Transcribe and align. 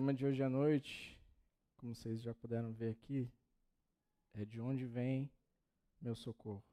tema 0.00 0.14
de 0.14 0.24
hoje 0.24 0.42
à 0.42 0.48
noite, 0.48 1.20
como 1.76 1.94
vocês 1.94 2.22
já 2.22 2.32
puderam 2.32 2.72
ver 2.72 2.92
aqui, 2.92 3.30
é 4.32 4.46
de 4.46 4.58
onde 4.58 4.86
vem 4.86 5.30
meu 6.00 6.14
socorro. 6.14 6.64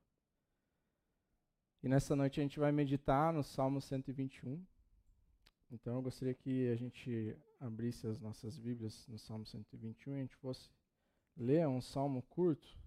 E 1.83 1.89
nessa 1.89 2.15
noite 2.15 2.39
a 2.39 2.43
gente 2.43 2.57
vai 2.57 2.71
meditar 2.71 3.33
no 3.33 3.43
Salmo 3.43 3.81
121. 3.81 4.65
Então 5.69 5.95
eu 5.95 6.01
gostaria 6.01 6.33
que 6.33 6.69
a 6.69 6.77
gente 6.77 7.37
abrisse 7.59 8.07
as 8.07 8.17
nossas 8.21 8.57
Bíblias 8.57 9.05
no 9.07 9.19
Salmo 9.19 9.45
121 9.45 10.13
e 10.13 10.19
a 10.19 10.21
gente 10.21 10.37
fosse 10.37 10.71
ler 11.35 11.67
um 11.67 11.81
salmo 11.81 12.21
curto. 12.21 12.79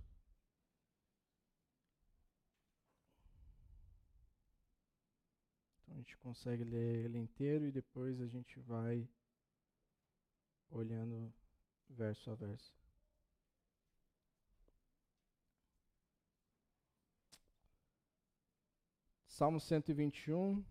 Então 5.82 5.96
a 5.96 5.98
gente 5.98 6.16
consegue 6.16 6.64
ler 6.64 7.04
ele 7.04 7.18
inteiro 7.18 7.66
e 7.66 7.70
depois 7.70 8.22
a 8.22 8.26
gente 8.26 8.58
vai 8.60 9.06
olhando 10.70 11.32
verso 11.88 12.30
a 12.30 12.34
verso. 12.34 12.74
Salmo 19.26 19.58
121 19.58 20.62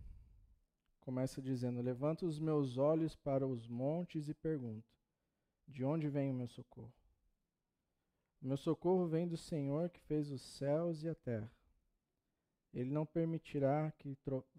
começa 1.02 1.42
dizendo: 1.42 1.82
Levanto 1.82 2.26
os 2.26 2.40
meus 2.40 2.78
olhos 2.78 3.16
para 3.16 3.48
os 3.48 3.68
montes 3.68 4.30
e 4.30 4.34
pergunto: 4.34 4.88
De 5.68 5.84
onde 5.84 6.08
vem 6.08 6.30
o 6.30 6.36
meu 6.36 6.48
socorro? 6.48 6.94
O 8.42 8.48
meu 8.48 8.58
socorro 8.58 9.08
vem 9.08 9.28
do 9.28 9.36
Senhor 9.36 9.90
que 9.90 10.00
fez 10.02 10.30
os 10.30 10.42
céus 10.42 11.04
e 11.04 11.10
a 11.10 11.16
terra. 11.16 11.52
Ele 12.72 12.92
não 12.92 13.06
permitirá 13.06 13.92
que, 13.98 14.16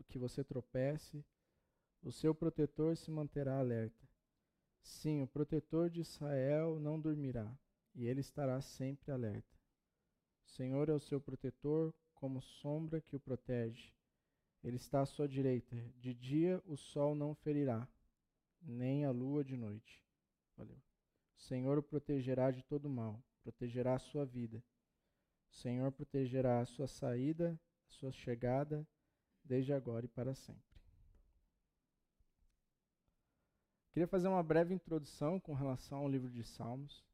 que 0.09 0.19
você 0.19 0.43
tropece, 0.43 1.25
o 2.03 2.11
seu 2.11 2.35
protetor 2.35 2.97
se 2.97 3.11
manterá 3.11 3.59
alerta. 3.59 4.10
Sim, 4.83 5.23
o 5.23 5.27
protetor 5.27 5.89
de 5.91 6.01
Israel 6.01 6.79
não 6.81 7.01
dormirá, 7.01 7.53
e 7.95 8.07
ele 8.07 8.21
estará 8.21 8.61
sempre 8.61 9.13
alerta. 9.13 9.59
O 10.45 10.49
Senhor 10.51 10.89
é 10.89 10.93
o 10.93 11.01
seu 11.01 11.21
protetor, 11.21 11.95
como 12.15 12.43
sombra 12.43 13.01
que 13.01 13.17
o 13.17 13.21
protege. 13.21 13.93
Ele 14.63 14.77
está 14.77 15.01
à 15.01 15.07
sua 15.07 15.27
direita. 15.27 15.77
De 15.97 16.13
dia 16.13 16.63
o 16.67 16.77
sol 16.77 17.15
não 17.15 17.35
ferirá, 17.35 17.89
nem 18.61 19.05
a 19.05 19.11
lua 19.11 19.43
de 19.43 19.57
noite. 19.57 20.05
Valeu. 20.57 20.77
O 21.39 21.41
Senhor 21.41 21.79
o 21.79 21.83
protegerá 21.83 22.51
de 22.51 22.63
todo 22.63 22.91
mal, 22.91 23.23
protegerá 23.43 23.95
a 23.95 23.99
sua 23.99 24.27
vida. 24.27 24.63
O 25.51 25.55
Senhor 25.55 25.91
protegerá 25.91 26.61
a 26.61 26.67
sua 26.67 26.87
saída, 26.87 27.59
a 27.89 27.91
sua 27.91 28.13
chegada, 28.13 28.87
desde 29.43 29.73
agora 29.73 30.05
e 30.05 30.09
para 30.09 30.35
sempre. 30.35 30.70
Queria 33.93 34.07
fazer 34.07 34.29
uma 34.29 34.43
breve 34.43 34.73
introdução 34.73 35.41
com 35.41 35.53
relação 35.53 35.99
ao 35.99 36.09
livro 36.09 36.31
de 36.31 36.45
Salmos. 36.45 37.05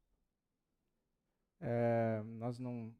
É, 1.59 2.21
nós 2.23 2.59
não, 2.59 2.93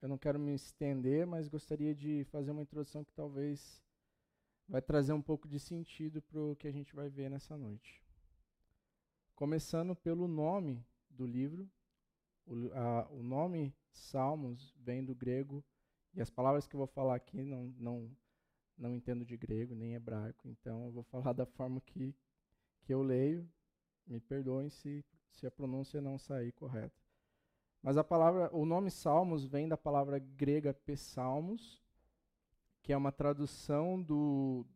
eu 0.00 0.08
não 0.08 0.16
quero 0.16 0.38
me 0.38 0.54
estender, 0.54 1.26
mas 1.26 1.48
gostaria 1.48 1.92
de 1.92 2.24
fazer 2.30 2.52
uma 2.52 2.62
introdução 2.62 3.02
que 3.02 3.12
talvez 3.12 3.82
vai 4.68 4.80
trazer 4.80 5.12
um 5.12 5.20
pouco 5.20 5.48
de 5.48 5.58
sentido 5.58 6.22
para 6.22 6.38
o 6.40 6.54
que 6.54 6.68
a 6.68 6.70
gente 6.70 6.94
vai 6.94 7.08
ver 7.08 7.28
nessa 7.28 7.56
noite. 7.56 8.00
Começando 9.34 9.96
pelo 9.96 10.28
nome 10.28 10.86
do 11.08 11.26
livro, 11.26 11.68
o, 12.46 12.72
a, 12.72 13.08
o 13.10 13.24
nome 13.24 13.74
Salmos 13.92 14.72
vem 14.78 15.04
do 15.04 15.16
grego 15.16 15.64
e 16.14 16.20
as 16.20 16.30
palavras 16.30 16.68
que 16.68 16.76
eu 16.76 16.78
vou 16.78 16.86
falar 16.86 17.16
aqui 17.16 17.42
não, 17.42 17.74
não, 17.76 18.16
não 18.78 18.94
entendo 18.94 19.24
de 19.24 19.36
grego 19.36 19.74
nem 19.74 19.94
hebraico, 19.94 20.48
então 20.48 20.84
eu 20.84 20.92
vou 20.92 21.02
falar 21.02 21.32
da 21.32 21.44
forma 21.44 21.80
que 21.80 22.14
que 22.82 22.92
eu 22.92 23.02
leio, 23.02 23.48
me 24.06 24.20
perdoem 24.20 24.68
se, 24.68 25.04
se 25.30 25.46
a 25.46 25.50
pronúncia 25.50 26.00
não 26.00 26.18
sair 26.18 26.52
correta. 26.52 27.00
Mas 27.82 27.96
a 27.96 28.04
palavra, 28.04 28.54
o 28.54 28.66
nome 28.66 28.90
Salmos 28.90 29.46
vem 29.46 29.68
da 29.68 29.76
palavra 29.76 30.18
grega 30.18 30.74
psalmos, 30.74 31.82
que 32.82 32.92
é 32.92 32.96
uma 32.96 33.12
tradução 33.12 34.02
do, 34.02 34.66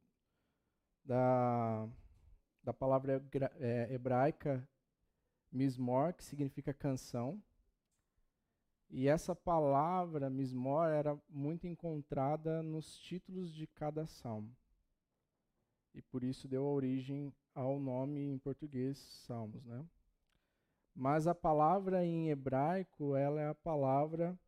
da, 1.04 1.87
da 2.62 2.72
palavra 2.72 3.22
é, 3.59 3.93
hebraica 3.93 4.66
mismor, 5.53 6.14
que 6.14 6.25
significa 6.25 6.72
canção. 6.72 7.43
E 8.91 9.09
essa 9.09 9.34
palavra 9.34 10.31
mismor 10.31 10.88
era 10.88 11.19
muito 11.28 11.66
encontrada 11.66 12.62
nos 12.62 12.97
títulos 12.98 13.53
de 13.53 13.66
cada 13.66 14.06
salmo. 14.06 14.54
E 15.94 16.03
por 16.03 16.25
isso 16.25 16.49
deu 16.49 16.65
origem 16.65 17.32
ao 17.55 17.78
nome 17.78 18.21
em 18.21 18.38
português 18.38 18.99
Salmos, 19.27 19.65
né? 19.65 19.87
Mas 20.94 21.27
a 21.27 21.34
palavra 21.34 22.05
em 22.05 22.31
hebraico, 22.31 23.16
ela 23.16 23.41
é 23.41 23.49
a 23.49 23.55
palavra 23.55 24.38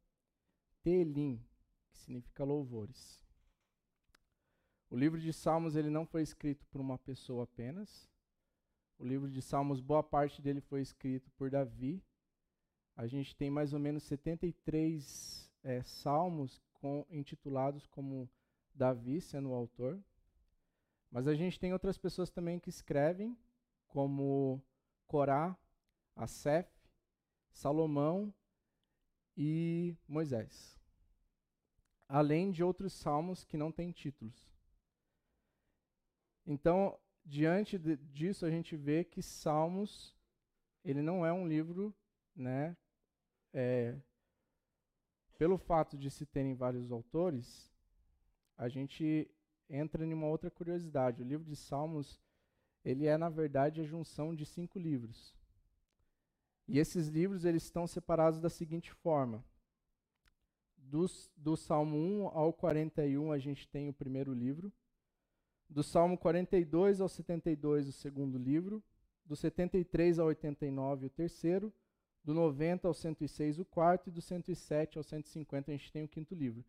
Telim, 0.83 1.41
que 1.91 1.99
significa 1.99 2.45
louvores. 2.45 3.25
O 4.89 4.97
livro 4.97 5.21
de 5.21 5.33
Salmos 5.33 5.75
ele 5.75 5.91
não 5.91 6.07
foi 6.07 6.23
escrito 6.23 6.65
por 6.67 6.81
uma 6.81 6.97
pessoa 6.99 7.45
apenas. 7.45 8.09
O 8.99 9.05
livro 9.05 9.29
de 9.29 9.43
Salmos, 9.43 9.81
boa 9.81 10.03
parte 10.03 10.41
dele 10.41 10.61
foi 10.61 10.81
escrito 10.81 11.31
por 11.33 11.51
Davi. 11.51 12.03
A 12.95 13.07
gente 13.07 13.35
tem 13.37 13.51
mais 13.51 13.73
ou 13.73 13.81
menos 13.81 14.05
73 14.05 15.51
é, 15.65 15.83
salmos 15.83 16.63
com, 16.75 17.05
intitulados 17.11 17.87
como 17.89 18.31
Davi 18.73 19.21
sendo 19.21 19.51
o 19.51 19.55
autor. 19.55 20.01
Mas 21.11 21.27
a 21.27 21.35
gente 21.35 21.59
tem 21.59 21.73
outras 21.73 21.97
pessoas 21.97 22.31
também 22.31 22.59
que 22.59 22.69
escrevem, 22.69 23.37
como 23.87 24.63
Corá, 25.07 25.57
Asef, 26.15 26.69
Salomão 27.51 28.33
e 29.37 29.97
Moisés. 30.07 30.79
Além 32.09 32.51
de 32.51 32.63
outros 32.63 32.93
salmos 32.93 33.45
que 33.45 33.57
não 33.57 33.73
têm 33.73 33.91
títulos. 33.91 34.57
Então, 36.47 36.99
diante 37.25 37.77
de, 37.77 37.97
disso, 37.97 38.47
a 38.47 38.51
gente 38.51 38.77
vê 38.77 39.03
que 39.05 39.21
Salmos, 39.21 40.17
ele 40.85 41.03
não 41.03 41.27
é 41.27 41.33
um 41.33 41.47
livro, 41.47 41.93
né, 42.35 42.77
é, 43.53 43.99
pelo 45.37 45.59
fato 45.59 45.99
de 45.99 46.09
se 46.11 46.25
terem 46.25 46.55
vários 46.55 46.93
autores, 46.93 47.73
a 48.57 48.69
gente 48.69 49.29
entra 49.69 50.05
em 50.05 50.13
uma 50.13 50.27
outra 50.27 50.51
curiosidade. 50.51 51.23
O 51.23 51.27
livro 51.27 51.45
de 51.45 51.57
Salmos, 51.57 52.21
ele 52.85 53.07
é 53.07 53.17
na 53.17 53.29
verdade 53.29 53.81
a 53.81 53.85
junção 53.85 54.35
de 54.35 54.45
cinco 54.45 54.79
livros. 54.79 55.35
E 56.69 56.79
esses 56.79 57.09
livros 57.09 57.45
eles 57.45 57.65
estão 57.65 57.87
separados 57.87 58.41
da 58.41 58.51
seguinte 58.51 58.93
forma: 58.93 59.45
Dos, 60.77 61.31
do 61.37 61.57
Salmo 61.57 61.97
1 61.97 62.27
ao 62.29 62.53
41 62.53 63.33
a 63.33 63.39
gente 63.39 63.69
tem 63.69 63.89
o 63.89 63.95
primeiro 63.95 64.33
livro, 64.33 64.73
do 65.69 65.83
Salmo 65.83 66.17
42 66.17 67.01
ao 67.01 67.09
72 67.09 67.89
o 67.89 67.93
segundo 67.93 68.39
livro, 68.39 68.83
do 69.25 69.37
73 69.37 70.19
ao 70.19 70.29
89 70.29 71.07
o 71.07 71.11
terceiro, 71.11 71.73
do 72.25 72.35
90 72.35 72.89
ao 72.89 72.95
106 72.95 73.59
o 73.59 73.65
quarto 73.65 74.09
e 74.09 74.13
do 74.13 74.21
107 74.21 74.99
ao 74.99 75.05
150 75.05 75.71
a 75.71 75.77
gente 75.77 75.93
tem 75.93 76.03
o 76.03 76.09
quinto 76.09 76.35
livro. 76.35 76.65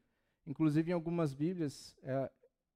Inclusive 0.45 0.91
em 0.91 0.93
algumas 0.93 1.33
Bíblias 1.33 1.95
é, 2.03 2.31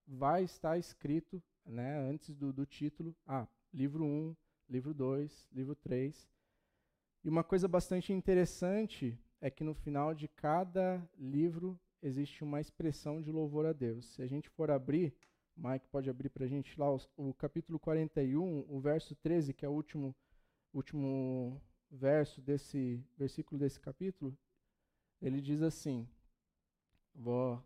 vai 0.08 0.44
estar 0.44 0.78
escrito, 0.78 1.42
né, 1.66 1.98
antes 2.00 2.36
do, 2.36 2.52
do 2.52 2.66
título, 2.66 3.16
ah, 3.26 3.48
livro 3.74 4.04
1, 4.04 4.36
livro 4.70 4.94
2, 4.94 5.48
livro 5.52 5.76
3. 5.76 6.30
E 7.24 7.30
uma 7.30 7.44
coisa 7.44 7.68
bastante 7.68 8.12
interessante 8.12 9.18
é 9.40 9.50
que 9.50 9.64
no 9.64 9.74
final 9.74 10.14
de 10.14 10.28
cada 10.28 11.08
livro 11.18 11.80
existe 12.02 12.44
uma 12.44 12.60
expressão 12.60 13.22
de 13.22 13.32
louvor 13.32 13.66
a 13.66 13.74
Deus. 13.74 14.06
Se 14.14 14.22
a 14.22 14.28
gente 14.28 14.50
for 14.50 14.72
abrir, 14.72 15.14
Mike 15.56 15.88
pode 15.90 16.10
abrir 16.10 16.30
para 16.30 16.46
a 16.46 16.48
gente 16.48 16.80
lá, 16.80 16.92
o, 16.94 17.00
o, 17.18 17.34
capítulo 17.34 17.80
41, 17.80 18.66
o 18.68 18.80
verso 18.80 19.16
13, 19.16 19.54
que 19.54 19.66
é 19.66 19.70
o 19.70 19.74
último, 19.74 20.16
último 20.74 21.62
verso 21.90 22.42
desse 22.42 23.04
versículo 23.18 23.60
desse 23.60 23.80
capítulo, 23.80 24.36
ele 25.22 25.42
diz 25.42 25.62
assim, 25.62 26.08
vou 27.14 27.64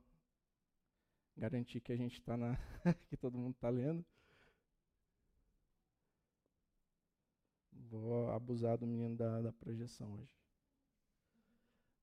garantir 1.35 1.81
que 1.81 1.91
a 1.91 1.95
gente 1.95 2.19
está 2.19 2.37
na. 2.37 2.57
que 3.09 3.17
todo 3.17 3.37
mundo 3.37 3.55
está 3.55 3.69
lendo. 3.69 4.05
Vou 7.71 8.29
abusar 8.31 8.77
do 8.77 8.87
menino 8.87 9.15
da, 9.15 9.41
da 9.41 9.53
projeção 9.53 10.13
hoje. 10.15 10.33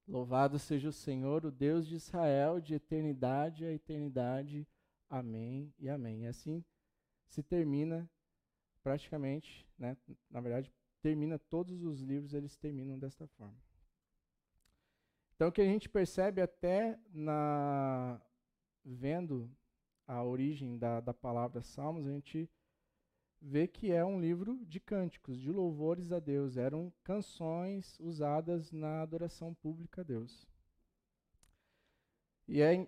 Louvado 0.06 0.58
seja 0.58 0.88
o 0.88 0.92
Senhor, 0.92 1.44
o 1.44 1.50
Deus 1.50 1.86
de 1.86 1.94
Israel, 1.94 2.60
de 2.60 2.74
eternidade 2.74 3.64
a 3.64 3.72
eternidade. 3.72 4.66
Amém 5.08 5.72
e 5.78 5.88
amém. 5.88 6.24
E 6.24 6.26
assim 6.26 6.64
se 7.26 7.42
termina 7.42 8.10
praticamente, 8.82 9.66
né? 9.78 9.96
na 10.30 10.40
verdade, 10.40 10.72
termina 11.00 11.38
todos 11.38 11.82
os 11.82 12.00
livros, 12.00 12.34
eles 12.34 12.56
terminam 12.56 12.98
desta 12.98 13.26
forma. 13.26 13.56
Então, 15.34 15.48
o 15.48 15.52
que 15.52 15.62
a 15.62 15.66
gente 15.66 15.88
percebe 15.88 16.40
até 16.40 16.98
na 17.12 18.20
vendo 18.84 19.50
a 20.06 20.22
origem 20.22 20.78
da, 20.78 21.00
da 21.00 21.14
palavra 21.14 21.62
Salmos, 21.62 22.06
a 22.06 22.12
gente 22.12 22.50
vê 23.40 23.66
que 23.66 23.90
é 23.90 24.04
um 24.04 24.20
livro 24.20 24.64
de 24.66 24.78
cânticos, 24.78 25.40
de 25.40 25.50
louvores 25.50 26.12
a 26.12 26.20
Deus. 26.20 26.56
Eram 26.56 26.92
canções 27.02 27.98
usadas 27.98 28.70
na 28.70 29.02
adoração 29.02 29.54
pública 29.54 30.00
a 30.00 30.04
Deus. 30.04 30.46
E 32.46 32.60
é, 32.60 32.86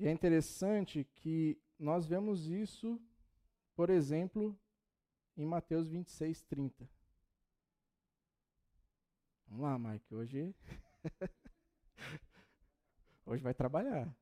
é 0.00 0.10
interessante 0.10 1.04
que 1.16 1.60
nós 1.78 2.06
vemos 2.06 2.46
isso, 2.46 3.00
por 3.74 3.90
exemplo, 3.90 4.58
em 5.36 5.44
Mateus 5.44 5.88
26, 5.88 6.42
30. 6.42 6.88
Vamos 9.46 9.64
lá, 9.64 9.78
Mike, 9.78 10.14
hoje. 10.14 10.54
hoje 13.26 13.42
vai 13.42 13.52
trabalhar. 13.52 14.14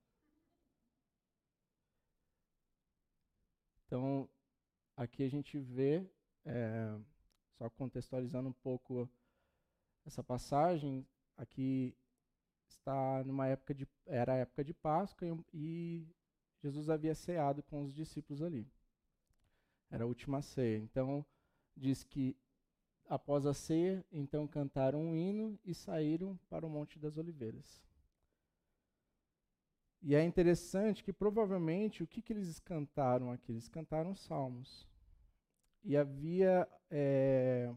Então, 3.90 4.30
aqui 4.96 5.24
a 5.24 5.28
gente 5.28 5.58
vê, 5.58 6.08
é, 6.44 6.96
só 7.58 7.68
contextualizando 7.68 8.48
um 8.48 8.52
pouco 8.52 9.10
essa 10.06 10.22
passagem, 10.22 11.04
aqui 11.36 11.92
está 12.68 13.24
numa 13.24 13.48
época 13.48 13.74
de 13.74 13.88
era 14.06 14.34
a 14.34 14.36
época 14.36 14.62
de 14.62 14.72
Páscoa 14.72 15.26
e, 15.26 15.34
e 15.52 16.08
Jesus 16.62 16.88
havia 16.88 17.16
ceado 17.16 17.64
com 17.64 17.82
os 17.82 17.92
discípulos 17.92 18.42
ali. 18.42 18.64
Era 19.90 20.04
a 20.04 20.06
última 20.06 20.40
ceia. 20.40 20.78
Então 20.78 21.26
diz 21.76 22.04
que 22.04 22.36
após 23.08 23.44
a 23.44 23.52
ceia, 23.52 24.06
então 24.12 24.46
cantaram 24.46 25.02
um 25.02 25.16
hino 25.16 25.58
e 25.64 25.74
saíram 25.74 26.38
para 26.48 26.64
o 26.64 26.70
Monte 26.70 26.96
das 26.96 27.18
Oliveiras. 27.18 27.84
E 30.02 30.14
é 30.14 30.24
interessante 30.24 31.04
que 31.04 31.12
provavelmente 31.12 32.02
o 32.02 32.06
que, 32.06 32.22
que 32.22 32.32
eles 32.32 32.58
cantaram 32.58 33.30
aqui? 33.30 33.52
Eles 33.52 33.68
cantaram 33.68 34.14
salmos. 34.14 34.88
E 35.84 35.96
havia 35.96 36.66
é, 36.90 37.72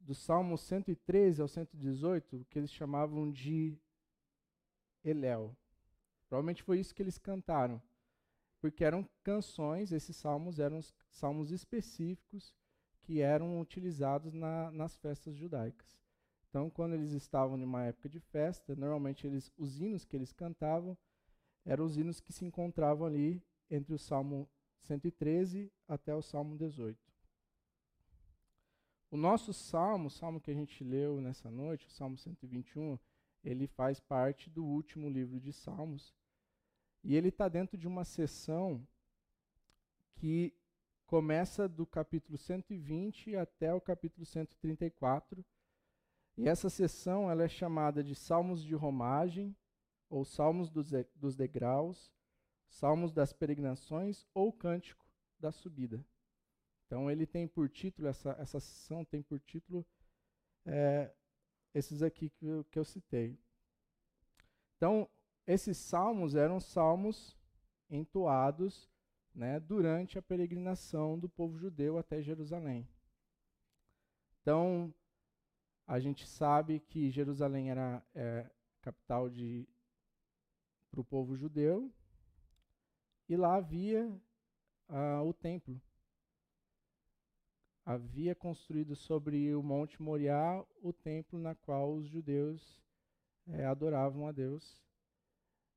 do 0.00 0.14
Salmo 0.14 0.58
113 0.58 1.40
ao 1.40 1.48
118, 1.48 2.46
que 2.50 2.58
eles 2.58 2.72
chamavam 2.72 3.30
de 3.30 3.78
Eléu. 5.04 5.56
Provavelmente 6.28 6.62
foi 6.62 6.80
isso 6.80 6.94
que 6.94 7.02
eles 7.02 7.18
cantaram, 7.18 7.80
porque 8.60 8.84
eram 8.84 9.08
canções, 9.22 9.92
esses 9.92 10.16
salmos 10.16 10.58
eram 10.58 10.80
salmos 11.10 11.50
específicos 11.50 12.54
que 13.02 13.20
eram 13.20 13.60
utilizados 13.60 14.34
na, 14.34 14.70
nas 14.72 14.96
festas 14.96 15.34
judaicas. 15.36 15.98
Então, 16.48 16.70
quando 16.70 16.94
eles 16.94 17.12
estavam 17.12 17.58
em 17.58 17.64
uma 17.64 17.84
época 17.84 18.08
de 18.08 18.20
festa, 18.20 18.74
normalmente 18.74 19.26
eles, 19.26 19.52
os 19.56 19.80
hinos 19.80 20.04
que 20.04 20.16
eles 20.16 20.32
cantavam 20.32 20.96
eram 21.64 21.84
os 21.84 21.96
hinos 21.96 22.20
que 22.20 22.32
se 22.32 22.44
encontravam 22.44 23.06
ali 23.06 23.42
entre 23.70 23.92
o 23.92 23.98
Salmo 23.98 24.48
113 24.80 25.70
até 25.86 26.14
o 26.14 26.22
Salmo 26.22 26.56
18. 26.56 26.98
O 29.10 29.16
nosso 29.16 29.52
salmo, 29.52 30.08
o 30.08 30.10
salmo 30.10 30.40
que 30.40 30.50
a 30.50 30.54
gente 30.54 30.84
leu 30.84 31.20
nessa 31.20 31.50
noite, 31.50 31.86
o 31.86 31.90
Salmo 31.90 32.16
121, 32.18 32.98
ele 33.42 33.66
faz 33.66 34.00
parte 34.00 34.50
do 34.50 34.64
último 34.64 35.08
livro 35.08 35.40
de 35.40 35.52
Salmos. 35.52 36.14
E 37.02 37.16
ele 37.16 37.28
está 37.28 37.48
dentro 37.48 37.78
de 37.78 37.86
uma 37.86 38.04
sessão 38.04 38.86
que 40.14 40.54
começa 41.06 41.66
do 41.66 41.86
capítulo 41.86 42.36
120 42.36 43.34
até 43.36 43.72
o 43.72 43.80
capítulo 43.80 44.26
134. 44.26 45.42
E 46.38 46.48
essa 46.48 46.70
sessão 46.70 47.28
ela 47.28 47.42
é 47.42 47.48
chamada 47.48 48.02
de 48.02 48.14
Salmos 48.14 48.62
de 48.62 48.72
Romagem, 48.72 49.56
ou 50.08 50.24
Salmos 50.24 50.70
dos, 50.70 50.92
dos 51.16 51.34
Degraus, 51.34 52.12
Salmos 52.68 53.12
das 53.12 53.32
Peregrinações 53.32 54.24
ou 54.32 54.52
Cântico 54.52 55.04
da 55.40 55.50
Subida. 55.50 56.06
Então 56.86 57.10
ele 57.10 57.26
tem 57.26 57.48
por 57.48 57.68
título, 57.68 58.06
essa, 58.06 58.36
essa 58.38 58.60
sessão 58.60 59.04
tem 59.04 59.20
por 59.20 59.40
título 59.40 59.84
é, 60.64 61.12
esses 61.74 62.04
aqui 62.04 62.30
que 62.30 62.46
eu, 62.46 62.64
que 62.70 62.78
eu 62.78 62.84
citei. 62.84 63.36
Então, 64.76 65.10
esses 65.44 65.76
salmos 65.76 66.36
eram 66.36 66.60
salmos 66.60 67.36
entoados 67.90 68.88
né, 69.34 69.58
durante 69.58 70.16
a 70.16 70.22
peregrinação 70.22 71.18
do 71.18 71.28
povo 71.28 71.58
judeu 71.58 71.98
até 71.98 72.22
Jerusalém. 72.22 72.88
Então, 74.40 74.94
a 75.88 75.98
gente 75.98 76.24
sabe 76.28 76.78
que 76.78 77.10
Jerusalém 77.10 77.70
era 77.70 78.00
é, 78.14 78.48
capital 78.80 79.28
para 80.90 81.00
o 81.00 81.04
povo 81.04 81.36
judeu, 81.36 81.92
e 83.28 83.36
lá 83.36 83.56
havia 83.56 84.08
ah, 84.88 85.22
o 85.22 85.34
templo 85.34 85.80
havia 87.88 88.34
construído 88.34 88.94
sobre 88.94 89.54
o 89.54 89.62
Monte 89.62 90.02
Moriá 90.02 90.62
o 90.82 90.92
templo 90.92 91.38
na 91.38 91.54
qual 91.54 91.94
os 91.94 92.06
judeus 92.06 92.78
é, 93.46 93.64
adoravam 93.64 94.26
a 94.26 94.32
Deus. 94.32 94.82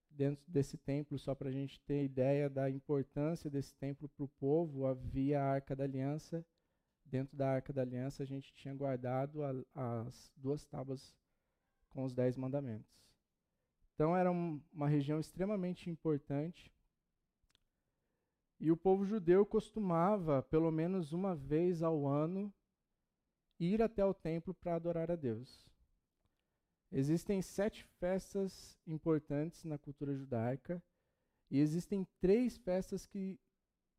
Dentro 0.10 0.44
desse 0.46 0.78
templo, 0.78 1.18
só 1.18 1.34
para 1.34 1.48
a 1.48 1.52
gente 1.54 1.80
ter 1.80 2.04
ideia 2.04 2.50
da 2.50 2.70
importância 2.70 3.50
desse 3.50 3.74
templo 3.76 4.10
para 4.10 4.26
o 4.26 4.28
povo, 4.28 4.86
havia 4.86 5.42
a 5.42 5.54
Arca 5.54 5.74
da 5.74 5.86
Aliança. 5.86 6.46
Dentro 7.12 7.36
da 7.36 7.52
Arca 7.52 7.74
da 7.74 7.82
Aliança, 7.82 8.24
a 8.24 8.26
gente 8.26 8.54
tinha 8.54 8.74
guardado 8.74 9.44
a, 9.44 10.08
as 10.08 10.32
duas 10.38 10.66
tábuas 10.66 11.14
com 11.90 12.06
os 12.06 12.14
dez 12.14 12.38
mandamentos. 12.38 12.90
Então, 13.94 14.16
era 14.16 14.32
um, 14.32 14.62
uma 14.72 14.88
região 14.88 15.20
extremamente 15.20 15.90
importante 15.90 16.74
e 18.62 18.72
o 18.72 18.78
povo 18.78 19.04
judeu 19.04 19.46
costumava, 19.46 20.42
pelo 20.44 20.72
menos 20.72 21.12
uma 21.12 21.36
vez 21.36 21.84
ao 21.84 22.08
ano, 22.08 22.54
ir 23.60 23.82
até 23.82 24.06
o 24.06 24.14
templo 24.14 24.54
para 24.54 24.76
adorar 24.76 25.12
a 25.12 25.16
Deus. 25.16 25.68
Existem 26.92 27.42
sete 27.42 27.84
festas 28.00 28.80
importantes 28.88 29.66
na 29.66 29.78
cultura 29.78 30.16
judaica 30.16 30.82
e 31.50 31.60
existem 31.60 32.08
três 32.22 32.58
festas 32.58 33.06
que, 33.06 33.38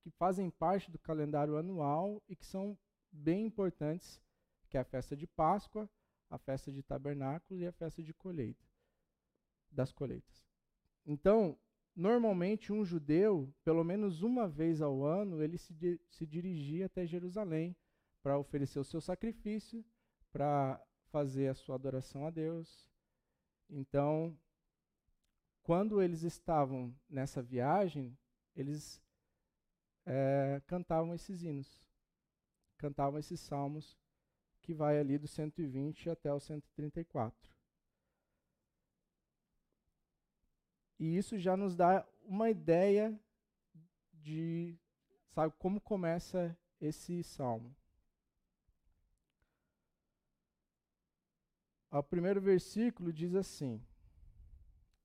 que 0.00 0.10
fazem 0.12 0.48
parte 0.48 0.90
do 0.90 0.98
calendário 0.98 1.58
anual 1.58 2.22
e 2.28 2.34
que 2.34 2.46
são 2.46 2.78
bem 3.12 3.46
importantes, 3.46 4.20
que 4.68 4.76
é 4.76 4.80
a 4.80 4.84
festa 4.84 5.16
de 5.16 5.26
Páscoa, 5.26 5.88
a 6.30 6.38
festa 6.38 6.72
de 6.72 6.82
tabernáculos 6.82 7.60
e 7.60 7.66
a 7.66 7.72
festa 7.72 8.02
de 8.02 8.14
colheita, 8.14 8.66
das 9.70 9.92
colheitas. 9.92 10.42
Então, 11.04 11.58
Normalmente, 11.94 12.72
um 12.72 12.84
judeu, 12.84 13.52
pelo 13.62 13.84
menos 13.84 14.22
uma 14.22 14.48
vez 14.48 14.80
ao 14.80 15.04
ano, 15.04 15.42
ele 15.42 15.58
se, 15.58 15.74
di 15.74 16.00
se 16.08 16.26
dirigia 16.26 16.86
até 16.86 17.04
Jerusalém 17.04 17.76
para 18.22 18.38
oferecer 18.38 18.78
o 18.78 18.84
seu 18.84 19.00
sacrifício, 19.00 19.84
para 20.32 20.82
fazer 21.10 21.48
a 21.48 21.54
sua 21.54 21.74
adoração 21.74 22.26
a 22.26 22.30
Deus. 22.30 22.88
Então, 23.68 24.34
quando 25.62 26.00
eles 26.00 26.22
estavam 26.22 26.94
nessa 27.10 27.42
viagem, 27.42 28.16
eles 28.56 29.02
é, 30.06 30.62
cantavam 30.66 31.14
esses 31.14 31.42
hinos, 31.42 31.86
cantavam 32.82 33.20
esses 33.20 33.38
salmos, 33.38 33.96
que 34.60 34.74
vai 34.74 34.98
ali 34.98 35.16
do 35.16 35.28
120 35.28 36.10
até 36.10 36.32
o 36.32 36.40
134. 36.40 37.56
E 40.98 41.16
isso 41.16 41.38
já 41.38 41.56
nos 41.56 41.76
dá 41.76 42.04
uma 42.24 42.50
ideia 42.50 43.16
de, 44.12 44.76
sabe, 45.30 45.54
como 45.58 45.80
começa 45.80 46.56
esse 46.80 47.22
salmo. 47.22 47.74
O 51.88 52.02
primeiro 52.02 52.40
versículo 52.40 53.12
diz 53.12 53.34
assim: 53.34 53.80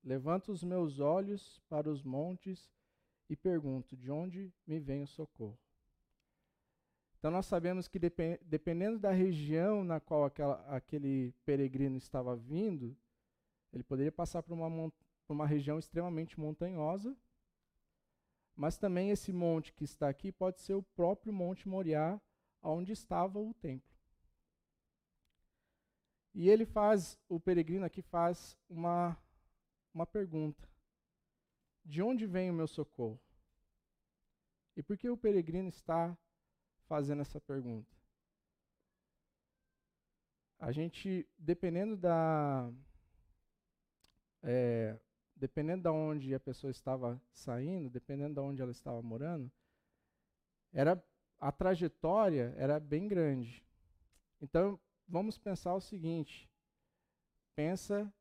Levanto 0.03 0.51
os 0.51 0.63
meus 0.63 0.99
olhos 0.99 1.59
para 1.69 1.89
os 1.89 2.01
montes 2.01 2.71
e 3.29 3.35
pergunto: 3.35 3.95
de 3.95 4.09
onde 4.09 4.51
me 4.65 4.79
vem 4.79 5.03
o 5.03 5.07
socorro? 5.07 5.66
Então 7.17 7.31
nós 7.31 7.45
sabemos 7.45 7.87
que 7.87 7.99
dependendo 7.99 8.99
da 8.99 9.11
região 9.11 9.83
na 9.83 9.99
qual 9.99 10.25
aquela, 10.25 10.63
aquele 10.67 11.33
peregrino 11.43 11.97
estava 11.97 12.35
vindo, 12.35 12.95
ele 13.73 13.83
poderia 13.83 14.11
passar 14.11 14.43
por 14.43 14.53
uma 14.53 14.91
por 15.27 15.33
uma 15.33 15.45
região 15.45 15.77
extremamente 15.77 16.39
montanhosa, 16.39 17.15
mas 18.55 18.77
também 18.77 19.11
esse 19.11 19.33
monte 19.33 19.73
que 19.73 19.83
está 19.83 20.07
aqui 20.07 20.31
pode 20.31 20.61
ser 20.61 20.73
o 20.73 20.81
próprio 20.81 21.33
Monte 21.33 21.67
Moriá, 21.67 22.19
onde 22.63 22.93
estava 22.93 23.37
o 23.37 23.53
templo. 23.53 23.95
E 26.33 26.49
ele 26.49 26.65
faz, 26.65 27.19
o 27.27 27.39
peregrino 27.39 27.85
aqui 27.85 28.01
faz 28.01 28.57
uma, 28.69 29.17
uma 29.93 30.05
pergunta: 30.05 30.67
De 31.83 32.01
onde 32.01 32.25
vem 32.25 32.49
o 32.49 32.53
meu 32.53 32.67
socorro? 32.67 33.19
E 34.75 34.81
por 34.81 34.97
que 34.97 35.09
o 35.09 35.17
peregrino 35.17 35.69
está 35.69 36.17
fazendo 36.87 37.21
essa 37.21 37.39
pergunta? 37.39 37.95
A 40.59 40.71
gente, 40.71 41.27
dependendo 41.37 41.95
da, 41.95 42.71
é, 44.41 44.99
dependendo 45.35 45.83
de 45.83 45.89
onde 45.89 46.33
a 46.33 46.39
pessoa 46.39 46.71
estava 46.71 47.21
saindo, 47.31 47.89
dependendo 47.89 48.33
de 48.33 48.39
onde 48.39 48.61
ela 48.61 48.71
estava 48.71 49.01
morando, 49.01 49.51
era 50.73 51.01
a 51.39 51.51
trajetória 51.51 52.53
era 52.57 52.79
bem 52.79 53.07
grande. 53.07 53.63
Então, 54.41 54.79
vamos 55.07 55.37
pensar 55.37 55.75
o 55.75 55.81
seguinte: 55.81 56.49
pensa 57.55 58.11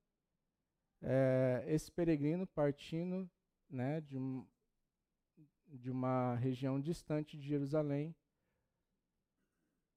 é, 1.03 1.65
esse 1.67 1.91
peregrino 1.91 2.47
partindo 2.47 3.31
né, 3.69 4.01
de, 4.01 4.17
um, 4.17 4.47
de 5.67 5.91
uma 5.91 6.35
região 6.37 6.81
distante 6.81 7.37
de 7.37 7.47
Jerusalém. 7.47 8.15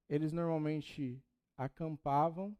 Eles 0.09 0.31
normalmente 0.33 1.23
acampavam, 1.55 2.57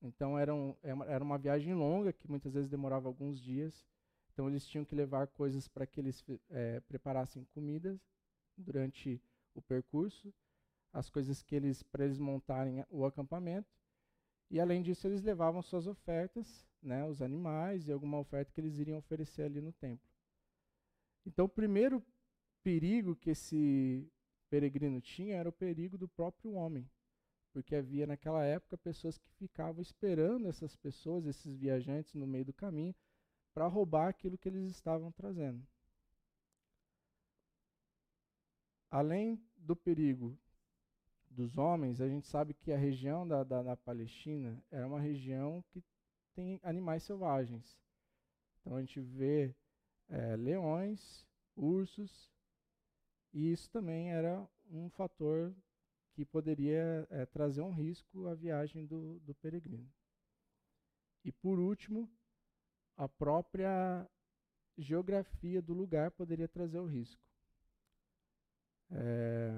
então 0.00 0.38
é 0.38 0.42
era 0.42 1.24
uma 1.24 1.38
viagem 1.38 1.74
longa, 1.74 2.12
que 2.12 2.28
muitas 2.28 2.54
vezes 2.54 2.70
demorava 2.70 3.08
alguns 3.08 3.40
dias. 3.40 3.86
Então 4.32 4.48
eles 4.48 4.66
tinham 4.66 4.84
que 4.84 4.94
levar 4.94 5.26
coisas 5.26 5.66
para 5.66 5.86
que 5.86 6.00
eles 6.00 6.24
é, 6.48 6.80
preparassem 6.80 7.44
comidas 7.46 8.00
durante 8.56 9.20
o 9.54 9.60
percurso, 9.60 10.32
as 10.92 11.10
coisas 11.10 11.42
que 11.42 11.54
eles 11.54 11.82
para 11.82 12.04
eles 12.04 12.18
montarem 12.18 12.84
o 12.88 13.04
acampamento. 13.04 13.68
E 14.48 14.60
além 14.60 14.82
disso 14.82 15.06
eles 15.06 15.22
levavam 15.22 15.62
suas 15.62 15.86
ofertas, 15.86 16.66
né, 16.82 17.04
os 17.04 17.20
animais 17.20 17.88
e 17.88 17.92
alguma 17.92 18.18
oferta 18.18 18.52
que 18.52 18.60
eles 18.60 18.78
iriam 18.78 18.98
oferecer 18.98 19.42
ali 19.42 19.60
no 19.60 19.72
templo. 19.72 20.08
Então 21.26 21.44
o 21.44 21.48
primeiro 21.48 22.02
perigo 22.62 23.16
que 23.16 23.30
esse 23.30 24.10
peregrino 24.50 25.00
tinha 25.00 25.36
era 25.36 25.48
o 25.48 25.52
perigo 25.52 25.96
do 25.96 26.08
próprio 26.08 26.52
homem, 26.52 26.90
porque 27.52 27.74
havia 27.74 28.06
naquela 28.06 28.44
época 28.44 28.76
pessoas 28.76 29.16
que 29.16 29.30
ficavam 29.34 29.80
esperando 29.80 30.48
essas 30.48 30.76
pessoas, 30.76 31.24
esses 31.26 31.54
viajantes 31.54 32.14
no 32.14 32.26
meio 32.26 32.44
do 32.44 32.52
caminho, 32.52 32.94
para 33.54 33.66
roubar 33.66 34.08
aquilo 34.08 34.36
que 34.36 34.48
eles 34.48 34.70
estavam 34.70 35.10
trazendo. 35.12 35.64
Além 38.90 39.40
do 39.56 39.76
perigo 39.76 40.36
dos 41.30 41.56
homens, 41.56 42.00
a 42.00 42.08
gente 42.08 42.26
sabe 42.26 42.54
que 42.54 42.72
a 42.72 42.76
região 42.76 43.26
da, 43.26 43.44
da, 43.44 43.62
da 43.62 43.76
Palestina 43.76 44.60
era 44.70 44.86
uma 44.86 45.00
região 45.00 45.64
que 45.70 45.82
tem 46.34 46.58
animais 46.62 47.04
selvagens. 47.04 47.78
Então 48.60 48.76
a 48.76 48.80
gente 48.80 49.00
vê 49.00 49.54
é, 50.08 50.36
leões, 50.36 51.24
ursos, 51.56 52.30
e 53.32 53.52
isso 53.52 53.70
também 53.70 54.12
era 54.12 54.46
um 54.70 54.88
fator 54.90 55.54
que 56.12 56.24
poderia 56.24 57.06
é, 57.10 57.24
trazer 57.26 57.62
um 57.62 57.72
risco 57.72 58.26
à 58.26 58.34
viagem 58.34 58.86
do, 58.86 59.18
do 59.20 59.34
peregrino. 59.34 59.88
E 61.24 61.30
por 61.30 61.58
último, 61.58 62.10
a 62.96 63.08
própria 63.08 64.08
geografia 64.76 65.60
do 65.62 65.72
lugar 65.72 66.10
poderia 66.10 66.48
trazer 66.48 66.78
o 66.78 66.86
risco. 66.86 67.22
É, 68.90 69.52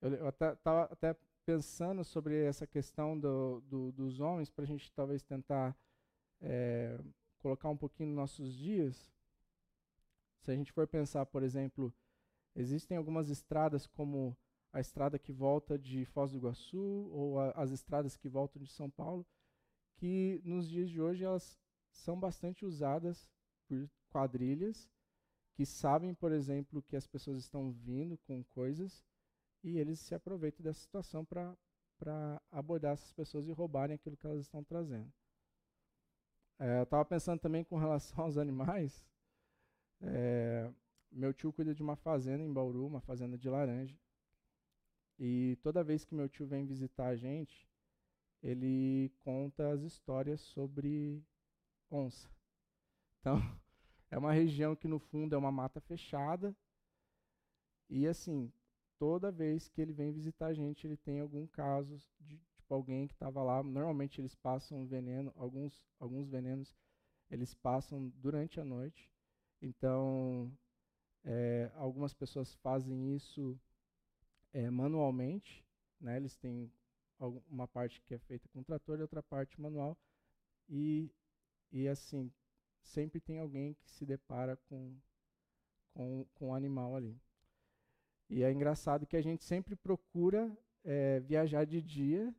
eu 0.00 0.28
estava 0.28 0.84
até 0.84 1.14
pensando 1.44 2.04
sobre 2.04 2.44
essa 2.44 2.66
questão 2.66 3.18
do, 3.18 3.60
do, 3.62 3.92
dos 3.92 4.20
homens, 4.20 4.48
para 4.48 4.64
a 4.64 4.66
gente 4.66 4.90
talvez 4.92 5.22
tentar 5.22 5.76
é, 6.40 6.98
colocar 7.38 7.68
um 7.68 7.76
pouquinho 7.76 8.10
nos 8.10 8.16
nossos 8.16 8.54
dias. 8.54 9.12
Se 10.40 10.50
a 10.50 10.54
gente 10.54 10.72
for 10.72 10.86
pensar, 10.86 11.26
por 11.26 11.42
exemplo, 11.42 11.92
existem 12.54 12.96
algumas 12.96 13.28
estradas 13.28 13.86
como 13.86 14.36
a 14.72 14.80
estrada 14.80 15.18
que 15.18 15.32
volta 15.32 15.78
de 15.78 16.04
Foz 16.04 16.30
do 16.30 16.38
Iguaçu 16.38 17.08
ou 17.10 17.38
a, 17.38 17.50
as 17.50 17.70
estradas 17.70 18.16
que 18.16 18.28
voltam 18.28 18.62
de 18.62 18.70
São 18.70 18.88
Paulo, 18.88 19.26
que 19.96 20.40
nos 20.44 20.68
dias 20.68 20.88
de 20.88 21.00
hoje 21.00 21.24
elas 21.24 21.58
são 21.92 22.18
bastante 22.18 22.64
usadas 22.64 23.28
por 23.66 23.90
quadrilhas 24.10 24.88
que 25.54 25.66
sabem, 25.66 26.14
por 26.14 26.32
exemplo, 26.32 26.82
que 26.82 26.96
as 26.96 27.06
pessoas 27.06 27.38
estão 27.38 27.70
vindo 27.70 28.16
com 28.18 28.42
coisas 28.44 29.04
e 29.62 29.78
eles 29.78 30.00
se 30.00 30.14
aproveitam 30.14 30.64
dessa 30.64 30.80
situação 30.80 31.24
para 31.24 32.42
abordar 32.50 32.94
essas 32.94 33.12
pessoas 33.12 33.46
e 33.46 33.52
roubarem 33.52 33.94
aquilo 33.94 34.16
que 34.16 34.26
elas 34.26 34.40
estão 34.40 34.64
trazendo. 34.64 35.12
É, 36.58 36.78
eu 36.78 36.84
estava 36.84 37.04
pensando 37.04 37.40
também 37.40 37.64
com 37.64 37.76
relação 37.76 38.24
aos 38.24 38.38
animais. 38.38 39.04
É, 40.00 40.70
meu 41.10 41.32
tio 41.32 41.52
cuida 41.52 41.74
de 41.74 41.82
uma 41.82 41.96
fazenda 41.96 42.42
em 42.42 42.52
Bauru, 42.52 42.86
uma 42.86 43.00
fazenda 43.00 43.36
de 43.36 43.48
laranja. 43.48 43.98
E 45.18 45.58
toda 45.62 45.84
vez 45.84 46.04
que 46.04 46.14
meu 46.14 46.28
tio 46.28 46.46
vem 46.46 46.64
visitar 46.64 47.08
a 47.08 47.16
gente, 47.16 47.68
ele 48.42 49.12
conta 49.18 49.70
as 49.72 49.82
histórias 49.82 50.40
sobre 50.40 51.22
onça. 51.90 52.28
Então, 53.20 53.36
é 54.10 54.16
uma 54.16 54.32
região 54.32 54.74
que 54.74 54.88
no 54.88 54.98
fundo 54.98 55.34
é 55.34 55.38
uma 55.38 55.52
mata 55.52 55.80
fechada. 55.80 56.56
E 57.88 58.06
assim, 58.06 58.50
toda 58.98 59.30
vez 59.30 59.68
que 59.68 59.80
ele 59.80 59.92
vem 59.92 60.12
visitar 60.12 60.46
a 60.46 60.54
gente, 60.54 60.86
ele 60.86 60.96
tem 60.96 61.20
algum 61.20 61.46
caso 61.46 61.98
de 62.18 62.38
tipo 62.54 62.72
alguém 62.72 63.06
que 63.06 63.14
estava 63.14 63.42
lá. 63.42 63.62
Normalmente 63.62 64.20
eles 64.20 64.34
passam 64.34 64.86
veneno, 64.86 65.32
alguns 65.36 65.84
alguns 65.98 66.28
venenos 66.28 66.74
eles 67.30 67.54
passam 67.54 68.08
durante 68.16 68.60
a 68.60 68.64
noite. 68.64 69.10
Então, 69.60 70.50
é, 71.24 71.70
algumas 71.74 72.14
pessoas 72.14 72.54
fazem 72.56 73.14
isso 73.14 73.58
é, 74.52 74.70
manualmente, 74.70 75.64
né? 76.00 76.16
Eles 76.16 76.36
têm 76.36 76.70
uma 77.48 77.68
parte 77.68 78.00
que 78.02 78.14
é 78.14 78.18
feita 78.18 78.48
com 78.48 78.62
trator 78.62 78.98
e 78.98 79.02
outra 79.02 79.22
parte 79.22 79.60
manual. 79.60 79.96
E, 80.68 81.10
e 81.70 81.86
assim, 81.88 82.32
sempre 82.82 83.20
tem 83.20 83.38
alguém 83.38 83.74
que 83.74 83.90
se 83.90 84.06
depara 84.06 84.56
com, 84.68 84.96
com, 85.94 86.26
com 86.34 86.48
o 86.50 86.54
animal 86.54 86.96
ali. 86.96 87.20
E 88.28 88.42
é 88.42 88.52
engraçado 88.52 89.06
que 89.06 89.16
a 89.16 89.22
gente 89.22 89.44
sempre 89.44 89.74
procura 89.76 90.56
é, 90.84 91.20
viajar 91.20 91.64
de 91.64 91.82
dia, 91.82 92.34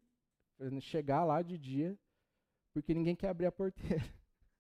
chegar 0.80 1.24
lá 1.26 1.42
de 1.42 1.58
dia, 1.58 1.98
porque 2.74 2.94
ninguém 2.94 3.16
quer 3.16 3.30
abrir 3.30 3.46
a 3.46 3.52
porteira. 3.52 4.04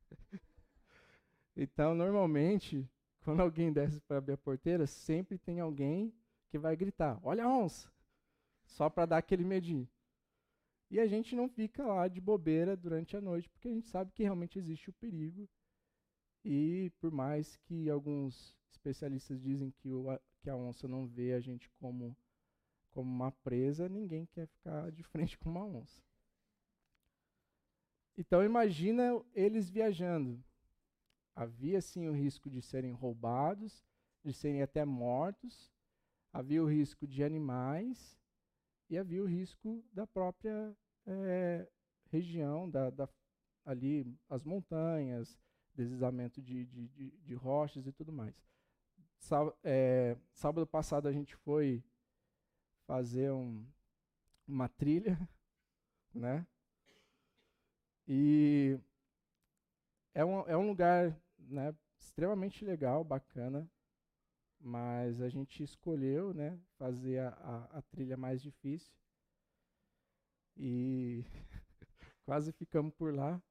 então, 1.55 1.93
normalmente, 1.93 2.89
quando 3.24 3.41
alguém 3.41 3.72
desce 3.72 4.00
para 4.01 4.17
abrir 4.17 4.34
a 4.34 4.38
porteira, 4.38 4.88
sempre 4.88 5.38
tem 5.38 5.60
alguém 5.60 6.13
que 6.50 6.58
vai 6.58 6.75
gritar: 6.75 7.20
Olha 7.24 7.46
a 7.46 7.50
onça! 7.50 7.91
Só 8.63 8.89
para 8.89 9.05
dar 9.05 9.17
aquele 9.17 9.43
medinho. 9.43 9.88
E 10.89 11.00
a 11.00 11.08
gente 11.08 11.36
não 11.36 11.48
fica 11.48 11.86
lá 11.86 12.08
de 12.08 12.20
bobeira 12.20 12.75
durante 12.75 13.15
a 13.15 13.22
noite, 13.22 13.50
porque 13.50 13.70
a 13.70 13.72
gente 13.72 13.88
sabe 13.88 14.12
que 14.12 14.24
realmente 14.24 14.60
existe 14.60 14.89
o 14.89 14.93
perigo. 14.93 15.48
E 16.43 16.91
por 17.00 17.12
mais 17.12 17.55
que 17.58 17.89
alguns 17.89 18.55
especialistas 18.72 19.41
dizem 19.41 19.72
que 19.72 19.89
o, 19.89 20.05
que 20.41 20.50
a 20.50 20.55
onça 20.55 20.88
não 20.88 21.08
vê 21.08 21.34
a 21.34 21.39
gente 21.39 21.70
como, 21.79 22.15
como 22.91 23.10
uma 23.10 23.31
presa, 23.31 23.88
ninguém 23.88 24.25
quer 24.25 24.48
ficar 24.48 24.91
de 24.91 25.03
frente 25.03 25.38
com 25.38 25.50
uma 25.50 25.65
onça. 25.65 26.03
Então 28.17 28.43
imagina 28.43 29.24
eles 29.34 29.70
viajando. 29.70 30.43
Havia 31.35 31.81
sim 31.81 32.07
o 32.07 32.13
risco 32.13 32.50
de 32.50 32.61
serem 32.61 32.91
roubados, 32.91 33.83
de 34.23 34.33
serem 34.33 34.61
até 34.61 34.85
mortos, 34.85 35.71
havia 36.31 36.63
o 36.63 36.67
risco 36.67 37.07
de 37.07 37.23
animais 37.23 38.17
e 38.89 38.97
havia 38.97 39.23
o 39.23 39.27
risco 39.27 39.83
da 39.93 40.05
própria 40.05 40.75
é, 41.05 41.67
região, 42.09 42.69
da, 42.69 42.89
da, 42.89 43.09
ali 43.65 44.17
as 44.29 44.43
montanhas, 44.43 45.38
deslizamento 45.73 46.41
de, 46.41 46.65
de, 46.65 46.88
de, 46.89 47.11
de 47.11 47.33
rochas 47.33 47.88
e 47.88 47.91
tudo 47.91 48.11
mais. 48.11 48.35
Sábado, 49.17 49.55
é, 49.63 50.17
sábado 50.33 50.67
passado 50.67 51.07
a 51.07 51.11
gente 51.11 51.35
foi 51.35 51.83
fazer 52.85 53.31
um, 53.31 53.65
uma 54.47 54.67
trilha, 54.67 55.17
né? 56.13 56.45
E 58.07 58.79
é 60.13 60.25
um, 60.25 60.41
é 60.47 60.57
um 60.57 60.67
lugar 60.67 61.15
né, 61.37 61.73
extremamente 61.99 62.65
legal, 62.65 63.03
bacana, 63.03 63.69
mas 64.59 65.21
a 65.21 65.29
gente 65.29 65.63
escolheu 65.63 66.33
né, 66.33 66.59
fazer 66.77 67.19
a, 67.19 67.29
a, 67.29 67.77
a 67.79 67.81
trilha 67.81 68.17
mais 68.17 68.41
difícil. 68.41 68.93
E 70.57 71.23
quase 72.25 72.51
ficamos 72.51 72.93
por 72.93 73.13
lá. 73.13 73.41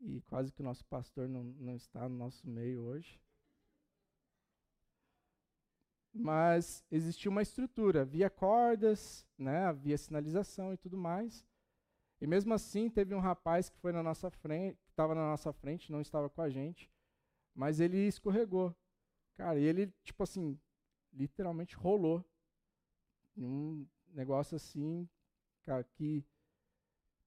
E 0.00 0.20
quase 0.22 0.52
que 0.52 0.60
o 0.60 0.64
nosso 0.64 0.84
pastor 0.86 1.28
não, 1.28 1.42
não 1.42 1.74
está 1.74 2.08
no 2.08 2.16
nosso 2.16 2.46
meio 2.46 2.82
hoje. 2.82 3.20
Mas 6.12 6.84
existia 6.90 7.30
uma 7.30 7.42
estrutura, 7.42 8.02
havia 8.02 8.30
cordas, 8.30 9.26
né, 9.36 9.64
havia 9.64 9.98
sinalização 9.98 10.72
e 10.72 10.76
tudo 10.76 10.96
mais. 10.96 11.44
E 12.20 12.26
mesmo 12.26 12.54
assim, 12.54 12.88
teve 12.88 13.14
um 13.14 13.20
rapaz 13.20 13.68
que 13.68 13.78
foi 13.78 13.92
na 13.92 14.02
nossa 14.02 14.30
frente, 14.30 14.76
que 14.84 14.90
estava 14.90 15.14
na 15.14 15.30
nossa 15.30 15.52
frente, 15.52 15.92
não 15.92 16.00
estava 16.00 16.30
com 16.30 16.40
a 16.40 16.48
gente, 16.48 16.90
mas 17.54 17.80
ele 17.80 17.98
escorregou. 18.06 18.74
Cara, 19.34 19.58
e 19.58 19.64
ele, 19.64 19.92
tipo 20.02 20.22
assim, 20.22 20.58
literalmente 21.12 21.76
rolou. 21.76 22.24
Um 23.36 23.86
negócio 24.08 24.56
assim, 24.56 25.06
cara, 25.62 25.84
que 25.84 26.24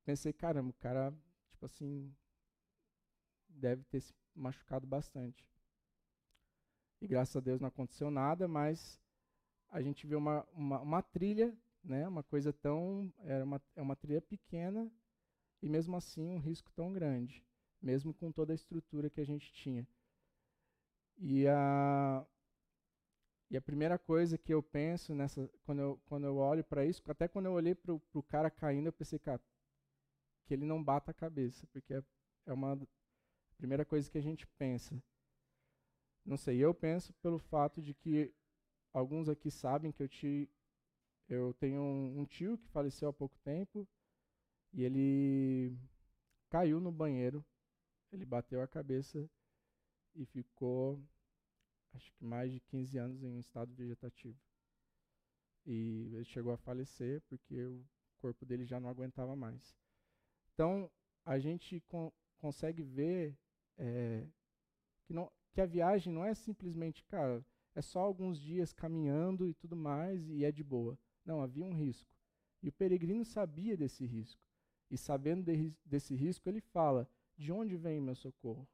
pensei, 0.04 0.34
caramba, 0.34 0.72
o 0.72 0.74
cara, 0.74 1.14
tipo 1.52 1.66
assim, 1.66 2.12
deve 3.48 3.84
ter 3.84 4.02
se 4.02 4.14
machucado 4.36 4.88
bastante. 4.88 5.48
E 7.00 7.08
graças 7.08 7.36
a 7.36 7.40
Deus 7.40 7.62
não 7.62 7.68
aconteceu 7.68 8.10
nada, 8.10 8.48
mas 8.48 9.00
a 9.70 9.82
gente 9.82 10.08
vê 10.08 10.16
uma, 10.16 10.46
uma, 10.52 10.80
uma 10.82 11.02
trilha, 11.02 11.56
né, 11.84 12.08
uma 12.08 12.24
coisa 12.24 12.52
tão. 12.54 13.12
Era 13.20 13.44
uma, 13.44 13.62
é 13.76 13.82
uma 13.82 13.96
trilha 13.96 14.22
pequena 14.22 14.92
e 15.62 15.70
mesmo 15.70 15.96
assim 15.96 16.28
um 16.30 16.40
risco 16.40 16.72
tão 16.74 16.94
grande, 16.94 17.44
mesmo 17.82 18.14
com 18.14 18.32
toda 18.32 18.54
a 18.54 18.56
estrutura 18.56 19.10
que 19.10 19.22
a 19.22 19.26
gente 19.26 19.52
tinha. 19.52 19.88
E 21.18 21.48
a, 21.48 22.26
e 23.50 23.58
a 23.58 23.62
primeira 23.62 23.98
coisa 23.98 24.38
que 24.38 24.54
eu 24.54 24.64
penso 24.64 25.14
nessa, 25.14 25.50
quando 25.64 25.80
eu, 25.82 26.02
quando 26.06 26.26
eu 26.26 26.38
olho 26.38 26.64
para 26.64 26.86
isso, 26.86 27.02
até 27.08 27.28
quando 27.28 27.48
eu 27.48 27.54
olhei 27.54 27.76
para 27.76 27.94
o 27.94 28.24
cara 28.24 28.50
caindo, 28.50 28.88
eu 28.88 28.94
pensei, 28.94 29.20
cara, 29.20 29.42
que 30.46 30.54
ele 30.54 30.66
não 30.66 30.84
bata 30.84 31.12
a 31.12 31.14
cabeça, 31.14 31.68
porque 31.68 31.94
é, 31.94 32.04
é 32.46 32.54
uma 32.54 32.80
primeira 33.58 33.84
coisa 33.84 34.10
que 34.10 34.18
a 34.18 34.22
gente 34.22 34.48
pensa. 34.58 35.02
Não 36.24 36.38
sei, 36.38 36.58
eu 36.58 36.74
penso 36.74 37.14
pelo 37.16 37.40
fato 37.40 37.82
de 37.82 37.94
que 37.94 38.34
alguns 38.94 39.28
aqui 39.28 39.52
sabem 39.52 39.92
que 39.92 40.04
eu, 40.04 40.08
te, 40.08 40.50
eu 41.30 41.54
tenho 41.54 41.82
um, 41.82 42.22
um 42.22 42.26
tio 42.26 42.58
que 42.58 42.68
faleceu 42.70 43.10
há 43.10 43.14
pouco 43.14 43.38
tempo 43.40 43.88
e 44.74 44.84
ele 44.84 45.78
caiu 46.50 46.80
no 46.80 46.92
banheiro, 46.92 47.46
ele 48.12 48.26
bateu 48.26 48.62
a 48.62 48.68
cabeça 48.68 49.30
e 50.16 50.26
ficou 50.26 51.00
acho 51.94 52.12
que 52.14 52.24
mais 52.24 52.52
de 52.52 52.60
15 52.60 52.98
anos 52.98 53.24
em 53.24 53.38
estado 53.40 53.74
vegetativo. 53.74 54.38
E 55.66 56.10
ele 56.14 56.26
chegou 56.26 56.52
a 56.52 56.58
falecer 56.58 57.22
porque 57.30 57.64
o 57.64 57.86
corpo 58.20 58.46
dele 58.46 58.66
já 58.66 58.80
não 58.80 58.90
aguentava 58.90 59.36
mais. 59.36 59.76
Então, 60.54 60.90
a 61.26 61.38
gente 61.38 61.80
con 61.82 62.12
consegue 62.38 62.82
ver 62.82 63.38
é, 63.78 64.26
que, 65.04 65.14
não, 65.14 65.30
que 65.52 65.60
a 65.60 65.66
viagem 65.66 66.12
não 66.12 66.24
é 66.24 66.34
simplesmente, 66.34 67.04
cara, 67.04 67.46
é 67.76 67.82
só 67.82 68.00
alguns 68.00 68.40
dias 68.40 68.72
caminhando 68.72 69.48
e 69.48 69.54
tudo 69.54 69.76
mais 69.76 70.28
e 70.30 70.46
é 70.46 70.52
de 70.52 70.64
boa. 70.64 70.98
Não, 71.30 71.44
havia 71.44 71.64
um 71.64 71.76
risco. 71.76 72.12
E 72.64 72.70
o 72.70 72.72
peregrino 72.72 73.24
sabia 73.24 73.78
desse 73.78 74.04
risco. 74.04 74.42
E 74.90 74.98
sabendo 74.98 75.44
de, 75.44 75.72
desse 75.86 76.16
risco, 76.16 76.50
ele 76.50 76.60
fala: 76.60 77.08
de 77.38 77.52
onde 77.52 77.78
vem 77.78 78.02
meu 78.02 78.16
socorro? 78.16 78.68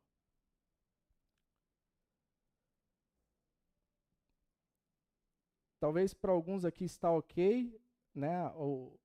Talvez 5.81 6.13
para 6.13 6.31
alguns 6.31 6.63
aqui 6.63 6.85
está 6.85 7.12
ok, 7.12 7.77
né? 8.13 8.47
O, 8.55 8.97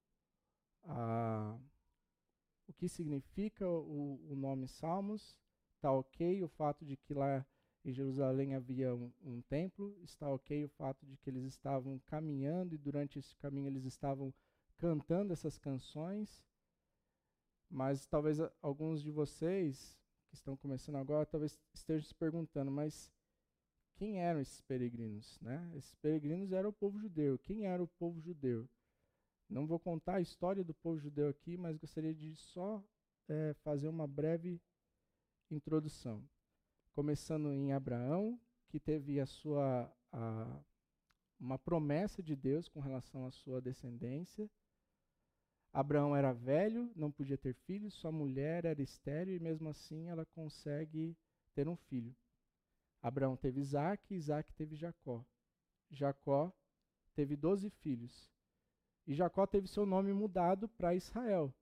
a, 0.85 1.59
o 2.69 2.73
que 2.73 2.89
significa 2.89 3.69
o, 3.69 4.31
o 4.31 4.37
nome 4.37 4.69
Salmos, 4.69 5.37
está 5.75 5.91
ok 5.91 6.41
o 6.45 6.49
fato 6.49 6.85
de 6.85 6.97
que 6.97 7.13
lá 7.13 7.45
em 7.85 7.93
Jerusalém 7.93 8.55
havia 8.55 8.95
um, 8.95 9.11
um, 9.23 9.41
templo, 9.43 9.97
está 10.03 10.29
ok 10.29 10.65
o 10.65 10.69
fato 10.69 11.07
de 11.07 11.17
que 11.17 11.31
eles 11.31 11.45
estavam 11.45 11.99
caminhando 12.07 12.75
e 12.75 12.79
durante 12.79 13.19
esse 13.19 13.35
caminho 13.37 13.69
eles 13.69 13.85
estavam 13.85 14.33
cantando 14.77 15.33
essas 15.33 15.59
canções, 15.59 16.45
mas 17.71 18.07
talvez 18.07 18.39
alguns 18.61 19.03
de 19.03 19.11
vocês 19.11 19.99
que 20.29 20.35
estão 20.35 20.57
começando 20.57 20.97
agora 20.97 21.27
talvez 21.27 21.59
estejam 21.73 22.07
se 22.07 22.15
perguntando, 22.15 22.71
mas 22.71 23.11
quem 23.95 24.21
eram 24.21 24.41
esses 24.41 24.61
peregrinos? 24.63 25.39
Né? 25.41 25.71
Esses 25.75 25.95
peregrinos 25.97 26.53
eram 26.53 26.71
o 26.71 26.73
povo 26.73 26.99
judeu. 26.99 27.39
Quem 27.39 27.67
era 27.67 27.83
o 27.83 27.87
povo 27.87 28.19
judeu? 28.19 28.67
Não 29.47 29.67
vou 29.67 29.79
contar 29.79 30.17
a 30.17 30.21
história 30.23 30.65
do 30.65 30.73
povo 30.73 30.99
judeu 30.99 31.29
aqui, 31.29 31.57
mas 31.57 31.77
gostaria 31.77 32.15
de 32.15 32.35
só 32.35 32.83
é, 33.29 33.53
fazer 33.63 33.89
uma 33.89 34.07
breve 34.07 34.59
introdução. 35.51 36.27
Começando 36.93 37.53
em 37.53 37.73
Abraão, 37.73 38.39
que 38.69 38.81
teve 38.81 39.21
a 39.21 39.27
sua 39.27 39.93
a, 40.13 40.61
uma 41.39 41.59
promessa 41.59 42.23
de 42.23 42.35
Deus 42.35 42.69
com 42.69 42.81
relação 42.81 43.27
à 43.27 43.31
sua 43.31 43.61
descendência. 43.61 44.51
Abraão 45.73 46.17
era 46.17 46.33
velho, 46.33 46.91
não 46.97 47.11
podia 47.11 47.39
ter 47.39 47.55
filhos, 47.55 47.95
sua 47.95 48.11
mulher 48.11 48.65
era 48.65 48.83
estéril 48.83 49.37
e 49.37 49.41
mesmo 49.41 49.69
assim 49.69 50.09
ela 50.09 50.27
consegue 50.27 51.17
ter 51.55 51.69
um 51.69 51.77
filho. 51.77 52.15
Abraão 53.01 53.37
teve 53.37 53.61
Isaac, 53.61 54.13
Isaac 54.13 54.53
teve 54.55 54.75
Jacó. 54.75 55.25
Jacó 55.91 56.53
teve 57.15 57.37
doze 57.37 57.71
filhos. 57.71 58.31
E 59.07 59.15
Jacó 59.15 59.47
teve 59.47 59.69
seu 59.69 59.87
nome 59.87 60.13
mudado 60.13 60.69
para 60.69 60.95
Israel. 60.95 61.55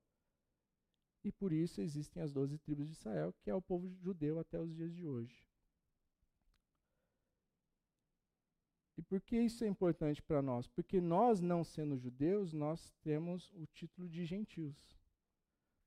E 1.28 1.32
por 1.32 1.52
isso 1.52 1.82
existem 1.82 2.22
as 2.22 2.32
doze 2.32 2.56
tribos 2.56 2.86
de 2.86 2.94
Israel, 2.94 3.34
que 3.42 3.50
é 3.50 3.54
o 3.54 3.60
povo 3.60 3.86
judeu 3.86 4.38
até 4.38 4.58
os 4.58 4.74
dias 4.74 4.94
de 4.94 5.06
hoje. 5.06 5.44
E 8.96 9.02
por 9.02 9.20
que 9.20 9.38
isso 9.38 9.62
é 9.62 9.68
importante 9.68 10.22
para 10.22 10.40
nós? 10.40 10.66
Porque 10.66 11.02
nós, 11.02 11.42
não 11.42 11.62
sendo 11.62 11.98
judeus, 11.98 12.54
nós 12.54 12.90
temos 13.02 13.52
o 13.52 13.66
título 13.66 14.08
de 14.08 14.24
gentios. 14.24 14.98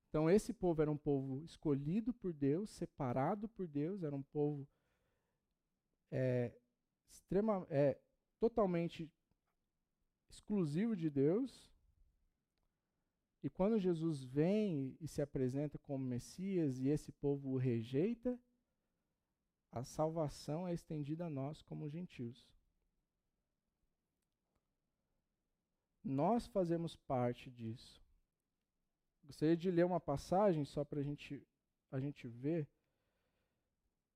Então, 0.09 0.29
esse 0.29 0.53
povo 0.53 0.79
era 0.79 0.91
um 0.91 0.97
povo 0.97 1.43
escolhido 1.43 2.13
por 2.13 2.33
Deus, 2.33 2.69
separado 2.69 3.49
por 3.49 3.67
Deus, 3.67 4.03
era 4.03 4.15
um 4.15 4.21
povo 4.21 4.67
é, 6.11 6.53
extrema, 7.09 7.65
é 7.67 7.99
totalmente 8.39 9.11
exclusivo 10.29 10.95
de 10.95 11.09
Deus. 11.09 11.73
E 13.43 13.49
quando 13.49 13.79
Jesus 13.79 14.23
vem 14.23 14.95
e 14.99 15.07
se 15.07 15.21
apresenta 15.21 15.79
como 15.79 16.03
Messias 16.03 16.79
e 16.79 16.87
esse 16.87 17.11
povo 17.11 17.49
o 17.49 17.57
rejeita, 17.57 18.39
a 19.71 19.83
salvação 19.83 20.67
é 20.67 20.73
estendida 20.73 21.25
a 21.25 21.29
nós 21.29 21.61
como 21.61 21.89
gentios. 21.89 22.47
Nós 26.03 26.45
fazemos 26.47 26.95
parte 26.95 27.49
disso. 27.49 28.03
Gostaria 29.23 29.57
de 29.57 29.71
ler 29.71 29.85
uma 29.85 29.99
passagem 29.99 30.65
só 30.65 30.83
para 30.83 31.01
gente, 31.01 31.47
a 31.91 31.99
gente 31.99 32.27
ver. 32.27 32.67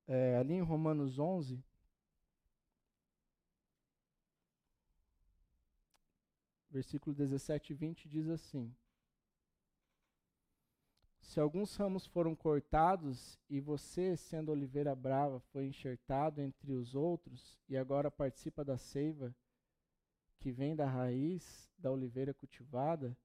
É, 0.07 0.38
ali 0.38 0.53
em 0.53 0.61
Romanos 0.61 1.17
11, 1.17 1.63
versículo 6.69 7.15
17 7.15 7.71
e 7.71 7.75
20 7.75 8.09
diz 8.09 8.27
assim: 8.27 8.75
Se 11.25 11.39
alguns 11.39 11.75
ramos 11.75 12.05
foram 12.05 12.33
cortados 12.35 13.38
e 13.49 13.59
você, 13.59 14.15
sendo 14.15 14.51
oliveira 14.51 14.95
brava, 14.95 15.39
foi 15.39 15.65
enxertado 15.65 16.39
entre 16.39 16.71
os 16.71 16.95
outros 16.95 17.59
e 17.67 17.75
agora 17.75 18.09
participa 18.11 18.63
da 18.63 18.77
seiva 18.77 19.35
que 20.39 20.51
vem 20.51 20.75
da 20.75 20.85
raiz 20.85 21.69
da 21.77 21.91
oliveira 21.91 22.33
cultivada, 22.33 23.17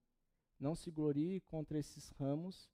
não 0.58 0.74
se 0.74 0.90
glorie 0.90 1.40
contra 1.42 1.78
esses 1.78 2.10
ramos. 2.12 2.68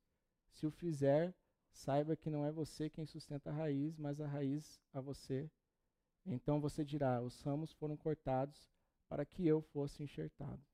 Se 0.49 0.65
o 0.65 0.71
fizer, 0.71 1.35
saiba 1.71 2.17
que 2.17 2.31
não 2.31 2.47
é 2.47 2.53
você 2.53 2.89
quem 2.89 3.05
sustenta 3.05 3.51
a 3.51 3.53
raiz, 3.53 3.99
mas 3.99 4.21
a 4.21 4.27
raiz 4.27 4.81
a 4.93 5.01
você. 5.01 5.51
Então 6.25 6.61
você 6.61 6.85
dirá: 6.85 7.21
Os 7.21 7.43
ramos 7.43 7.73
foram 7.73 7.97
cortados 7.97 8.71
para 9.09 9.27
que 9.27 9.47
eu 9.47 9.61
fosse 9.61 10.03
enxertado. 10.03 10.65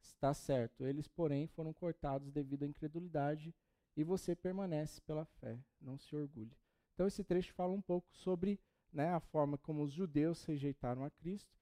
Está 0.00 0.32
certo, 0.34 0.86
eles, 0.86 1.06
porém, 1.06 1.46
foram 1.46 1.72
cortados 1.72 2.32
devido 2.32 2.62
à 2.64 2.66
incredulidade 2.66 3.54
e 3.96 4.04
você 4.04 4.36
permanece 4.36 5.00
pela 5.00 5.24
fé, 5.24 5.58
não 5.80 5.96
se 5.98 6.14
orgulhe. 6.14 6.56
Então, 6.94 7.06
esse 7.06 7.24
trecho 7.24 7.52
fala 7.54 7.72
um 7.72 7.80
pouco 7.80 8.08
sobre 8.14 8.60
né, 8.92 9.10
a 9.10 9.20
forma 9.20 9.58
como 9.58 9.82
os 9.82 9.92
judeus 9.92 10.44
rejeitaram 10.44 11.04
a 11.04 11.10
Cristo 11.10 11.56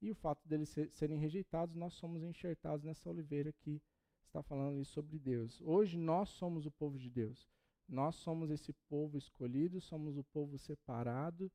e 0.00 0.10
o 0.10 0.14
fato 0.14 0.46
deles 0.48 0.74
serem 0.90 1.18
rejeitados, 1.18 1.74
nós 1.74 1.94
somos 1.94 2.22
enxertados 2.22 2.84
nessa 2.84 3.08
oliveira 3.10 3.52
que 3.52 3.82
está 4.26 4.42
falando 4.42 4.84
sobre 4.84 5.18
Deus. 5.18 5.60
Hoje 5.62 5.98
nós 5.98 6.28
somos 6.28 6.66
o 6.66 6.70
povo 6.70 6.98
de 6.98 7.10
Deus. 7.10 7.48
Nós 7.88 8.16
somos 8.16 8.50
esse 8.50 8.72
povo 8.88 9.16
escolhido, 9.16 9.80
somos 9.80 10.16
o 10.16 10.24
povo 10.24 10.58
separado. 10.58 11.50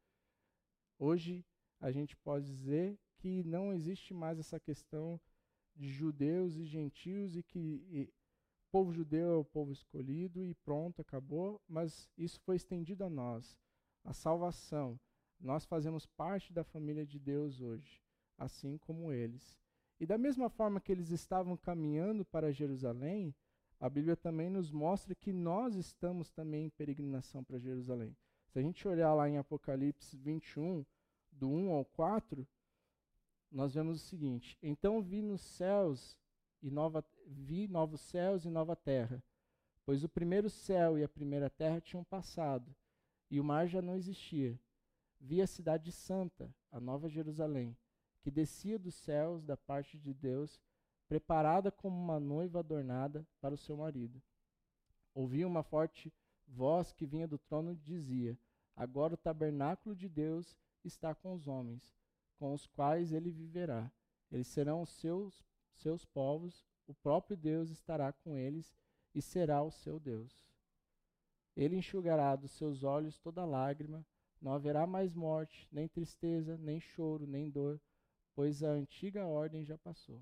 Hoje 0.97 1.45
a 1.80 1.91
gente 1.91 2.17
pode 2.17 2.45
dizer 2.45 2.99
que 3.17 3.43
não 3.43 3.71
existe 3.71 4.13
mais 4.13 4.39
essa 4.39 4.60
questão 4.60 5.21
de 5.76 5.88
judeus 5.88 6.56
e 6.56 6.65
gentios 6.65 7.36
e 7.36 7.43
que 7.43 7.60
e, 7.60 8.13
povo 8.73 8.91
judeu 8.91 9.33
é 9.33 9.38
o 9.38 9.45
povo 9.45 9.71
escolhido 9.71 10.43
e 10.43 10.55
pronto, 10.55 10.99
acabou, 10.99 11.62
mas 11.67 12.09
isso 12.17 12.41
foi 12.41 12.55
estendido 12.55 13.03
a 13.03 13.09
nós. 13.09 13.55
A 14.03 14.13
salvação. 14.13 14.99
Nós 15.39 15.63
fazemos 15.63 16.07
parte 16.07 16.51
da 16.51 16.63
família 16.63 17.05
de 17.05 17.19
Deus 17.19 17.62
hoje, 17.62 18.01
assim 18.36 18.79
como 18.79 19.12
eles. 19.12 19.59
E 19.99 20.07
da 20.07 20.17
mesma 20.17 20.49
forma 20.49 20.81
que 20.81 20.91
eles 20.91 21.12
estavam 21.12 21.55
caminhando 21.55 22.25
para 22.25 22.51
Jerusalém, 22.51 23.36
a 23.79 23.88
Bíblia 23.88 24.17
também 24.17 24.49
nos 24.49 24.71
mostra 24.71 25.13
que 25.13 25.31
nós 25.31 25.75
estamos 25.75 26.31
também 26.31 26.65
em 26.65 26.69
peregrinação 26.71 27.43
para 27.43 27.59
Jerusalém. 27.59 28.17
Se 28.47 28.57
a 28.57 28.62
gente 28.63 28.88
olhar 28.88 29.13
lá 29.13 29.29
em 29.29 29.38
Apocalipse 29.38 30.17
21, 30.17 30.83
do 31.31 31.47
1 31.47 31.69
ao 31.69 31.86
4, 31.86 32.47
nós 33.51 33.75
vemos 33.75 34.01
o 34.01 34.05
seguinte: 34.07 34.57
Então 34.63 34.99
vi 34.99 35.21
nos 35.21 35.41
céus 35.41 36.17
e 36.63 36.71
nova 36.71 37.06
vi 37.28 37.67
novos 37.67 37.99
céus 37.99 38.45
e 38.45 38.49
nova 38.49 38.73
terra, 38.73 39.21
pois 39.86 40.02
o 40.04 40.10
primeiro 40.10 40.49
céu 40.49 40.97
e 40.97 41.04
a 41.04 41.10
primeira 41.10 41.49
terra 41.49 41.82
tinham 41.82 42.06
passado, 42.06 42.73
e 43.30 43.39
o 43.39 43.43
mar 43.43 43.67
já 43.67 43.82
não 43.82 43.97
existia. 43.97 44.58
vi 45.19 45.41
a 45.41 45.47
cidade 45.47 45.91
santa, 45.91 46.54
a 46.71 46.80
nova 46.80 47.10
Jerusalém, 47.10 47.78
que 48.21 48.32
descia 48.32 48.80
dos 48.80 48.95
céus 48.95 49.43
da 49.43 49.58
parte 49.58 49.97
de 49.97 50.13
Deus, 50.13 50.62
preparada 51.08 51.69
como 51.69 51.95
uma 51.95 52.19
noiva 52.19 52.60
adornada 52.60 53.28
para 53.41 53.54
o 53.54 53.58
seu 53.58 53.78
marido. 53.78 54.21
Ouvi 55.13 55.45
uma 55.45 55.63
forte 55.63 56.12
voz 56.47 56.91
que 56.91 57.06
vinha 57.06 57.28
do 57.28 57.38
trono 57.38 57.71
e 57.71 57.76
dizia: 57.76 58.38
Agora 58.76 59.13
o 59.13 59.17
tabernáculo 59.17 59.95
de 59.95 60.10
Deus 60.10 60.58
está 60.84 61.13
com 61.13 61.34
os 61.34 61.47
homens, 61.47 61.93
com 62.38 62.54
os 62.54 62.65
quais 62.67 63.12
ele 63.12 63.32
viverá. 63.32 63.91
Eles 64.32 64.47
serão 64.47 64.82
os 64.82 64.89
seus, 64.89 65.45
seus 65.75 66.05
povos, 66.05 66.65
o 66.88 66.93
próprio 66.93 67.38
Deus 67.38 67.69
estará 67.69 68.12
com 68.12 68.38
eles 68.38 68.75
e 69.13 69.21
será 69.21 69.62
o 69.63 69.71
seu 69.71 69.99
Deus. 69.99 70.43
Ele 71.55 71.77
enxugará 71.77 72.36
dos 72.36 72.51
seus 72.51 72.83
olhos 72.83 73.19
toda 73.19 73.45
lágrima, 73.45 74.05
não 74.41 74.53
haverá 74.53 74.86
mais 74.86 75.13
morte, 75.13 75.67
nem 75.71 75.88
tristeza, 75.88 76.57
nem 76.57 76.79
choro, 76.79 77.25
nem 77.27 77.49
dor, 77.49 77.79
pois 78.36 78.63
a 78.63 78.69
antiga 78.69 79.25
ordem 79.25 79.63
já 79.63 79.77
passou. 79.77 80.21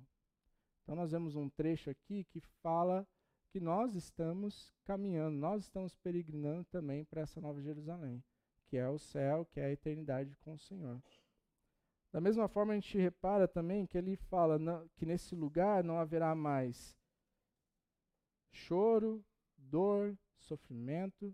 Então 0.83 0.95
nós 0.95 1.11
vemos 1.11 1.35
um 1.35 1.49
trecho 1.49 1.89
aqui 1.89 2.25
que 2.25 2.39
fala 2.61 3.07
que 3.49 3.59
nós 3.59 3.95
estamos 3.95 4.73
caminhando, 4.85 5.37
nós 5.37 5.63
estamos 5.63 5.95
peregrinando 5.95 6.65
também 6.65 7.03
para 7.03 7.21
essa 7.21 7.41
nova 7.41 7.61
Jerusalém, 7.61 8.23
que 8.67 8.77
é 8.77 8.87
o 8.87 8.97
céu, 8.97 9.45
que 9.45 9.59
é 9.59 9.65
a 9.65 9.71
eternidade 9.71 10.35
com 10.37 10.53
o 10.53 10.59
Senhor. 10.59 11.01
Da 12.11 12.19
mesma 12.19 12.47
forma, 12.47 12.73
a 12.73 12.75
gente 12.75 12.97
repara 12.97 13.47
também 13.47 13.85
que 13.85 13.97
ele 13.97 14.15
fala 14.15 14.59
que 14.95 15.05
nesse 15.05 15.33
lugar 15.33 15.83
não 15.83 15.97
haverá 15.97 16.35
mais 16.35 16.97
choro, 18.51 19.23
dor, 19.57 20.17
sofrimento, 20.37 21.33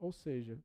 ou 0.00 0.12
seja, 0.12 0.60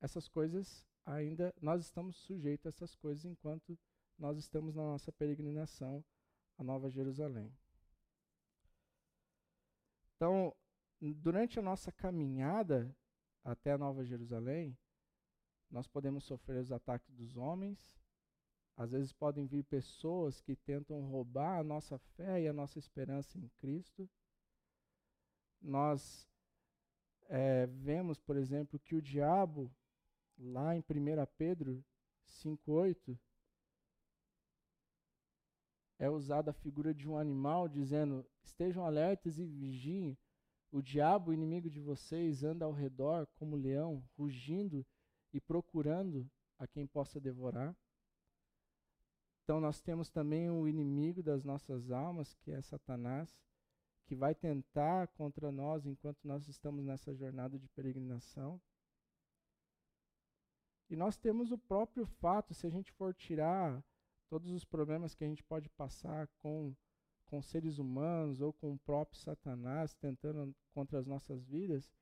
essas 0.00 0.28
coisas 0.28 0.86
ainda 1.04 1.54
nós 1.60 1.82
estamos 1.82 2.16
sujeitos 2.16 2.66
a 2.66 2.68
essas 2.70 2.96
coisas 2.96 3.24
enquanto 3.24 3.78
nós 4.18 4.38
estamos 4.38 4.74
na 4.74 4.82
nossa 4.82 5.12
peregrinação 5.12 6.04
à 6.58 6.64
Nova 6.64 6.90
Jerusalém. 6.90 7.54
Então, 10.16 10.56
durante 11.00 11.58
a 11.58 11.62
nossa 11.62 11.92
caminhada 11.92 12.94
até 13.44 13.72
a 13.72 13.78
Nova 13.78 14.04
Jerusalém, 14.04 14.76
nós 15.70 15.86
podemos 15.86 16.24
sofrer 16.24 16.60
os 16.60 16.72
ataques 16.72 17.12
dos 17.14 17.36
homens. 17.36 17.94
Às 18.76 18.92
vezes 18.92 19.12
podem 19.12 19.46
vir 19.46 19.64
pessoas 19.64 20.40
que 20.40 20.54
tentam 20.54 21.00
roubar 21.02 21.58
a 21.58 21.64
nossa 21.64 21.98
fé 21.98 22.42
e 22.42 22.48
a 22.48 22.52
nossa 22.52 22.78
esperança 22.78 23.38
em 23.38 23.48
Cristo. 23.56 24.08
Nós 25.60 26.28
é, 27.28 27.66
vemos, 27.66 28.20
por 28.20 28.36
exemplo, 28.36 28.78
que 28.78 28.94
o 28.94 29.02
diabo, 29.02 29.72
lá 30.38 30.76
em 30.76 30.80
1 30.80 30.84
Pedro 31.36 31.84
5,8, 32.26 33.18
é 35.98 36.10
usada 36.10 36.50
a 36.50 36.54
figura 36.54 36.94
de 36.94 37.08
um 37.08 37.16
animal, 37.16 37.68
dizendo: 37.68 38.24
estejam 38.42 38.84
alertas 38.84 39.38
e 39.38 39.46
vigiem. 39.46 40.16
O 40.70 40.82
diabo, 40.82 41.32
inimigo 41.32 41.70
de 41.70 41.80
vocês, 41.80 42.44
anda 42.44 42.66
ao 42.66 42.72
redor 42.72 43.26
como 43.36 43.56
leão, 43.56 44.04
rugindo 44.18 44.84
e 45.36 45.40
procurando 45.40 46.26
a 46.58 46.66
quem 46.66 46.86
possa 46.86 47.20
devorar. 47.20 47.76
Então, 49.44 49.60
nós 49.60 49.82
temos 49.82 50.08
também 50.08 50.50
o 50.50 50.66
inimigo 50.66 51.22
das 51.22 51.44
nossas 51.44 51.90
almas, 51.90 52.32
que 52.34 52.50
é 52.50 52.62
Satanás, 52.62 53.30
que 54.06 54.16
vai 54.16 54.34
tentar 54.34 55.08
contra 55.08 55.52
nós 55.52 55.84
enquanto 55.84 56.24
nós 56.24 56.48
estamos 56.48 56.82
nessa 56.82 57.14
jornada 57.14 57.58
de 57.58 57.68
peregrinação. 57.68 58.58
E 60.88 60.96
nós 60.96 61.18
temos 61.18 61.52
o 61.52 61.58
próprio 61.58 62.06
fato, 62.06 62.54
se 62.54 62.66
a 62.66 62.70
gente 62.70 62.90
for 62.92 63.12
tirar 63.12 63.84
todos 64.30 64.50
os 64.52 64.64
problemas 64.64 65.14
que 65.14 65.22
a 65.22 65.28
gente 65.28 65.44
pode 65.44 65.68
passar 65.68 66.28
com, 66.38 66.74
com 67.26 67.42
seres 67.42 67.78
humanos 67.78 68.40
ou 68.40 68.54
com 68.54 68.72
o 68.72 68.78
próprio 68.78 69.20
Satanás 69.20 69.94
tentando 69.94 70.56
contra 70.72 70.98
as 70.98 71.06
nossas 71.06 71.44
vidas, 71.44 71.92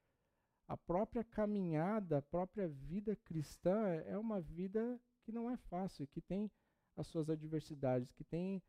a 0.67 0.77
própria 0.77 1.23
caminhada, 1.23 2.19
a 2.19 2.23
própria 2.23 2.69
vida 2.69 3.17
cristã 3.17 3.87
é 4.07 4.17
uma 4.17 4.41
vida 4.41 5.01
que 5.23 5.33
não 5.33 5.51
é 5.51 5.57
fácil, 5.57 6.07
que 6.07 6.21
tem 6.21 6.51
as 6.97 7.07
suas 7.07 7.29
adversidades, 7.29 8.13
que 8.13 8.25
tem 8.25 8.63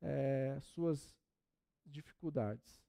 é, 0.00 0.58
suas 0.60 1.16
dificuldades. 1.84 2.82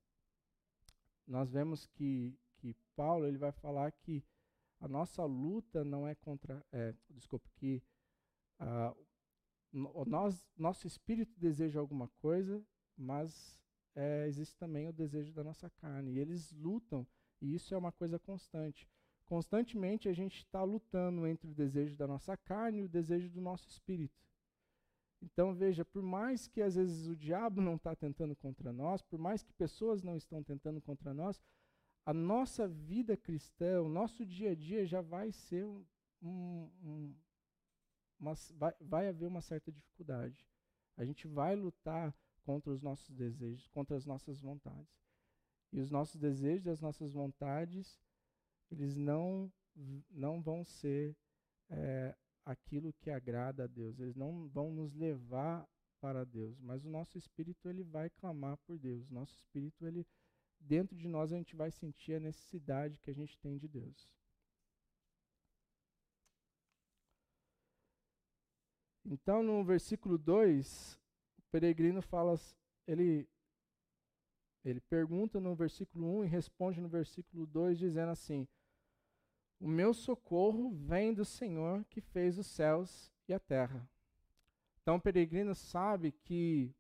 Nós 1.28 1.52
vemos 1.52 1.88
que, 1.88 2.38
que 2.58 2.76
Paulo 2.95 3.26
ele 3.26 3.38
vai 3.38 3.52
falar 3.52 3.91
que 3.91 4.23
a 4.80 4.88
nossa 4.88 5.23
luta 5.23 5.84
não 5.84 6.08
é 6.08 6.13
contra, 6.15 6.65
é, 6.71 6.93
desculpe, 7.10 7.49
que 7.56 7.82
uh, 8.60 8.95
nós, 10.06 10.45
nosso 10.58 10.86
espírito 10.86 11.39
deseja 11.39 11.80
alguma 11.80 12.10
coisa, 12.19 12.63
mas 12.97 13.60
é, 13.95 14.28
existe 14.28 14.56
também 14.58 14.88
o 14.88 14.93
desejo 14.93 15.34
da 15.34 15.43
nossa 15.43 15.69
carne. 15.69 16.12
E 16.12 16.19
eles 16.19 16.52
lutam, 16.52 17.08
e 17.43 17.53
isso 17.53 17.75
é 17.75 17.77
uma 17.77 17.91
coisa 17.91 18.17
constante. 18.17 18.88
Constantemente 19.25 20.08
a 20.08 20.13
gente 20.13 20.38
está 20.38 20.63
lutando 20.63 21.27
entre 21.27 21.51
o 21.51 21.53
desejo 21.53 21.97
da 21.97 22.08
nossa 22.08 22.38
carne 22.38 22.79
e 22.79 22.86
o 22.86 22.89
desejo 22.89 23.29
do 23.29 23.41
nosso 23.41 23.67
espírito. 23.67 24.23
Então 25.21 25.53
veja, 25.53 25.84
por 25.84 26.01
mais 26.01 26.47
que 26.47 26.62
às 26.62 26.75
vezes 26.75 27.08
o 27.08 27.15
diabo 27.15 27.62
não 27.62 27.75
está 27.75 27.93
tentando 27.95 28.36
contra 28.36 28.71
nós, 28.71 29.01
por 29.01 29.19
mais 29.19 29.43
que 29.43 29.51
pessoas 29.53 30.01
não 30.01 30.15
estão 30.15 30.41
tentando 30.41 30.82
contra 30.82 31.13
nós, 31.13 31.41
a 32.06 32.13
nossa 32.13 32.67
vida 32.67 33.15
cristã, 33.17 33.82
o 33.82 33.89
nosso 33.89 34.25
dia 34.25 34.51
a 34.51 34.56
dia 34.56 34.86
já 34.86 35.01
vai 35.01 35.32
ser 35.32 35.65
um, 35.65 35.86
um, 36.21 37.13
mas 38.17 38.53
vai, 38.58 38.73
vai 38.79 39.08
haver 39.10 39.27
uma 39.27 39.41
certa 39.41 39.71
dificuldade. 39.71 40.45
A 40.95 41.03
gente 41.03 41.27
vai 41.27 41.56
lutar 41.56 42.15
contra 42.43 42.71
os 42.71 42.82
nossos 42.82 43.10
desejos, 43.10 43.67
contra 43.67 43.97
as 43.97 44.06
nossas 44.06 44.39
vontades. 44.39 45.03
E 45.73 45.81
os 45.81 45.91
nossos 45.91 46.15
desejos 46.15 46.65
e 46.65 46.69
as 46.69 46.79
nossas 46.79 47.12
vontades, 47.12 47.99
eles 48.71 48.95
não, 48.95 49.51
não 50.09 50.41
vão 50.41 50.63
ser 50.63 51.17
é, 51.69 52.15
aquilo 52.45 52.93
que 52.93 53.09
agrada 53.09 53.65
a 53.65 53.67
Deus. 53.67 53.99
Eles 53.99 54.15
não 54.15 54.47
vão 54.47 54.71
nos 54.71 54.93
levar 54.93 55.67
para 55.99 56.23
Deus. 56.23 56.59
Mas 56.62 56.86
o 56.86 56.89
nosso 56.89 57.17
espírito, 57.17 57.67
ele 57.67 57.83
vai 57.83 58.09
clamar 58.09 58.55
por 58.57 58.77
Deus. 58.77 59.09
Nosso 59.09 59.36
espírito, 59.36 59.86
ele 59.86 60.05
dentro 60.59 60.95
de 60.95 61.07
nós, 61.07 61.31
a 61.33 61.38
gente 61.38 61.55
vai 61.55 61.71
sentir 61.71 62.13
a 62.13 62.19
necessidade 62.19 62.99
que 62.99 63.09
a 63.09 63.13
gente 63.13 63.38
tem 63.39 63.57
de 63.57 63.67
Deus. 63.67 64.09
Então, 69.05 69.43
no 69.43 69.63
versículo 69.65 70.17
2, 70.17 70.99
o 71.38 71.41
peregrino 71.51 72.01
fala, 72.01 72.36
ele, 72.88 73.27
ele 74.63 74.80
pergunta 74.82 75.39
no 75.39 75.56
versículo 75.56 76.19
1 76.19 76.26
e 76.26 76.28
responde 76.28 76.82
no 76.82 76.88
versículo 76.88 77.45
2, 77.45 77.78
dizendo 77.78 78.12
assim: 78.12 78.47
O 79.60 79.67
meu 79.67 79.93
socorro 79.93 80.71
vem 80.71 81.13
do 81.13 81.26
Senhor 81.26 81.84
que 81.86 82.02
fez 82.02 82.38
os 82.38 82.47
céus 82.47 83.12
e 83.28 83.34
a 83.34 83.39
terra. 83.39 83.89
Então, 84.82 84.95
o 84.95 85.02
peregrino 85.02 85.56
sabe 85.56 86.12
que, 86.12 86.73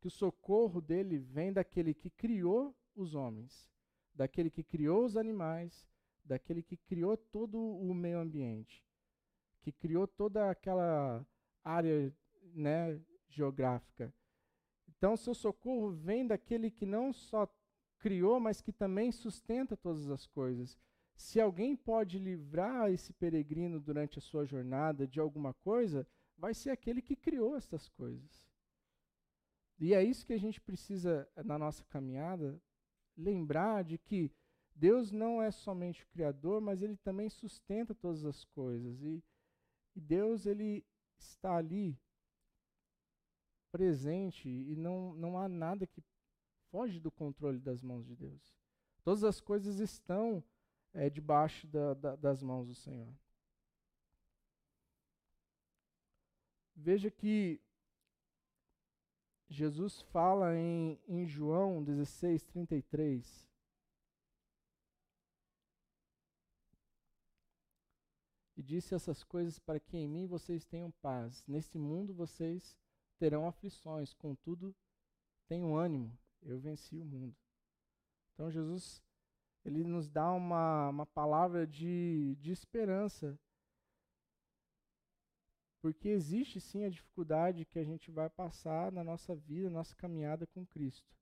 que 0.00 0.08
o 0.08 0.10
socorro 0.10 0.80
dele 0.80 1.18
vem 1.18 1.52
daquele 1.52 1.94
que 1.94 2.10
criou 2.10 2.74
os 2.94 3.14
homens, 3.14 3.70
daquele 4.14 4.50
que 4.50 4.62
criou 4.62 5.04
os 5.04 5.16
animais, 5.16 5.88
daquele 6.24 6.62
que 6.62 6.76
criou 6.76 7.16
todo 7.16 7.58
o 7.58 7.94
meio 7.94 8.18
ambiente 8.18 8.84
que 9.60 9.72
criou 9.72 10.06
toda 10.06 10.50
aquela 10.50 11.26
área 11.62 12.12
né, 12.54 12.98
geográfica. 13.28 14.12
Então, 14.98 15.16
seu 15.16 15.34
socorro 15.34 15.90
vem 15.90 16.26
daquele 16.26 16.70
que 16.70 16.84
não 16.84 17.12
só 17.12 17.48
criou, 17.98 18.38
mas 18.38 18.60
que 18.60 18.72
também 18.72 19.10
sustenta 19.10 19.76
todas 19.76 20.10
as 20.10 20.26
coisas. 20.26 20.76
Se 21.16 21.40
alguém 21.40 21.74
pode 21.74 22.18
livrar 22.18 22.90
esse 22.90 23.12
peregrino 23.12 23.80
durante 23.80 24.18
a 24.18 24.22
sua 24.22 24.44
jornada 24.44 25.06
de 25.06 25.18
alguma 25.18 25.54
coisa, 25.54 26.06
vai 26.36 26.54
ser 26.54 26.70
aquele 26.70 27.00
que 27.00 27.16
criou 27.16 27.56
essas 27.56 27.88
coisas. 27.88 28.46
E 29.80 29.94
é 29.94 30.02
isso 30.02 30.26
que 30.26 30.32
a 30.32 30.38
gente 30.38 30.60
precisa, 30.60 31.28
na 31.44 31.58
nossa 31.58 31.84
caminhada, 31.84 32.60
lembrar 33.16 33.84
de 33.84 33.96
que 33.98 34.30
Deus 34.74 35.10
não 35.10 35.40
é 35.42 35.50
somente 35.50 36.04
o 36.04 36.08
Criador, 36.08 36.60
mas 36.60 36.82
Ele 36.82 36.96
também 36.96 37.28
sustenta 37.28 37.94
todas 37.94 38.24
as 38.24 38.44
coisas. 38.44 39.02
E 39.02 39.22
e 39.98 40.00
Deus 40.00 40.46
ele 40.46 40.86
está 41.18 41.56
ali 41.56 41.98
presente 43.70 44.48
e 44.48 44.76
não, 44.76 45.14
não 45.14 45.38
há 45.38 45.48
nada 45.48 45.86
que 45.86 46.02
foge 46.70 47.00
do 47.00 47.10
controle 47.10 47.58
das 47.58 47.82
mãos 47.82 48.06
de 48.06 48.14
Deus. 48.14 48.56
Todas 49.02 49.24
as 49.24 49.40
coisas 49.40 49.78
estão 49.78 50.42
é, 50.92 51.08
debaixo 51.08 51.66
da, 51.66 51.94
da, 51.94 52.16
das 52.16 52.42
mãos 52.42 52.66
do 52.66 52.74
Senhor. 52.74 53.12
Veja 56.74 57.10
que 57.10 57.60
Jesus 59.48 60.00
fala 60.02 60.54
em, 60.54 61.00
em 61.08 61.26
João 61.26 61.82
16, 61.82 62.42
33. 62.44 63.48
E 68.56 68.62
disse 68.62 68.94
essas 68.94 69.24
coisas 69.24 69.58
para 69.58 69.80
que 69.80 69.96
em 69.96 70.08
mim 70.08 70.26
vocês 70.26 70.64
tenham 70.64 70.90
paz. 71.00 71.44
Neste 71.46 71.78
mundo 71.78 72.12
vocês 72.12 72.76
terão 73.18 73.46
aflições, 73.46 74.14
contudo, 74.14 74.74
tenham 75.46 75.76
ânimo, 75.76 76.16
eu 76.42 76.58
venci 76.58 76.96
o 76.96 77.04
mundo. 77.04 77.36
Então 78.32 78.50
Jesus, 78.50 79.02
ele 79.64 79.84
nos 79.84 80.08
dá 80.08 80.32
uma, 80.32 80.88
uma 80.88 81.06
palavra 81.06 81.66
de, 81.66 82.36
de 82.40 82.52
esperança. 82.52 83.38
Porque 85.80 86.08
existe 86.08 86.60
sim 86.60 86.84
a 86.84 86.90
dificuldade 86.90 87.64
que 87.64 87.78
a 87.78 87.84
gente 87.84 88.10
vai 88.10 88.28
passar 88.28 88.90
na 88.90 89.04
nossa 89.04 89.34
vida, 89.34 89.70
nossa 89.70 89.94
caminhada 89.94 90.46
com 90.46 90.66
Cristo. 90.66 91.16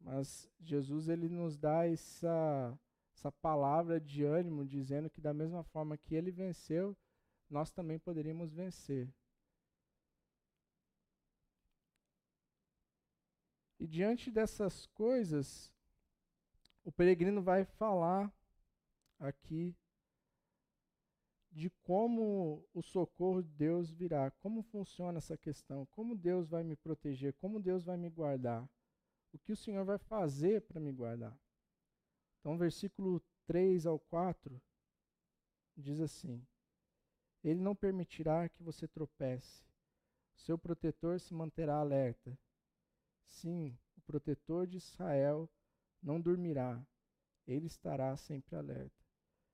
Mas 0.00 0.48
Jesus 0.60 1.08
ele 1.08 1.28
nos 1.28 1.56
dá 1.56 1.86
essa 1.86 2.78
essa 3.16 3.32
palavra 3.32 3.98
de 3.98 4.22
ânimo 4.24 4.64
dizendo 4.64 5.08
que 5.08 5.22
da 5.22 5.32
mesma 5.32 5.64
forma 5.64 5.96
que 5.96 6.14
ele 6.14 6.30
venceu, 6.30 6.94
nós 7.48 7.70
também 7.70 7.98
poderíamos 7.98 8.52
vencer. 8.52 9.08
E 13.78 13.86
diante 13.86 14.30
dessas 14.30 14.86
coisas, 14.86 15.72
o 16.84 16.90
peregrino 16.90 17.42
vai 17.42 17.64
falar 17.64 18.32
aqui 19.18 19.76
de 21.50 21.70
como 21.82 22.66
o 22.74 22.82
socorro 22.82 23.42
de 23.42 23.50
Deus 23.50 23.90
virá, 23.90 24.30
como 24.30 24.62
funciona 24.62 25.18
essa 25.18 25.36
questão, 25.36 25.86
como 25.86 26.14
Deus 26.14 26.48
vai 26.48 26.62
me 26.62 26.76
proteger, 26.76 27.32
como 27.34 27.58
Deus 27.58 27.82
vai 27.82 27.96
me 27.96 28.10
guardar, 28.10 28.68
o 29.32 29.38
que 29.38 29.52
o 29.52 29.56
Senhor 29.56 29.84
vai 29.84 29.98
fazer 29.98 30.60
para 30.62 30.78
me 30.78 30.92
guardar. 30.92 31.34
Então, 32.38 32.58
versículo 32.58 33.22
3 33.46 33.86
ao 33.86 33.98
4 33.98 34.60
diz 35.76 35.98
assim: 36.00 36.46
Ele 37.42 37.60
não 37.60 37.74
permitirá 37.74 38.48
que 38.48 38.62
você 38.62 38.86
tropece, 38.86 39.64
seu 40.34 40.58
protetor 40.58 41.18
se 41.20 41.32
manterá 41.32 41.76
alerta. 41.76 42.38
Sim, 43.26 43.76
o 43.96 44.00
protetor 44.02 44.66
de 44.66 44.76
Israel 44.76 45.48
não 46.02 46.20
dormirá, 46.20 46.84
ele 47.46 47.66
estará 47.66 48.16
sempre 48.16 48.56
alerta. 48.56 49.04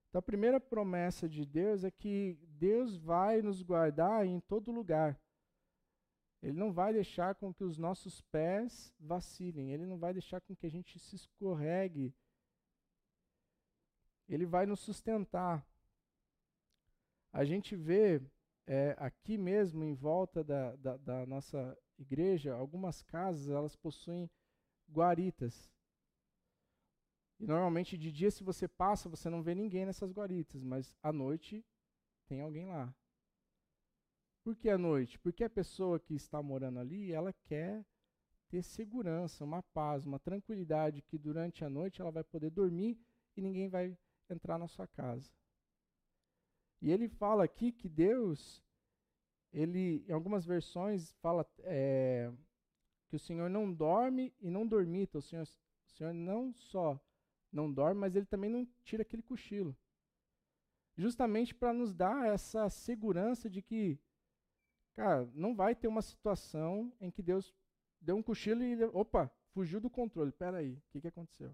Então, 0.08 0.18
a 0.18 0.22
primeira 0.22 0.60
promessa 0.60 1.28
de 1.28 1.44
Deus 1.44 1.84
é 1.84 1.90
que 1.90 2.38
Deus 2.58 2.96
vai 2.96 3.40
nos 3.40 3.62
guardar 3.62 4.26
em 4.26 4.40
todo 4.40 4.70
lugar. 4.70 5.18
Ele 6.42 6.58
não 6.58 6.72
vai 6.72 6.92
deixar 6.92 7.34
com 7.34 7.54
que 7.54 7.64
os 7.64 7.78
nossos 7.78 8.20
pés 8.20 8.92
vacilem, 8.98 9.72
ele 9.72 9.86
não 9.86 9.98
vai 9.98 10.12
deixar 10.12 10.40
com 10.40 10.54
que 10.54 10.66
a 10.66 10.70
gente 10.70 10.98
se 10.98 11.16
escorregue 11.16 12.14
ele 14.28 14.46
vai 14.46 14.66
nos 14.66 14.80
sustentar. 14.80 15.66
A 17.32 17.44
gente 17.44 17.76
vê 17.76 18.22
é, 18.66 18.94
aqui 18.98 19.36
mesmo, 19.36 19.84
em 19.84 19.94
volta 19.94 20.44
da, 20.44 20.76
da, 20.76 20.96
da 20.96 21.26
nossa 21.26 21.76
igreja, 22.02 22.54
algumas 22.54 23.02
casas 23.02 23.48
elas 23.48 23.74
possuem 23.76 24.30
guaritas. 24.90 25.70
E 27.40 27.46
normalmente 27.46 27.96
de 27.96 28.12
dia, 28.12 28.30
se 28.30 28.44
você 28.44 28.68
passa, 28.68 29.08
você 29.08 29.28
não 29.28 29.42
vê 29.42 29.54
ninguém 29.54 29.86
nessas 29.86 30.12
guaritas, 30.12 30.62
mas 30.62 30.94
à 31.02 31.12
noite 31.12 31.64
tem 32.26 32.40
alguém 32.40 32.66
lá. 32.66 32.94
Por 34.44 34.54
que 34.56 34.68
à 34.68 34.76
noite? 34.76 35.18
Porque 35.18 35.44
a 35.44 35.50
pessoa 35.50 35.98
que 35.98 36.14
está 36.14 36.42
morando 36.42 36.78
ali, 36.78 37.12
ela 37.12 37.32
quer 37.32 37.84
ter 38.48 38.62
segurança, 38.62 39.44
uma 39.44 39.62
paz, 39.62 40.04
uma 40.04 40.18
tranquilidade 40.18 41.00
que 41.02 41.16
durante 41.16 41.64
a 41.64 41.70
noite 41.70 42.00
ela 42.00 42.10
vai 42.10 42.22
poder 42.24 42.50
dormir 42.50 42.98
e 43.36 43.40
ninguém 43.40 43.68
vai 43.68 43.96
entrar 44.28 44.58
na 44.58 44.68
sua 44.68 44.86
casa. 44.86 45.32
E 46.80 46.90
ele 46.90 47.08
fala 47.08 47.44
aqui 47.44 47.72
que 47.72 47.88
Deus, 47.88 48.62
ele, 49.52 50.04
em 50.08 50.12
algumas 50.12 50.46
versões, 50.46 51.12
fala 51.20 51.46
é, 51.60 52.32
que 53.08 53.16
o 53.16 53.18
Senhor 53.18 53.50
não 53.50 53.72
dorme 53.72 54.34
e 54.40 54.50
não 54.50 54.66
dormita. 54.66 55.18
O 55.18 55.22
Senhor, 55.22 55.42
o 55.42 55.90
Senhor 55.90 56.14
não 56.14 56.52
só 56.54 56.98
não 57.52 57.70
dorme, 57.70 58.00
mas 58.00 58.16
ele 58.16 58.24
também 58.24 58.48
não 58.48 58.66
tira 58.82 59.02
aquele 59.02 59.22
cochilo. 59.22 59.76
Justamente 60.96 61.54
para 61.54 61.72
nos 61.72 61.94
dar 61.94 62.26
essa 62.26 62.68
segurança 62.70 63.48
de 63.48 63.60
que, 63.60 63.98
cara, 64.94 65.28
não 65.34 65.54
vai 65.54 65.74
ter 65.74 65.88
uma 65.88 66.02
situação 66.02 66.92
em 67.00 67.10
que 67.10 67.22
Deus 67.22 67.54
deu 68.00 68.16
um 68.16 68.22
cochilo 68.22 68.62
e, 68.62 68.82
opa, 68.84 69.30
fugiu 69.52 69.80
do 69.80 69.90
controle. 69.90 70.30
Espera 70.30 70.58
aí, 70.58 70.74
o 70.74 70.82
que, 70.90 71.00
que 71.00 71.08
aconteceu? 71.08 71.50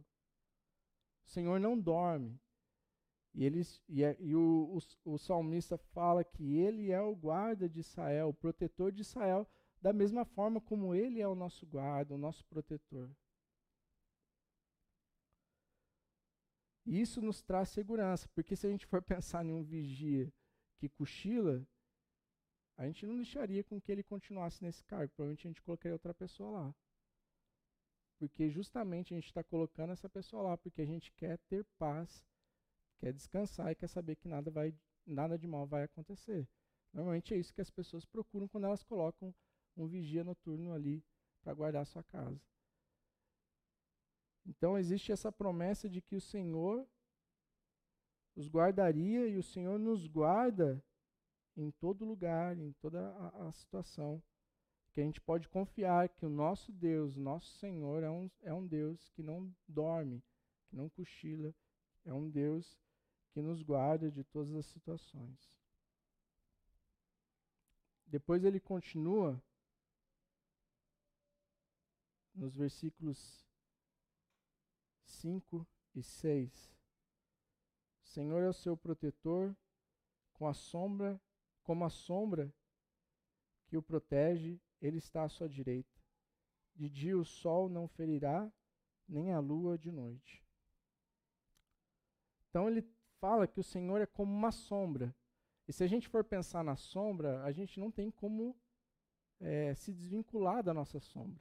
O 1.26 1.30
Senhor 1.30 1.58
não 1.58 1.78
dorme. 1.78 2.40
E, 3.38 3.44
eles, 3.44 3.80
e, 3.88 4.02
é, 4.02 4.16
e 4.18 4.34
o, 4.34 4.80
o, 5.04 5.12
o, 5.12 5.16
salmista 5.16 5.78
fala 5.78 6.24
que 6.24 6.56
ele 6.56 6.90
é 6.90 7.00
o 7.00 7.14
guarda 7.14 7.68
de 7.68 7.78
Israel, 7.78 8.30
o 8.30 8.34
protetor 8.34 8.90
de 8.90 9.02
Israel, 9.02 9.48
da 9.80 9.92
mesma 9.92 10.24
forma 10.24 10.60
como 10.60 10.92
ele 10.92 11.20
é 11.20 11.28
o 11.28 11.36
nosso 11.36 11.64
guarda, 11.64 12.16
o 12.16 12.18
nosso 12.18 12.44
protetor. 12.46 13.08
E 16.84 17.00
isso 17.00 17.22
nos 17.22 17.40
traz 17.40 17.68
segurança, 17.68 18.28
porque 18.34 18.56
se 18.56 18.66
a 18.66 18.70
gente 18.70 18.86
for 18.86 19.00
pensar 19.06 19.46
em 19.46 19.52
um 19.52 19.62
vigia 19.62 20.32
que 20.76 20.88
cochila, 20.88 21.64
a 22.76 22.86
gente 22.86 23.06
não 23.06 23.14
deixaria 23.14 23.62
com 23.62 23.80
que 23.80 23.92
ele 23.92 24.02
continuasse 24.02 24.64
nesse 24.64 24.82
cargo, 24.82 25.12
provavelmente 25.14 25.46
a 25.46 25.50
gente 25.50 25.62
colocaria 25.62 25.94
outra 25.94 26.12
pessoa 26.12 26.50
lá. 26.50 26.74
Porque 28.18 28.50
justamente 28.50 29.14
a 29.14 29.16
gente 29.16 29.26
está 29.26 29.44
colocando 29.44 29.92
essa 29.92 30.08
pessoa 30.08 30.42
lá, 30.42 30.58
porque 30.58 30.82
a 30.82 30.86
gente 30.86 31.12
quer 31.12 31.38
ter 31.48 31.64
paz 31.78 32.26
quer 32.98 33.12
descansar 33.12 33.70
e 33.70 33.74
quer 33.74 33.88
saber 33.88 34.16
que 34.16 34.28
nada, 34.28 34.50
vai, 34.50 34.74
nada 35.06 35.38
de 35.38 35.46
mal 35.46 35.66
vai 35.66 35.84
acontecer. 35.84 36.48
Normalmente 36.92 37.34
é 37.34 37.36
isso 37.36 37.54
que 37.54 37.60
as 37.60 37.70
pessoas 37.70 38.04
procuram 38.04 38.48
quando 38.48 38.64
elas 38.64 38.82
colocam 38.82 39.34
um 39.76 39.86
vigia 39.86 40.24
noturno 40.24 40.72
ali 40.72 41.04
para 41.42 41.54
guardar 41.54 41.86
sua 41.86 42.02
casa. 42.02 42.40
Então 44.46 44.78
existe 44.78 45.12
essa 45.12 45.30
promessa 45.30 45.88
de 45.88 46.00
que 46.00 46.16
o 46.16 46.20
Senhor 46.20 46.86
os 48.34 48.48
guardaria 48.48 49.26
e 49.26 49.36
o 49.36 49.42
Senhor 49.42 49.78
nos 49.78 50.06
guarda 50.06 50.82
em 51.56 51.72
todo 51.72 52.04
lugar, 52.04 52.56
em 52.56 52.72
toda 52.74 53.00
a, 53.16 53.48
a 53.48 53.52
situação. 53.52 54.22
Que 54.92 55.00
a 55.00 55.04
gente 55.04 55.20
pode 55.20 55.48
confiar 55.48 56.08
que 56.08 56.24
o 56.24 56.30
nosso 56.30 56.72
Deus, 56.72 57.16
nosso 57.16 57.50
Senhor, 57.58 58.02
é 58.02 58.10
um, 58.10 58.30
é 58.42 58.54
um 58.54 58.66
Deus 58.66 59.10
que 59.10 59.22
não 59.22 59.52
dorme, 59.66 60.22
que 60.68 60.76
não 60.76 60.88
cochila, 60.88 61.54
é 62.04 62.12
um 62.12 62.30
Deus 62.30 62.78
que 63.38 63.42
nos 63.42 63.62
guarda 63.62 64.10
de 64.10 64.24
todas 64.24 64.52
as 64.52 64.66
situações. 64.66 65.48
Depois 68.04 68.42
ele 68.42 68.58
continua 68.58 69.40
nos 72.34 72.56
versículos 72.56 73.46
5 75.04 75.64
e 75.94 76.02
6. 76.02 76.76
O 78.02 78.06
Senhor 78.08 78.42
é 78.42 78.48
o 78.48 78.52
seu 78.52 78.76
protetor, 78.76 79.56
com 80.32 80.48
a 80.48 80.52
sombra, 80.52 81.20
como 81.62 81.84
a 81.84 81.90
sombra 81.90 82.52
que 83.68 83.76
o 83.76 83.82
protege, 83.82 84.60
ele 84.82 84.98
está 84.98 85.22
à 85.22 85.28
sua 85.28 85.48
direita. 85.48 85.96
De 86.74 86.88
dia 86.88 87.16
o 87.16 87.24
sol 87.24 87.68
não 87.68 87.86
ferirá, 87.86 88.52
nem 89.08 89.32
a 89.32 89.38
lua 89.38 89.78
de 89.78 89.92
noite. 89.92 90.44
Então 92.48 92.68
ele 92.68 92.97
fala 93.20 93.46
que 93.46 93.60
o 93.60 93.64
Senhor 93.64 94.00
é 94.00 94.06
como 94.06 94.32
uma 94.32 94.50
sombra. 94.50 95.14
E 95.66 95.72
se 95.72 95.84
a 95.84 95.86
gente 95.86 96.08
for 96.08 96.24
pensar 96.24 96.64
na 96.64 96.76
sombra, 96.76 97.42
a 97.42 97.52
gente 97.52 97.78
não 97.78 97.90
tem 97.90 98.10
como 98.10 98.56
é, 99.40 99.74
se 99.74 99.92
desvincular 99.92 100.62
da 100.62 100.72
nossa 100.72 100.98
sombra. 100.98 101.40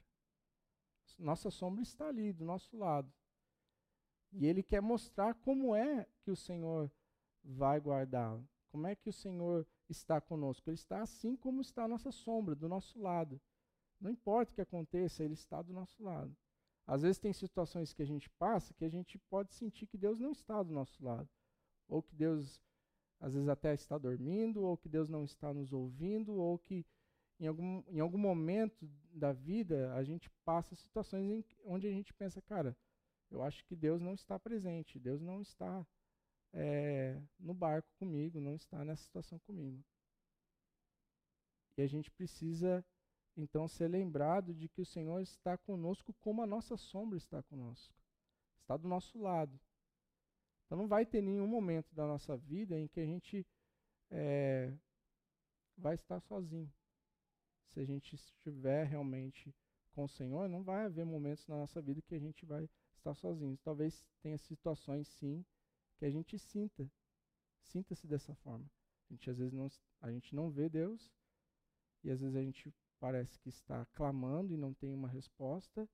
Nossa 1.18 1.50
sombra 1.50 1.82
está 1.82 2.08
ali, 2.08 2.34
do 2.34 2.44
nosso 2.44 2.78
lado. 2.78 3.12
E 4.32 4.46
ele 4.46 4.62
quer 4.62 4.82
mostrar 4.82 5.34
como 5.36 5.74
é 5.74 6.06
que 6.22 6.30
o 6.30 6.36
Senhor 6.36 6.92
vai 7.44 7.80
guardá-lo. 7.80 8.48
Como 8.70 8.86
é 8.86 8.96
que 8.96 9.10
o 9.10 9.14
Senhor 9.14 9.66
está 9.88 10.20
conosco. 10.20 10.70
Ele 10.70 10.76
está 10.76 11.02
assim 11.02 11.36
como 11.38 11.62
está 11.62 11.86
a 11.86 11.88
nossa 11.88 12.12
sombra, 12.12 12.54
do 12.54 12.68
nosso 12.68 13.00
lado. 13.00 13.40
Não 14.00 14.12
importa 14.12 14.52
o 14.52 14.56
que 14.56 14.62
aconteça, 14.62 15.24
ele 15.24 15.34
está 15.34 15.62
do 15.62 15.74
nosso 15.74 16.04
lado. 16.04 16.36
Às 16.86 17.02
vezes 17.02 17.18
tem 17.18 17.34
situações 17.34 17.94
que 17.94 18.02
a 18.02 18.06
gente 18.06 18.30
passa 18.32 18.74
que 18.74 18.86
a 18.86 18.90
gente 18.90 19.18
pode 19.18 19.54
sentir 19.54 19.88
que 19.88 19.98
Deus 19.98 20.20
não 20.20 20.32
está 20.32 20.62
do 20.62 20.72
nosso 20.72 21.04
lado 21.04 21.30
ou 21.88 22.02
que 22.02 22.16
Deus 22.16 22.62
às 23.20 23.34
vezes 23.34 23.50
até 23.50 23.74
está 23.74 23.98
dormindo, 23.98 24.64
ou 24.64 24.78
que 24.78 24.88
Deus 24.88 25.10
não 25.10 25.24
está 25.24 25.54
nos 25.54 25.74
ouvindo, 25.74 26.34
ou 26.36 26.60
que 26.60 26.86
em 27.40 27.48
algum, 27.48 27.84
em 27.88 28.00
algum 28.00 28.18
momento 28.18 28.88
da 29.12 29.32
vida 29.32 29.94
a 29.94 30.04
gente 30.04 30.30
passa 30.44 30.76
situações 30.76 31.30
em, 31.30 31.46
onde 31.66 31.88
a 31.88 31.92
gente 31.92 32.14
pensa, 32.14 32.42
cara, 32.42 32.76
eu 33.30 33.42
acho 33.44 33.64
que 33.66 33.76
Deus 33.76 34.02
não 34.02 34.14
está 34.14 34.40
presente, 34.40 35.00
Deus 35.00 35.22
não 35.22 35.42
está 35.42 35.86
é, 36.54 37.22
no 37.40 37.54
barco 37.54 37.90
comigo, 37.98 38.40
não 38.40 38.56
está 38.56 38.84
nessa 38.84 39.04
situação 39.04 39.40
comigo. 39.40 39.84
E 41.78 41.82
a 41.82 41.88
gente 41.88 42.10
precisa 42.10 42.84
então 43.36 43.68
ser 43.68 43.88
lembrado 43.88 44.54
de 44.54 44.68
que 44.68 44.82
o 44.82 44.86
Senhor 44.86 45.22
está 45.22 45.58
conosco 45.58 46.14
como 46.22 46.42
a 46.42 46.48
nossa 46.48 46.76
sombra 46.76 47.18
está 47.18 47.44
conosco, 47.44 47.94
está 48.56 48.76
do 48.78 48.88
nosso 48.88 49.20
lado. 49.20 49.60
Então 50.68 50.78
não 50.78 50.88
vai 50.88 51.06
ter 51.06 51.22
nenhum 51.22 51.48
momento 51.48 51.96
da 51.96 52.06
nossa 52.06 52.36
vida 52.36 52.78
em 52.78 52.88
que 52.88 53.00
a 53.00 53.06
gente 53.06 53.48
é, 54.12 54.74
vai 55.78 55.96
estar 55.96 56.20
sozinho. 56.20 56.72
Se 57.70 57.80
a 57.80 57.86
gente 57.86 58.16
estiver 58.16 58.86
realmente 58.86 59.56
com 59.94 60.04
o 60.04 60.10
Senhor, 60.10 60.50
não 60.50 60.64
vai 60.64 60.86
haver 60.86 61.06
momentos 61.06 61.48
na 61.48 61.56
nossa 61.56 61.82
vida 61.82 62.02
que 62.02 62.16
a 62.16 62.20
gente 62.20 62.46
vai 62.46 62.70
estar 62.98 63.14
sozinho. 63.14 63.58
Talvez 63.64 64.06
tenha 64.22 64.38
situações, 64.38 65.08
sim, 65.08 65.46
que 65.98 66.06
a 66.06 66.10
gente 66.10 66.38
sinta, 66.38 66.90
sinta-se 67.62 68.06
dessa 68.06 68.36
forma. 68.36 68.70
A 69.10 69.14
gente 69.14 69.30
às 69.30 69.38
vezes 69.38 69.54
não, 69.54 69.68
a 70.02 70.12
gente 70.12 70.36
não 70.36 70.50
vê 70.50 70.68
Deus 70.68 71.14
e 72.04 72.12
às 72.12 72.20
vezes 72.20 72.36
a 72.36 72.44
gente 72.44 72.74
parece 73.00 73.40
que 73.40 73.48
está 73.48 73.86
clamando 73.94 74.54
e 74.54 74.58
não 74.58 74.74
tem 74.74 74.94
uma 74.94 75.08
resposta. 75.08 75.88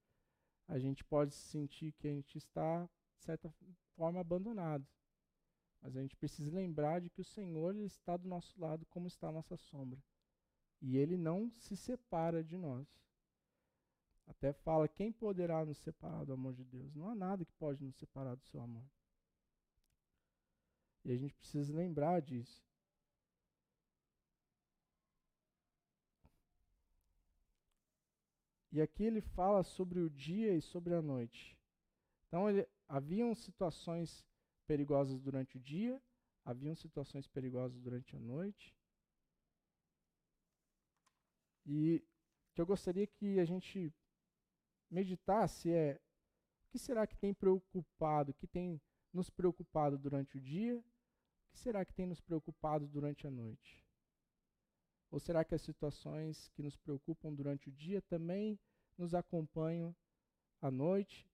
A 0.67 0.79
gente 0.79 1.03
pode 1.03 1.35
sentir 1.35 1.91
que 1.93 2.07
a 2.07 2.11
gente 2.11 2.37
está 2.37 2.89
de 3.17 3.23
certa 3.23 3.49
forma 3.95 4.19
abandonado. 4.19 4.85
Mas 5.81 5.97
a 5.97 6.01
gente 6.01 6.15
precisa 6.15 6.55
lembrar 6.55 7.01
de 7.01 7.09
que 7.09 7.21
o 7.21 7.25
Senhor 7.25 7.75
está 7.77 8.15
do 8.15 8.27
nosso 8.27 8.59
lado 8.59 8.85
como 8.85 9.07
está 9.07 9.27
a 9.27 9.31
nossa 9.31 9.57
sombra. 9.57 10.01
E 10.81 10.97
ele 10.97 11.17
não 11.17 11.49
se 11.51 11.75
separa 11.75 12.43
de 12.43 12.57
nós. 12.57 12.87
Até 14.27 14.53
fala: 14.53 14.87
quem 14.87 15.11
poderá 15.11 15.65
nos 15.65 15.77
separar 15.79 16.25
do 16.25 16.33
amor 16.33 16.53
de 16.53 16.63
Deus? 16.63 16.93
Não 16.95 17.09
há 17.09 17.15
nada 17.15 17.45
que 17.45 17.53
pode 17.53 17.83
nos 17.83 17.95
separar 17.95 18.35
do 18.35 18.43
seu 18.43 18.61
amor. 18.61 18.85
E 21.03 21.11
a 21.11 21.17
gente 21.17 21.33
precisa 21.33 21.75
lembrar 21.75 22.21
disso. 22.21 22.65
E 28.71 28.81
aqui 28.81 29.03
ele 29.03 29.21
fala 29.21 29.63
sobre 29.63 29.99
o 29.99 30.09
dia 30.09 30.55
e 30.55 30.61
sobre 30.61 30.95
a 30.95 31.01
noite. 31.01 31.55
Então, 32.33 32.49
ele, 32.49 32.67
haviam 32.87 33.35
situações 33.35 34.25
perigosas 34.65 35.19
durante 35.19 35.55
o 35.55 35.59
dia, 35.59 36.01
haviam 36.43 36.73
situações 36.73 37.27
perigosas 37.27 37.79
durante 37.79 38.15
a 38.15 38.19
noite. 38.19 38.75
E 41.63 42.03
o 42.49 42.55
que 42.55 42.61
eu 42.61 42.65
gostaria 42.65 43.05
que 43.05 43.39
a 43.39 43.45
gente 43.45 43.93
meditasse 44.89 45.71
é 45.71 46.01
o 46.63 46.71
que 46.71 46.79
será 46.79 47.05
que 47.05 47.15
tem 47.15 47.35
preocupado, 47.35 48.33
que 48.33 48.47
tem 48.47 48.81
nos 49.13 49.29
preocupado 49.29 49.95
durante 49.95 50.35
o 50.35 50.41
dia, 50.41 50.79
o 50.79 51.51
que 51.51 51.59
será 51.59 51.85
que 51.85 51.93
tem 51.93 52.07
nos 52.07 52.19
preocupado 52.19 52.87
durante 52.87 53.27
a 53.27 53.29
noite? 53.29 53.85
Ou 55.11 55.19
será 55.19 55.45
que 55.45 55.53
as 55.53 55.61
situações 55.61 56.49
que 56.55 56.63
nos 56.63 56.75
preocupam 56.75 57.31
durante 57.31 57.69
o 57.69 57.71
dia 57.71 58.01
também 58.01 58.59
nos 58.97 59.13
acompanham 59.13 59.95
à 60.59 60.71
noite? 60.71 61.31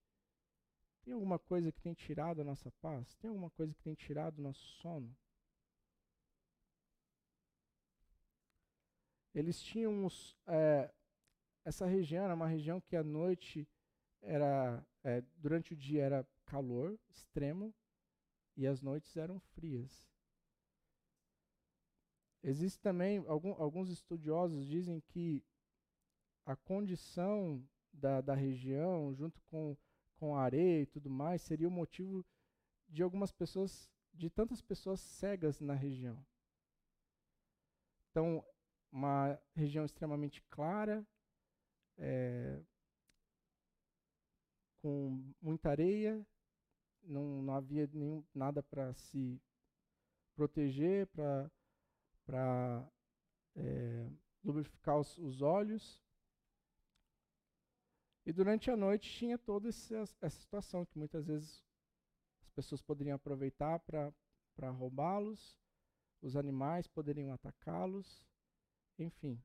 Tem 1.03 1.13
alguma 1.13 1.39
coisa 1.39 1.71
que 1.71 1.81
tem 1.81 1.93
tirado 1.93 2.41
a 2.41 2.43
nossa 2.43 2.71
paz? 2.81 3.15
Tem 3.15 3.29
alguma 3.29 3.49
coisa 3.49 3.73
que 3.73 3.81
tem 3.81 3.95
tirado 3.95 4.39
o 4.39 4.41
nosso 4.41 4.65
sono? 4.81 5.15
Eles 9.33 9.61
tinham 9.61 10.05
os, 10.05 10.37
é, 10.47 10.91
essa 11.63 11.85
região 11.85 12.25
era 12.25 12.35
uma 12.35 12.47
região 12.47 12.81
que 12.81 12.95
à 12.95 13.03
noite 13.03 13.67
era 14.21 14.85
é, 15.03 15.21
durante 15.37 15.73
o 15.73 15.77
dia 15.77 16.03
era 16.03 16.27
calor 16.45 16.99
extremo 17.09 17.73
e 18.57 18.67
as 18.67 18.81
noites 18.81 19.15
eram 19.15 19.39
frias. 19.39 20.05
Existe 22.43 22.79
também, 22.79 23.23
algum, 23.27 23.53
alguns 23.61 23.89
estudiosos 23.89 24.65
dizem 24.65 25.01
que 25.01 25.43
a 26.45 26.55
condição 26.55 27.63
da, 27.93 28.21
da 28.21 28.33
região, 28.33 29.13
junto 29.13 29.41
com, 29.49 29.77
com 30.19 30.35
areia 30.35 30.81
e 30.81 30.85
tudo 30.85 31.09
mais, 31.09 31.41
seria 31.41 31.67
o 31.67 31.71
motivo 31.71 32.25
de 32.89 33.01
algumas 33.01 33.31
pessoas, 33.31 33.89
de 34.13 34.29
tantas 34.29 34.61
pessoas 34.61 34.99
cegas 34.99 35.61
na 35.61 35.73
região. 35.73 36.23
Então, 38.11 38.43
uma 38.91 39.39
região 39.55 39.85
extremamente 39.85 40.41
clara, 40.49 41.05
é, 41.97 42.61
com 44.81 45.33
muita 45.41 45.69
areia, 45.69 46.25
não, 47.03 47.41
não 47.41 47.53
havia 47.53 47.89
nenhum, 47.93 48.23
nada 48.33 48.61
para 48.61 48.93
se 48.93 49.41
proteger, 50.35 51.07
para 51.07 52.91
é, 53.55 54.09
lubrificar 54.43 54.99
os, 54.99 55.17
os, 55.17 55.41
olhos. 55.41 56.01
E 58.29 58.31
durante 58.31 58.69
a 58.69 58.77
noite 58.77 59.09
tinha 59.09 59.39
toda 59.39 59.69
essa, 59.69 60.29
situação 60.29 60.85
que 60.85 60.99
muitas 60.99 61.25
vezes 61.25 61.65
as 62.43 62.49
pessoas 62.51 62.79
poderiam 62.79 63.15
aproveitar 63.15 63.79
para 63.79 64.69
roubá-los, 64.69 65.57
os 66.21 66.35
animais 66.35 66.85
poderiam 66.85 67.33
atacá-los, 67.33 68.29
enfim. 68.99 69.43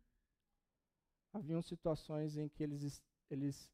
Haviam 1.33 1.63
situações 1.63 2.37
em 2.37 2.47
que 2.47 2.63
eles, 2.63 3.03
eles 3.31 3.73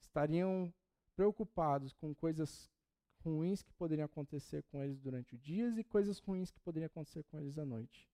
estariam 0.00 0.72
preocupados 1.14 1.92
com 1.92 2.14
coisas 2.14 2.72
ruins 3.20 3.62
que 3.62 3.74
poderiam 3.74 4.06
acontecer 4.06 4.62
com 4.62 4.82
eles 4.82 4.98
durante 4.98 5.34
o 5.34 5.38
dia 5.38 5.68
e 5.78 5.84
coisas 5.84 6.18
ruins 6.20 6.50
que 6.50 6.60
poderiam 6.60 6.86
acontecer 6.86 7.22
com 7.24 7.38
eles 7.38 7.58
à 7.58 7.66
noite. 7.66 8.10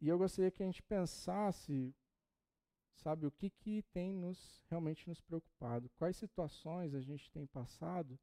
E 0.00 0.08
eu 0.08 0.16
gostaria 0.16 0.50
que 0.50 0.62
a 0.62 0.66
gente 0.66 0.82
pensasse, 0.82 1.94
sabe, 2.96 3.26
o 3.26 3.30
que, 3.30 3.50
que 3.50 3.82
tem 3.92 4.12
nos 4.12 4.62
realmente 4.68 5.08
nos 5.08 5.20
preocupado, 5.20 5.90
quais 5.96 6.16
situações 6.16 6.94
a 6.94 7.00
gente 7.00 7.30
tem 7.30 7.46
passado. 7.46 8.18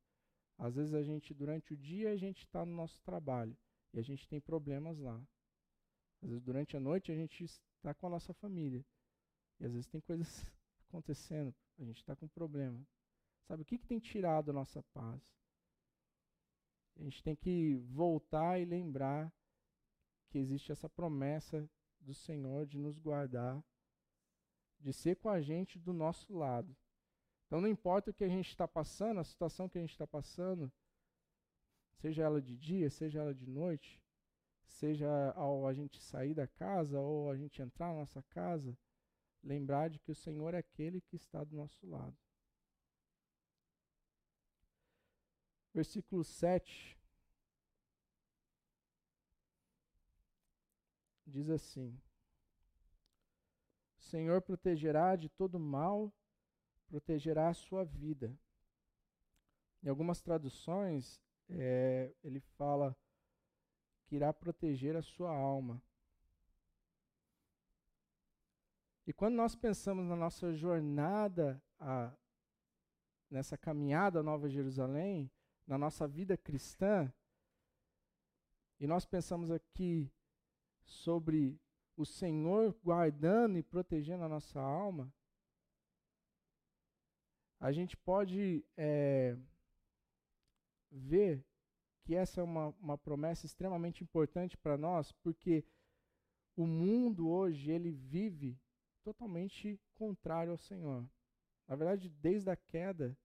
Às 0.57 0.75
vezes 0.75 0.93
a 0.93 1.01
gente, 1.01 1.34
durante 1.34 1.73
o 1.73 1.77
dia, 1.77 2.12
a 2.12 2.17
gente 2.17 2.45
está 2.45 2.65
no 2.65 2.75
nosso 2.75 3.01
trabalho 3.01 3.57
e 3.93 3.99
a 3.99 4.03
gente 4.03 4.27
tem 4.27 4.39
problemas 4.39 4.99
lá. 4.99 5.19
Às 6.21 6.29
vezes 6.29 6.43
durante 6.43 6.77
a 6.77 6.79
noite 6.79 7.12
a 7.12 7.15
gente 7.15 7.43
está 7.43 7.93
com 7.93 8.07
a 8.07 8.10
nossa 8.10 8.34
família 8.34 8.86
e 9.60 9.65
às 9.65 9.73
vezes 9.73 9.88
tem 9.88 10.01
coisas 10.01 10.45
acontecendo, 10.88 11.53
a 11.79 11.84
gente 11.84 11.97
está 11.97 12.15
com 12.15 12.27
problema. 12.27 12.86
Sabe, 13.47 13.63
o 13.63 13.65
que, 13.65 13.77
que 13.77 13.88
tem 13.88 13.99
tirado 13.99 14.51
a 14.51 14.53
nossa 14.53 14.84
paz? 14.93 15.21
A 16.97 17.03
gente 17.03 17.23
tem 17.23 17.36
que 17.36 17.75
voltar 17.89 18.60
e 18.60 18.65
lembrar 18.65 19.34
que 20.29 20.38
existe 20.38 20.71
essa 20.71 20.89
promessa 20.89 21.67
do 21.99 22.13
Senhor 22.13 22.65
de 22.65 22.77
nos 22.77 22.97
guardar, 22.97 23.63
de 24.82 24.91
ser 24.91 25.15
com 25.17 25.30
a 25.30 25.41
gente 25.41 25.80
do 25.80 25.94
nosso 25.94 26.34
lado. 26.34 26.76
Então 27.46 27.62
não 27.62 27.67
importa 27.67 28.12
o 28.12 28.13
que 28.13 28.24
a 28.24 28.30
gente 28.30 28.50
está 28.50 28.67
passando, 28.67 29.20
a 29.20 29.24
situação 29.24 29.70
que 29.70 29.78
a 29.78 29.82
gente 29.82 29.91
está 29.91 30.08
passando, 30.08 30.72
seja 31.96 32.24
ela 32.24 32.41
de 32.41 32.56
dia, 32.58 32.89
seja 32.89 33.20
ela 33.20 33.34
de 33.34 33.48
noite, 33.48 34.02
seja 34.63 35.32
ao 35.36 35.67
a 35.67 35.74
gente 35.74 36.02
sair 36.02 36.34
da 36.34 36.48
casa 36.48 37.00
ou 37.00 37.30
a 37.30 37.38
gente 37.38 37.62
entrar 37.62 37.89
na 37.89 38.00
nossa 38.00 38.24
casa, 38.24 38.78
lembrar 39.44 39.89
de 39.89 40.00
que 40.00 40.12
o 40.12 40.15
Senhor 40.15 40.54
é 40.54 40.60
aquele 40.60 41.02
que 41.02 41.15
está 41.15 41.44
do 41.44 41.56
nosso 41.56 41.86
lado. 41.88 42.17
Versículo 45.74 46.24
7 46.24 46.98
diz 51.26 51.50
assim: 51.50 51.98
Senhor 54.12 54.41
protegerá 54.41 55.15
de 55.15 55.30
todo 55.30 55.58
mal, 55.58 56.13
protegerá 56.85 57.48
a 57.48 57.54
sua 57.54 57.85
vida. 57.85 58.38
Em 59.81 59.88
algumas 59.88 60.21
traduções, 60.21 61.21
é, 61.50 62.13
ele 62.21 62.42
fala 62.58 62.94
que 64.06 64.17
irá 64.17 64.33
proteger 64.33 64.98
a 64.98 65.02
sua 65.02 65.31
alma. 65.31 65.81
E 69.08 69.13
quando 69.13 69.35
nós 69.35 69.56
pensamos 69.56 70.06
na 70.06 70.15
nossa 70.17 70.54
jornada, 70.54 71.63
a, 71.79 72.13
nessa 73.29 73.58
caminhada 73.58 74.19
à 74.19 74.23
Nova 74.23 74.50
Jerusalém, 74.50 75.31
na 75.65 75.77
nossa 75.77 76.06
vida 76.06 76.35
cristã, 76.35 77.12
e 78.77 78.85
nós 78.85 79.06
pensamos 79.06 79.50
aqui 79.50 80.12
sobre 80.83 81.58
o 82.02 82.06
Senhor 82.06 82.75
guardando 82.83 83.58
e 83.58 83.63
protegendo 83.63 84.23
a 84.23 84.29
nossa 84.29 84.60
alma, 84.60 85.13
a 87.60 87.71
gente 87.71 87.95
pode 87.95 88.65
é, 88.75 89.37
ver 90.91 91.45
que 92.04 92.15
essa 92.15 92.41
é 92.41 92.43
uma, 92.43 92.69
uma 92.79 92.97
promessa 92.97 93.45
extremamente 93.45 94.04
importante 94.04 94.58
para 94.58 94.77
nós, 94.77 95.12
porque 95.12 95.63
o 96.56 96.65
mundo 96.65 97.29
hoje 97.29 97.69
ele 97.69 97.91
vive 97.91 98.60
totalmente 99.04 99.79
contrário 99.93 100.52
ao 100.52 100.58
Senhor. 100.58 101.08
Na 101.67 101.75
verdade, 101.75 102.10
desde 102.10 102.49
a 102.49 102.56
queda, 102.56 103.15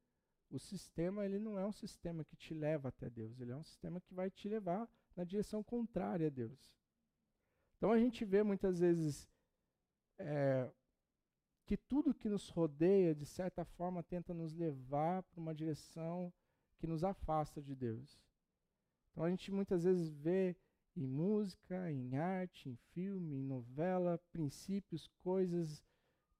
o 0.50 0.58
sistema 0.58 1.24
ele 1.24 1.38
não 1.38 1.58
é 1.58 1.66
um 1.66 1.72
sistema 1.72 2.22
que 2.24 2.36
te 2.36 2.52
leva 2.52 2.88
até 2.88 3.08
Deus, 3.08 3.40
ele 3.40 3.52
é 3.52 3.56
um 3.56 3.64
sistema 3.64 4.00
que 4.00 4.14
vai 4.14 4.30
te 4.30 4.48
levar 4.48 4.88
na 5.16 5.24
direção 5.24 5.62
contrária 5.62 6.26
a 6.26 6.30
Deus. 6.30 6.76
Então 7.86 7.94
a 7.94 8.00
gente 8.00 8.24
vê 8.24 8.42
muitas 8.42 8.80
vezes 8.80 9.28
é, 10.18 10.68
que 11.64 11.76
tudo 11.76 12.12
que 12.12 12.28
nos 12.28 12.48
rodeia, 12.48 13.14
de 13.14 13.24
certa 13.24 13.64
forma, 13.64 14.02
tenta 14.02 14.34
nos 14.34 14.52
levar 14.52 15.22
para 15.22 15.40
uma 15.40 15.54
direção 15.54 16.32
que 16.78 16.86
nos 16.88 17.04
afasta 17.04 17.62
de 17.62 17.76
Deus. 17.76 18.20
Então 19.12 19.22
a 19.22 19.30
gente 19.30 19.52
muitas 19.52 19.84
vezes 19.84 20.10
vê 20.10 20.56
em 20.96 21.06
música, 21.06 21.88
em 21.88 22.16
arte, 22.16 22.68
em 22.68 22.74
filme, 22.90 23.36
em 23.36 23.44
novela, 23.44 24.18
princípios, 24.32 25.06
coisas 25.22 25.80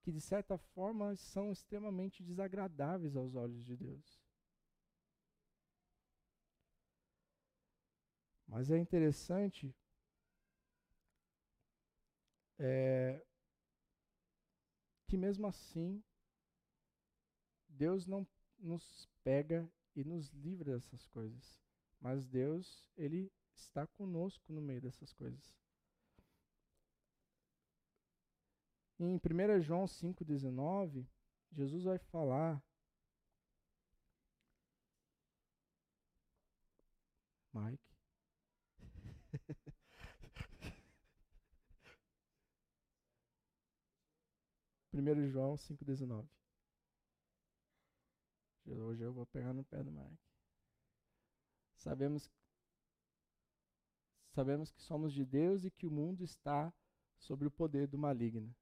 que 0.03 0.11
de 0.11 0.21
certa 0.21 0.59
forma 0.59 1.15
são 1.15 1.53
extremamente 1.53 2.25
desagradáveis 2.25 3.15
aos 3.15 3.37
olhos 3.37 3.65
de 3.65 3.77
Deus. 3.77 4.21
Mas 8.49 8.69
é 8.69 8.77
interessante 8.77 9.73
é, 12.59 13.25
que 15.07 15.17
mesmo 15.17 15.47
assim 15.47 16.03
Deus 17.69 18.07
não 18.07 18.27
nos 18.59 19.09
pega 19.23 19.69
e 19.95 20.05
nos 20.05 20.31
livra 20.31 20.75
dessas 20.75 21.07
coisas. 21.09 21.61
Mas 22.01 22.27
Deus, 22.27 22.89
ele 22.97 23.33
está 23.55 23.87
conosco 23.87 24.53
no 24.53 24.61
meio 24.61 24.81
dessas 24.81 25.13
coisas. 25.13 25.55
Em 28.99 29.17
1 29.17 29.61
João 29.61 29.85
5,19, 29.85 31.07
Jesus 31.53 31.85
vai 31.85 31.99
falar. 31.99 32.63
Mike. 37.53 37.86
1 44.97 45.29
João 45.29 45.57
5,19. 45.57 46.27
Hoje 48.67 49.03
eu 49.03 49.13
vou 49.13 49.27
pegar 49.27 49.53
no 49.53 49.63
pé 49.63 49.83
do 49.83 49.93
Mike. 49.93 50.19
Sabemos, 51.77 52.31
sabemos 54.31 54.73
que 54.73 54.81
somos 54.81 55.13
de 55.13 55.25
Deus 55.25 55.65
e 55.65 55.71
que 55.71 55.87
o 55.87 55.91
mundo 55.91 56.25
está 56.25 56.73
sob 57.19 57.45
o 57.45 57.51
poder 57.51 57.87
do 57.87 57.99
maligno. 57.99 58.55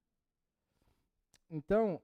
Então, 1.49 2.03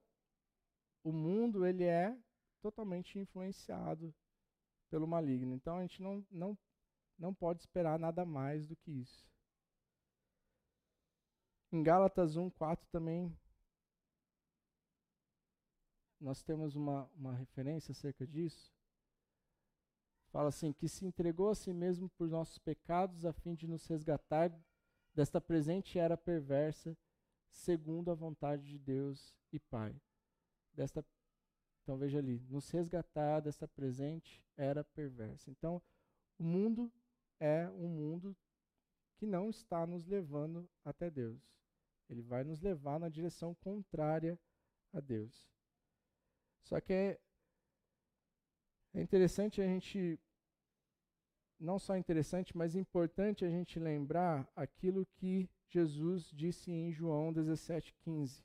o 1.04 1.12
mundo 1.12 1.66
ele 1.66 1.84
é 1.84 2.16
totalmente 2.62 3.18
influenciado 3.18 4.14
pelo 4.88 5.06
maligno. 5.06 5.54
Então 5.54 5.76
a 5.76 5.82
gente 5.82 6.00
não, 6.00 6.24
não, 6.30 6.58
não 7.18 7.34
pode 7.34 7.60
esperar 7.60 7.98
nada 7.98 8.24
mais 8.24 8.66
do 8.66 8.76
que 8.76 8.90
isso. 8.90 9.26
Em 11.70 11.82
Gálatas 11.82 12.36
1:4 12.36 12.86
também 12.90 13.36
nós 16.22 16.42
temos 16.42 16.76
uma, 16.76 17.10
uma 17.16 17.34
referência 17.34 17.92
acerca 17.92 18.26
disso. 18.26 18.72
Fala 20.30 20.48
assim: 20.48 20.72
que 20.72 20.88
se 20.88 21.04
entregou 21.04 21.50
a 21.50 21.54
si 21.54 21.72
mesmo 21.72 22.08
por 22.10 22.28
nossos 22.28 22.58
pecados, 22.58 23.26
a 23.26 23.32
fim 23.32 23.54
de 23.54 23.66
nos 23.66 23.86
resgatar 23.86 24.50
desta 25.12 25.40
presente 25.40 25.98
era 25.98 26.16
perversa, 26.16 26.96
segundo 27.50 28.10
a 28.10 28.14
vontade 28.14 28.64
de 28.64 28.78
Deus 28.78 29.34
e 29.52 29.58
Pai. 29.58 30.00
Desta, 30.72 31.04
então 31.82 31.98
veja 31.98 32.18
ali, 32.18 32.40
nos 32.48 32.70
resgatar 32.70 33.40
desta 33.40 33.68
presente 33.68 34.42
era 34.56 34.82
perversa. 34.82 35.50
Então, 35.50 35.82
o 36.38 36.44
mundo 36.44 36.90
é 37.38 37.68
um 37.70 37.88
mundo 37.88 38.36
que 39.16 39.26
não 39.26 39.50
está 39.50 39.86
nos 39.86 40.06
levando 40.06 40.68
até 40.84 41.10
Deus. 41.10 41.40
Ele 42.08 42.22
vai 42.22 42.44
nos 42.44 42.60
levar 42.60 42.98
na 42.98 43.08
direção 43.08 43.54
contrária 43.56 44.38
a 44.92 45.00
Deus. 45.00 45.46
Só 46.62 46.80
que 46.80 46.92
é, 46.92 47.20
é 48.94 49.00
interessante 49.00 49.60
a 49.60 49.66
gente, 49.66 50.18
não 51.58 51.78
só 51.78 51.96
interessante, 51.96 52.56
mas 52.56 52.76
importante 52.76 53.44
a 53.44 53.50
gente 53.50 53.78
lembrar 53.78 54.50
aquilo 54.54 55.06
que 55.16 55.48
Jesus 55.68 56.30
disse 56.30 56.70
em 56.70 56.92
João 56.92 57.32
17,15. 57.32 58.42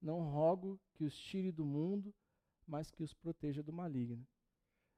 Não 0.00 0.20
rogo 0.20 0.80
que 0.94 1.04
os 1.04 1.16
tire 1.16 1.52
do 1.52 1.64
mundo, 1.64 2.12
mas 2.66 2.90
que 2.90 3.02
os 3.02 3.14
proteja 3.14 3.62
do 3.62 3.72
maligno. 3.72 4.26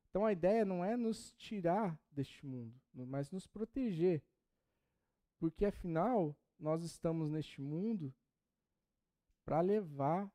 Então 0.09 0.25
a 0.25 0.33
ideia 0.33 0.65
não 0.65 0.85
é 0.85 0.97
nos 0.97 1.33
tirar 1.33 1.99
deste 2.11 2.47
mundo, 2.47 2.75
mas 2.95 3.31
nos 3.31 3.47
proteger. 3.47 4.23
Porque 5.39 5.67
afinal, 5.67 6.35
nós 6.59 6.83
estamos 6.83 7.31
neste 7.31 7.61
mundo 7.61 8.15
para 9.45 9.61
levar 9.61 10.31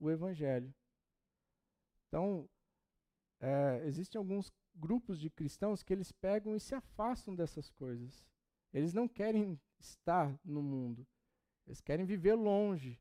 o 0.00 0.10
evangelho. 0.10 0.74
Então, 2.06 2.48
é, 3.40 3.82
existem 3.84 4.18
alguns 4.18 4.52
grupos 4.74 5.18
de 5.18 5.30
cristãos 5.30 5.82
que 5.82 5.92
eles 5.92 6.12
pegam 6.12 6.54
e 6.54 6.60
se 6.60 6.74
afastam 6.74 7.34
dessas 7.34 7.70
coisas. 7.70 8.24
Eles 8.72 8.92
não 8.92 9.08
querem 9.08 9.60
estar 9.78 10.38
no 10.44 10.62
mundo. 10.62 11.06
Eles 11.66 11.80
querem 11.80 12.06
viver 12.06 12.34
longe. 12.34 13.00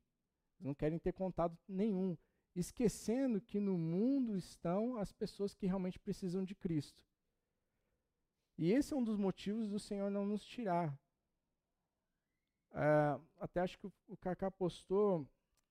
Eles 0.57 0.65
não 0.65 0.73
querem 0.73 0.99
ter 0.99 1.13
contato 1.13 1.57
nenhum, 1.67 2.17
esquecendo 2.55 3.39
que 3.39 3.59
no 3.59 3.77
mundo 3.77 4.35
estão 4.35 4.97
as 4.97 5.11
pessoas 5.11 5.53
que 5.53 5.67
realmente 5.67 5.99
precisam 5.99 6.43
de 6.43 6.55
Cristo. 6.55 7.03
E 8.57 8.71
esse 8.71 8.93
é 8.93 8.97
um 8.97 9.03
dos 9.03 9.17
motivos 9.17 9.69
do 9.69 9.79
Senhor 9.79 10.09
não 10.09 10.25
nos 10.25 10.43
tirar. 10.43 10.99
É, 12.71 13.19
até 13.39 13.61
acho 13.61 13.77
que 13.77 13.87
o 14.07 14.17
Kaká 14.17 14.49
postou 14.49 15.27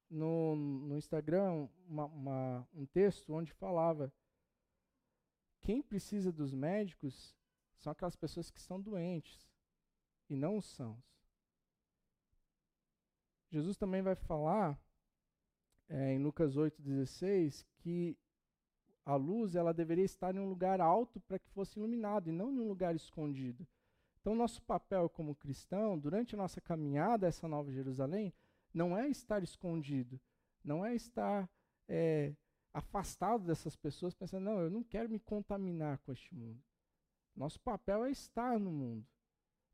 no, 0.09 0.55
no 0.57 0.97
Instagram 0.97 1.69
uma, 1.89 2.05
uma, 2.07 2.69
um 2.75 2.87
texto 2.87 3.33
onde 3.33 3.53
falava 3.53 4.13
quem 5.61 5.83
precisa 5.83 6.31
dos 6.31 6.55
médicos 6.55 7.35
são 7.77 7.91
aquelas 7.91 8.17
pessoas 8.17 8.51
que 8.51 8.59
estão 8.59 8.81
doentes 8.81 9.49
e 10.29 10.37
não 10.37 10.57
os 10.57 10.65
sãos. 10.65 11.05
Jesus 13.51 13.77
também 13.77 14.03
vai 14.03 14.15
falar 14.15 14.81
é, 15.89 16.13
em 16.13 16.23
Lucas 16.23 16.57
8,16 16.57 17.65
que 17.79 18.17
a 19.05 19.15
luz 19.15 19.55
ela 19.55 19.73
deveria 19.73 20.05
estar 20.05 20.35
em 20.35 20.41
um 20.41 20.49
lugar 20.49 20.81
alto 20.81 21.21
para 21.21 21.39
que 21.39 21.49
fosse 21.51 21.79
iluminado 21.79 22.29
e 22.29 22.33
não 22.33 22.53
em 22.53 22.59
um 22.59 22.69
lugar 22.69 22.95
escondido. 22.95 23.67
Então, 24.21 24.35
nosso 24.35 24.61
papel 24.63 25.09
como 25.09 25.37
cristão, 25.37 25.97
durante 25.97 26.35
a 26.35 26.39
nossa 26.39 26.61
caminhada 26.61 27.27
a 27.27 27.29
essa 27.29 27.47
nova 27.47 27.71
Jerusalém, 27.71 28.35
não 28.77 28.95
é 28.95 29.09
estar 29.09 29.43
escondido, 29.43 30.21
não 30.63 30.85
é 30.85 30.95
estar 30.95 31.49
é, 31.89 32.37
afastado 32.75 33.43
dessas 33.43 33.75
pessoas 33.75 34.15
pensando, 34.15 34.45
não, 34.45 34.61
eu 34.61 34.71
não 34.71 34.85
quero 34.85 35.09
me 35.09 35.19
contaminar 35.19 35.97
com 36.01 36.13
este 36.13 36.35
mundo. 36.35 36.63
Nosso 37.35 37.59
papel 37.59 38.05
é 38.05 38.11
estar 38.11 38.61
no 38.61 38.71
mundo, 38.71 39.09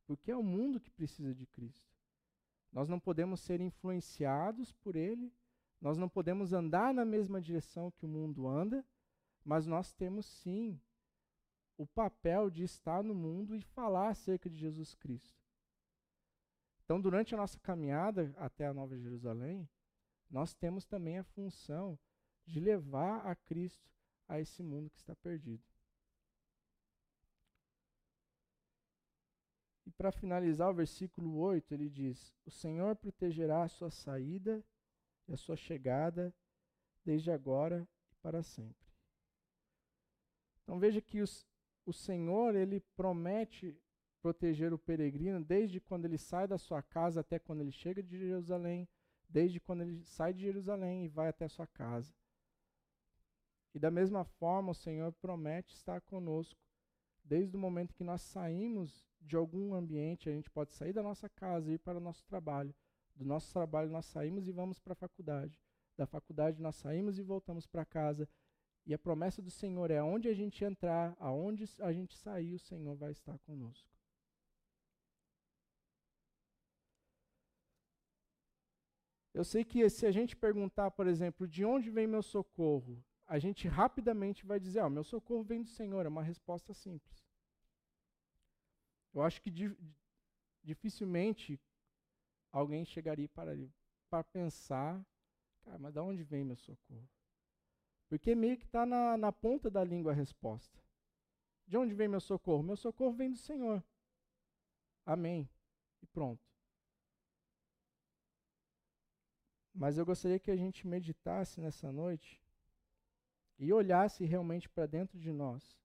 porque 0.06 0.30
é 0.30 0.36
o 0.36 0.42
mundo 0.42 0.78
que 0.78 0.88
precisa 0.88 1.34
de 1.34 1.44
Cristo. 1.46 1.90
Nós 2.70 2.88
não 2.88 3.00
podemos 3.00 3.40
ser 3.40 3.60
influenciados 3.60 4.72
por 4.72 4.94
ele, 4.94 5.32
nós 5.80 5.98
não 5.98 6.08
podemos 6.08 6.52
andar 6.52 6.94
na 6.94 7.04
mesma 7.04 7.40
direção 7.40 7.90
que 7.90 8.04
o 8.04 8.08
mundo 8.08 8.46
anda, 8.46 8.86
mas 9.44 9.66
nós 9.66 9.92
temos 9.92 10.26
sim 10.26 10.80
o 11.76 11.84
papel 11.88 12.48
de 12.48 12.62
estar 12.62 13.02
no 13.02 13.16
mundo 13.16 13.56
e 13.56 13.62
falar 13.62 14.10
acerca 14.10 14.48
de 14.48 14.60
Jesus 14.60 14.94
Cristo. 14.94 15.41
Então, 16.92 17.00
durante 17.00 17.34
a 17.34 17.38
nossa 17.38 17.58
caminhada 17.58 18.34
até 18.36 18.66
a 18.66 18.74
Nova 18.74 18.98
Jerusalém, 18.98 19.66
nós 20.28 20.52
temos 20.52 20.84
também 20.84 21.16
a 21.16 21.24
função 21.24 21.98
de 22.44 22.60
levar 22.60 23.26
a 23.26 23.34
Cristo 23.34 23.90
a 24.28 24.38
esse 24.38 24.62
mundo 24.62 24.90
que 24.90 24.98
está 24.98 25.16
perdido. 25.16 25.64
E 29.86 29.90
para 29.90 30.12
finalizar, 30.12 30.68
o 30.68 30.74
versículo 30.74 31.34
8, 31.38 31.72
ele 31.72 31.88
diz: 31.88 32.30
O 32.44 32.50
Senhor 32.50 32.94
protegerá 32.94 33.62
a 33.62 33.68
sua 33.68 33.90
saída 33.90 34.62
e 35.26 35.32
a 35.32 35.36
sua 35.38 35.56
chegada, 35.56 36.30
desde 37.02 37.30
agora 37.30 37.88
e 38.10 38.14
para 38.16 38.42
sempre. 38.42 38.92
Então 40.62 40.78
veja 40.78 41.00
que 41.00 41.22
os, 41.22 41.46
o 41.86 41.92
Senhor, 41.94 42.54
ele 42.54 42.80
promete 42.94 43.81
proteger 44.22 44.72
o 44.72 44.78
peregrino 44.78 45.44
desde 45.44 45.80
quando 45.80 46.04
ele 46.04 46.16
sai 46.16 46.46
da 46.46 46.56
sua 46.56 46.80
casa 46.80 47.20
até 47.20 47.38
quando 47.38 47.60
ele 47.60 47.72
chega 47.72 48.02
de 48.02 48.16
Jerusalém, 48.16 48.88
desde 49.28 49.58
quando 49.58 49.82
ele 49.82 50.02
sai 50.04 50.32
de 50.32 50.40
Jerusalém 50.40 51.04
e 51.04 51.08
vai 51.08 51.28
até 51.28 51.48
sua 51.48 51.66
casa. 51.66 52.14
E 53.74 53.78
da 53.78 53.90
mesma 53.90 54.24
forma, 54.24 54.70
o 54.70 54.74
Senhor 54.74 55.12
promete 55.14 55.74
estar 55.74 56.00
conosco 56.02 56.60
desde 57.24 57.56
o 57.56 57.58
momento 57.58 57.94
que 57.94 58.04
nós 58.04 58.20
saímos 58.22 59.06
de 59.20 59.36
algum 59.36 59.74
ambiente, 59.74 60.28
a 60.28 60.32
gente 60.32 60.50
pode 60.50 60.72
sair 60.72 60.92
da 60.92 61.02
nossa 61.02 61.28
casa 61.28 61.70
e 61.70 61.74
ir 61.74 61.78
para 61.78 61.98
o 61.98 62.00
nosso 62.00 62.24
trabalho. 62.24 62.74
Do 63.14 63.24
nosso 63.24 63.52
trabalho 63.52 63.90
nós 63.90 64.06
saímos 64.06 64.48
e 64.48 64.52
vamos 64.52 64.78
para 64.78 64.92
a 64.92 64.96
faculdade. 64.96 65.58
Da 65.96 66.06
faculdade 66.06 66.60
nós 66.60 66.76
saímos 66.76 67.18
e 67.18 67.22
voltamos 67.22 67.66
para 67.66 67.84
casa. 67.84 68.28
E 68.84 68.92
a 68.92 68.98
promessa 68.98 69.40
do 69.40 69.50
Senhor 69.50 69.90
é 69.90 70.02
onde 70.02 70.28
a 70.28 70.34
gente 70.34 70.64
entrar, 70.64 71.14
aonde 71.20 71.64
a 71.80 71.92
gente 71.92 72.16
sair, 72.16 72.54
o 72.54 72.58
Senhor 72.58 72.96
vai 72.96 73.12
estar 73.12 73.38
conosco. 73.40 73.91
Eu 79.34 79.44
sei 79.44 79.64
que 79.64 79.88
se 79.88 80.06
a 80.06 80.10
gente 80.10 80.36
perguntar, 80.36 80.90
por 80.90 81.06
exemplo, 81.06 81.48
de 81.48 81.64
onde 81.64 81.90
vem 81.90 82.06
meu 82.06 82.22
socorro, 82.22 83.02
a 83.26 83.38
gente 83.38 83.66
rapidamente 83.66 84.44
vai 84.44 84.60
dizer, 84.60 84.80
ó, 84.80 84.90
meu 84.90 85.02
socorro 85.02 85.42
vem 85.42 85.62
do 85.62 85.68
Senhor, 85.68 86.04
é 86.04 86.08
uma 86.08 86.22
resposta 86.22 86.74
simples. 86.74 87.26
Eu 89.14 89.22
acho 89.22 89.40
que 89.40 89.50
di 89.50 89.74
dificilmente 90.62 91.60
alguém 92.52 92.84
chegaria 92.84 93.28
para, 93.28 93.52
para 94.08 94.22
pensar, 94.22 95.04
cara, 95.64 95.78
mas 95.78 95.92
de 95.92 95.98
onde 95.98 96.22
vem 96.22 96.44
meu 96.44 96.56
socorro? 96.56 97.08
Porque 98.08 98.34
meio 98.34 98.58
que 98.58 98.66
está 98.66 98.84
na, 98.84 99.16
na 99.16 99.32
ponta 99.32 99.70
da 99.70 99.82
língua 99.82 100.12
a 100.12 100.14
resposta. 100.14 100.78
De 101.66 101.76
onde 101.78 101.94
vem 101.94 102.06
meu 102.06 102.20
socorro? 102.20 102.62
Meu 102.62 102.76
socorro 102.76 103.12
vem 103.12 103.30
do 103.30 103.38
Senhor. 103.38 103.82
Amém. 105.06 105.48
E 106.02 106.06
pronto. 106.06 106.51
Mas 109.74 109.96
eu 109.96 110.04
gostaria 110.04 110.38
que 110.38 110.50
a 110.50 110.56
gente 110.56 110.86
meditasse 110.86 111.60
nessa 111.60 111.90
noite 111.90 112.40
e 113.58 113.72
olhasse 113.72 114.24
realmente 114.24 114.68
para 114.68 114.86
dentro 114.86 115.18
de 115.18 115.32
nós. 115.32 115.78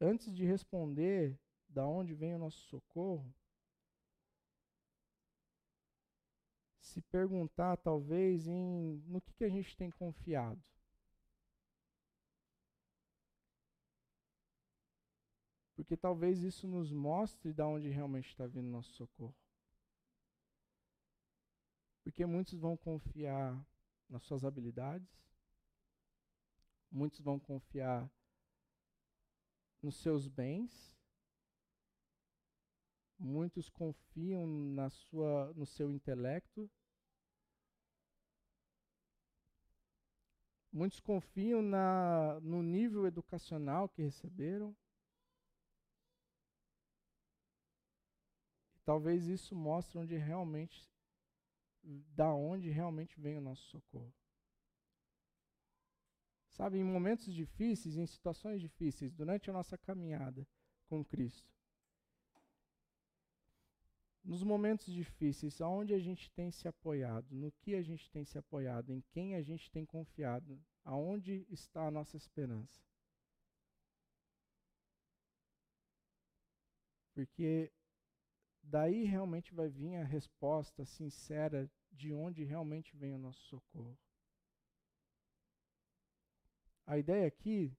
Antes 0.00 0.34
de 0.34 0.44
responder 0.44 1.38
da 1.68 1.86
onde 1.86 2.12
vem 2.12 2.34
o 2.34 2.38
nosso 2.38 2.58
socorro, 2.66 3.32
se 6.80 7.00
perguntar 7.00 7.76
talvez 7.78 8.46
em 8.46 9.02
no 9.06 9.20
que, 9.20 9.32
que 9.32 9.44
a 9.44 9.48
gente 9.48 9.76
tem 9.76 9.90
confiado. 9.90 10.62
Porque 15.74 15.96
talvez 15.96 16.42
isso 16.42 16.68
nos 16.68 16.92
mostre 16.92 17.52
da 17.52 17.66
onde 17.66 17.88
realmente 17.88 18.28
está 18.28 18.46
vindo 18.46 18.68
nosso 18.68 18.92
socorro. 18.92 19.41
Porque 22.12 22.26
muitos 22.26 22.58
vão 22.58 22.76
confiar 22.76 23.58
nas 24.06 24.22
suas 24.24 24.44
habilidades, 24.44 25.08
muitos 26.90 27.20
vão 27.20 27.40
confiar 27.40 28.06
nos 29.80 29.96
seus 29.96 30.28
bens, 30.28 30.94
muitos 33.18 33.70
confiam 33.70 34.46
na 34.46 34.90
sua, 34.90 35.54
no 35.54 35.64
seu 35.64 35.90
intelecto, 35.90 36.70
muitos 40.70 41.00
confiam 41.00 41.62
na, 41.62 42.38
no 42.40 42.62
nível 42.62 43.06
educacional 43.06 43.88
que 43.88 44.02
receberam. 44.02 44.76
Talvez 48.84 49.26
isso 49.26 49.56
mostre 49.56 49.96
onde 49.96 50.14
realmente 50.18 50.91
da 51.82 52.32
onde 52.32 52.70
realmente 52.70 53.20
vem 53.20 53.36
o 53.36 53.40
nosso 53.40 53.62
socorro. 53.64 54.12
Sabe, 56.48 56.78
em 56.78 56.84
momentos 56.84 57.32
difíceis, 57.32 57.96
em 57.96 58.06
situações 58.06 58.60
difíceis, 58.60 59.12
durante 59.12 59.48
a 59.48 59.52
nossa 59.52 59.76
caminhada 59.78 60.46
com 60.86 61.04
Cristo, 61.04 61.50
nos 64.22 64.42
momentos 64.42 64.92
difíceis, 64.92 65.60
aonde 65.60 65.94
a 65.94 65.98
gente 65.98 66.30
tem 66.30 66.50
se 66.50 66.68
apoiado, 66.68 67.34
no 67.34 67.50
que 67.50 67.74
a 67.74 67.82
gente 67.82 68.08
tem 68.10 68.24
se 68.24 68.38
apoiado, 68.38 68.92
em 68.92 69.00
quem 69.10 69.34
a 69.34 69.42
gente 69.42 69.70
tem 69.70 69.84
confiado, 69.84 70.60
aonde 70.84 71.44
está 71.50 71.86
a 71.86 71.90
nossa 71.90 72.16
esperança? 72.16 72.80
Porque 77.14 77.72
daí 78.62 79.04
realmente 79.04 79.54
vai 79.54 79.68
vir 79.68 79.96
a 79.96 80.04
resposta 80.04 80.84
sincera 80.84 81.70
de 81.90 82.12
onde 82.12 82.44
realmente 82.44 82.96
vem 82.96 83.12
o 83.12 83.18
nosso 83.18 83.42
socorro. 83.46 83.98
A 86.86 86.98
ideia 86.98 87.26
aqui 87.26 87.76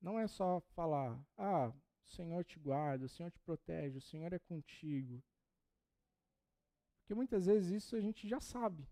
não 0.00 0.18
é 0.18 0.26
só 0.26 0.60
falar, 0.74 1.18
ah, 1.36 1.68
o 1.68 2.06
Senhor 2.06 2.44
te 2.44 2.58
guarda, 2.58 3.06
o 3.06 3.08
Senhor 3.08 3.30
te 3.30 3.40
protege, 3.40 3.98
o 3.98 4.02
Senhor 4.02 4.32
é 4.32 4.38
contigo. 4.38 5.22
Porque 6.98 7.14
muitas 7.14 7.46
vezes 7.46 7.70
isso 7.70 7.96
a 7.96 8.00
gente 8.00 8.28
já 8.28 8.40
sabe. 8.40 8.88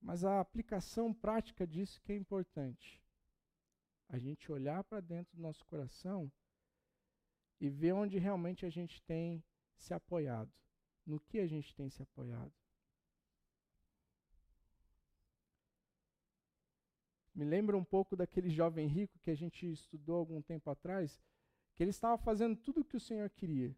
Mas 0.00 0.24
a 0.24 0.40
aplicação 0.40 1.12
prática 1.12 1.66
disso 1.66 2.00
que 2.00 2.12
é 2.12 2.16
importante. 2.16 3.02
A 4.08 4.18
gente 4.18 4.50
olhar 4.50 4.82
para 4.84 5.00
dentro 5.00 5.36
do 5.36 5.42
nosso 5.42 5.64
coração 5.66 6.32
e 7.60 7.68
ver 7.68 7.92
onde 7.92 8.18
realmente 8.18 8.64
a 8.64 8.70
gente 8.70 9.02
tem 9.02 9.44
se 9.76 9.92
apoiado. 9.92 10.50
No 11.04 11.20
que 11.20 11.38
a 11.38 11.46
gente 11.46 11.74
tem 11.74 11.90
se 11.90 12.02
apoiado. 12.02 12.52
Me 17.34 17.44
lembra 17.44 17.76
um 17.76 17.84
pouco 17.84 18.16
daquele 18.16 18.50
jovem 18.50 18.86
rico 18.86 19.18
que 19.18 19.30
a 19.30 19.34
gente 19.34 19.70
estudou 19.70 20.16
algum 20.16 20.42
tempo 20.42 20.68
atrás, 20.70 21.20
que 21.74 21.82
ele 21.82 21.90
estava 21.90 22.18
fazendo 22.18 22.56
tudo 22.56 22.80
o 22.80 22.84
que 22.84 22.96
o 22.96 23.00
Senhor 23.00 23.28
queria. 23.30 23.74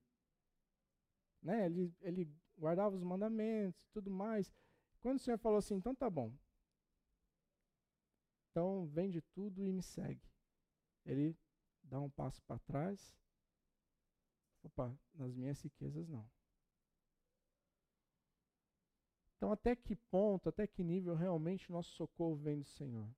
Né? 1.42 1.66
Ele, 1.66 1.94
ele 2.00 2.28
guardava 2.56 2.94
os 2.94 3.02
mandamentos 3.02 3.82
e 3.82 3.88
tudo 3.92 4.10
mais. 4.10 4.52
Quando 5.00 5.16
o 5.16 5.20
Senhor 5.20 5.38
falou 5.38 5.58
assim, 5.58 5.74
então 5.74 5.94
tá 5.94 6.08
bom. 6.08 6.32
Então 8.50 8.86
vende 8.86 9.20
tudo 9.20 9.64
e 9.66 9.72
me 9.72 9.82
segue. 9.82 10.28
Ele 11.04 11.36
dá 11.82 12.00
um 12.00 12.10
passo 12.10 12.40
para 12.42 12.58
trás 12.60 13.12
Opa, 14.62 14.96
nas 15.14 15.34
minhas 15.34 15.60
riquezas 15.60 16.08
não. 16.08 16.28
Então, 19.36 19.50
até 19.50 19.74
que 19.74 19.96
ponto, 19.96 20.48
até 20.48 20.66
que 20.66 20.84
nível 20.84 21.16
realmente 21.16 21.72
nosso 21.72 21.90
socorro 21.96 22.36
vem 22.36 22.60
do 22.60 22.64
Senhor? 22.64 23.08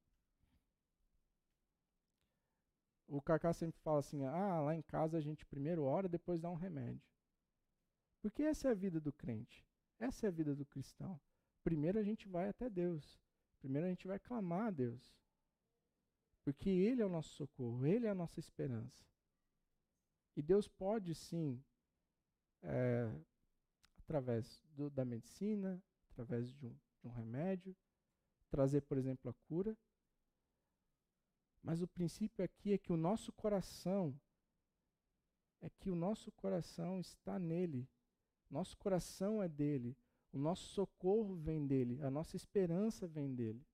O 3.06 3.20
Cacá 3.20 3.52
sempre 3.52 3.78
fala 3.82 3.98
assim: 3.98 4.24
ah, 4.24 4.60
lá 4.60 4.74
em 4.74 4.82
casa 4.82 5.18
a 5.18 5.20
gente 5.20 5.44
primeiro 5.44 5.84
ora, 5.84 6.08
depois 6.08 6.40
dá 6.40 6.50
um 6.50 6.54
remédio. 6.54 7.06
Porque 8.22 8.42
essa 8.42 8.68
é 8.68 8.70
a 8.70 8.74
vida 8.74 8.98
do 8.98 9.12
crente. 9.12 9.66
Essa 9.98 10.26
é 10.26 10.28
a 10.28 10.32
vida 10.32 10.54
do 10.54 10.64
cristão. 10.64 11.20
Primeiro 11.62 11.98
a 11.98 12.02
gente 12.02 12.26
vai 12.26 12.48
até 12.48 12.70
Deus. 12.70 13.20
Primeiro 13.58 13.86
a 13.86 13.90
gente 13.90 14.06
vai 14.06 14.18
clamar 14.18 14.68
a 14.68 14.70
Deus. 14.70 15.14
Porque 16.42 16.70
Ele 16.70 17.02
é 17.02 17.06
o 17.06 17.10
nosso 17.10 17.34
socorro, 17.34 17.86
Ele 17.86 18.06
é 18.06 18.10
a 18.10 18.14
nossa 18.14 18.40
esperança. 18.40 19.04
E 20.36 20.42
Deus 20.42 20.68
pode 20.68 21.14
sim, 21.14 21.62
é, 22.62 23.10
através 23.98 24.60
do, 24.74 24.90
da 24.90 25.04
medicina, 25.04 25.82
através 26.10 26.52
de 26.54 26.66
um, 26.66 26.70
de 26.70 27.08
um 27.08 27.10
remédio, 27.10 27.76
trazer, 28.50 28.82
por 28.82 28.98
exemplo, 28.98 29.30
a 29.30 29.34
cura. 29.48 29.76
Mas 31.62 31.80
o 31.80 31.88
princípio 31.88 32.44
aqui 32.44 32.72
é 32.72 32.78
que 32.78 32.92
o 32.92 32.96
nosso 32.96 33.32
coração, 33.32 34.18
é 35.60 35.70
que 35.70 35.90
o 35.90 35.94
nosso 35.94 36.30
coração 36.32 37.00
está 37.00 37.38
nele. 37.38 37.88
Nosso 38.50 38.76
coração 38.76 39.42
é 39.42 39.48
dele. 39.48 39.96
O 40.32 40.38
nosso 40.38 40.68
socorro 40.70 41.34
vem 41.36 41.66
dele. 41.66 42.02
A 42.02 42.10
nossa 42.10 42.36
esperança 42.36 43.06
vem 43.06 43.34
dele. 43.34 43.64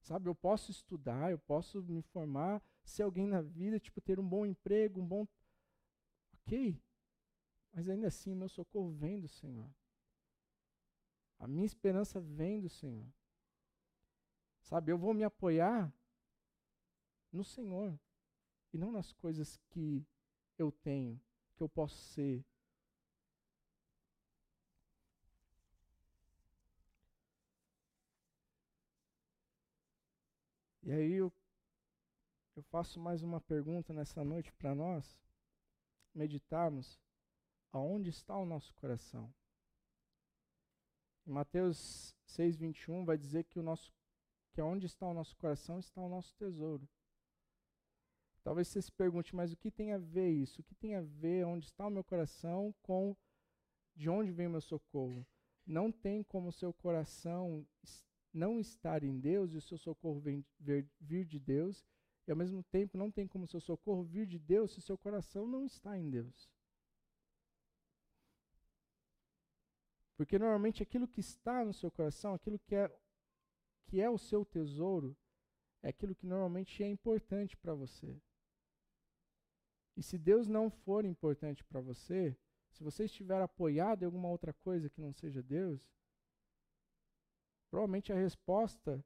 Sabe, 0.00 0.28
eu 0.28 0.34
posso 0.34 0.70
estudar, 0.70 1.30
eu 1.30 1.38
posso 1.38 1.82
me 1.82 2.02
formar, 2.02 2.62
ser 2.84 3.02
alguém 3.02 3.26
na 3.26 3.40
vida, 3.40 3.80
tipo, 3.80 4.00
ter 4.00 4.18
um 4.20 4.28
bom 4.28 4.44
emprego, 4.44 5.00
um 5.00 5.06
bom. 5.06 5.26
Ok. 6.34 6.80
Mas 7.72 7.88
ainda 7.88 8.08
assim, 8.08 8.34
meu 8.34 8.48
socorro 8.48 8.90
vem 8.90 9.18
do 9.18 9.28
Senhor. 9.28 9.68
A 11.38 11.46
minha 11.46 11.66
esperança 11.66 12.20
vem 12.20 12.60
do 12.60 12.68
Senhor. 12.68 13.06
Sabe, 14.62 14.92
eu 14.92 14.98
vou 14.98 15.12
me 15.12 15.24
apoiar 15.24 15.92
no 17.32 17.44
Senhor 17.44 17.98
e 18.72 18.78
não 18.78 18.92
nas 18.92 19.12
coisas 19.12 19.58
que 19.70 20.06
eu 20.56 20.70
tenho, 20.70 21.20
que 21.56 21.62
eu 21.62 21.68
posso 21.68 21.96
ser. 21.96 22.44
E 30.82 30.92
aí 30.92 31.12
eu 31.14 31.32
eu 32.56 32.62
faço 32.62 33.00
mais 33.00 33.20
uma 33.22 33.40
pergunta 33.40 33.92
nessa 33.92 34.22
noite 34.22 34.52
para 34.52 34.74
nós 34.74 35.18
meditarmos 36.14 37.00
aonde 37.72 38.10
está 38.10 38.36
o 38.36 38.46
nosso 38.46 38.72
coração. 38.74 39.32
Em 41.26 41.32
Mateus 41.32 42.14
6:21 42.26 43.04
vai 43.04 43.18
dizer 43.18 43.44
que 43.44 43.58
o 43.58 43.62
nosso 43.62 43.92
que 44.52 44.60
aonde 44.60 44.86
está 44.86 45.04
o 45.04 45.14
nosso 45.14 45.36
coração 45.36 45.80
está 45.80 46.00
o 46.00 46.08
nosso 46.08 46.32
tesouro. 46.36 46.88
Talvez 48.44 48.68
você 48.68 48.80
se 48.82 48.92
pergunte, 48.92 49.34
mas 49.34 49.52
o 49.52 49.56
que 49.56 49.70
tem 49.70 49.92
a 49.92 49.98
ver 49.98 50.30
isso? 50.30 50.60
O 50.60 50.64
que 50.64 50.76
tem 50.76 50.94
a 50.94 51.02
ver 51.02 51.44
onde 51.44 51.64
está 51.64 51.84
o 51.86 51.90
meu 51.90 52.04
coração 52.04 52.72
com 52.82 53.16
de 53.96 54.08
onde 54.08 54.30
vem 54.30 54.46
o 54.46 54.50
meu 54.50 54.60
socorro? 54.60 55.26
Não 55.66 55.90
tem 55.90 56.22
como 56.22 56.50
o 56.50 56.52
seu 56.52 56.72
coração 56.72 57.66
não 58.32 58.60
estar 58.60 59.02
em 59.02 59.18
Deus 59.18 59.52
e 59.52 59.56
o 59.56 59.62
seu 59.62 59.78
socorro 59.78 60.20
vir 60.20 61.24
de 61.24 61.40
Deus 61.40 61.84
e 62.26 62.30
ao 62.30 62.36
mesmo 62.36 62.62
tempo 62.62 62.96
não 62.96 63.10
tem 63.10 63.26
como 63.26 63.46
seu 63.46 63.60
socorro 63.60 64.02
vir 64.02 64.26
de 64.26 64.38
Deus 64.38 64.72
se 64.72 64.80
seu 64.80 64.96
coração 64.96 65.46
não 65.46 65.64
está 65.64 65.96
em 65.98 66.08
Deus. 66.08 66.50
Porque 70.16 70.38
normalmente 70.38 70.82
aquilo 70.82 71.08
que 71.08 71.20
está 71.20 71.64
no 71.64 71.74
seu 71.74 71.90
coração, 71.90 72.34
aquilo 72.34 72.58
que 72.58 72.74
é, 72.74 72.90
que 73.86 74.00
é 74.00 74.08
o 74.08 74.16
seu 74.16 74.44
tesouro, 74.44 75.16
é 75.82 75.88
aquilo 75.88 76.14
que 76.14 76.26
normalmente 76.26 76.82
é 76.82 76.88
importante 76.88 77.56
para 77.56 77.74
você. 77.74 78.16
E 79.96 80.02
se 80.02 80.16
Deus 80.16 80.48
não 80.48 80.70
for 80.70 81.04
importante 81.04 81.62
para 81.64 81.80
você, 81.80 82.36
se 82.70 82.82
você 82.82 83.04
estiver 83.04 83.40
apoiado 83.40 84.02
em 84.02 84.06
alguma 84.06 84.28
outra 84.28 84.52
coisa 84.52 84.88
que 84.88 85.00
não 85.00 85.12
seja 85.12 85.42
Deus, 85.42 85.92
provavelmente 87.70 88.12
a 88.12 88.16
resposta 88.16 89.04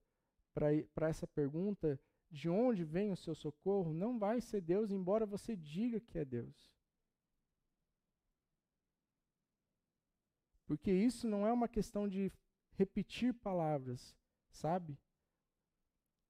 para 0.55 1.09
essa 1.09 1.27
pergunta, 1.27 2.01
de 2.31 2.49
onde 2.49 2.85
vem 2.85 3.11
o 3.11 3.17
seu 3.17 3.35
socorro, 3.35 3.93
não 3.93 4.19
vai 4.19 4.41
ser 4.41 4.61
Deus, 4.61 4.91
embora 4.91 5.25
você 5.25 5.57
diga 5.57 6.01
que 6.01 6.19
é 6.19 6.25
Deus. 6.25 6.71
Porque 10.67 10.93
isso 10.93 11.27
não 11.27 11.47
é 11.47 11.53
uma 11.53 11.67
questão 11.67 12.07
de 12.07 12.31
repetir 12.73 13.33
palavras, 13.33 14.15
sabe? 14.51 14.99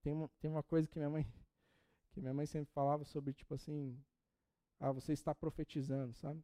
Tem 0.01 0.13
uma, 0.13 0.29
tem 0.41 0.51
uma 0.51 0.63
coisa 0.63 0.89
que 0.89 0.97
minha 0.97 1.11
mãe 1.11 1.25
que 2.13 2.21
minha 2.21 2.33
mãe 2.33 2.47
sempre 2.47 2.73
falava 2.73 3.05
sobre 3.05 3.33
tipo 3.35 3.53
assim, 3.55 4.01
ah, 4.79 4.93
você 4.93 5.13
está 5.13 5.35
profetizando, 5.35 6.15
sabe? 6.15 6.43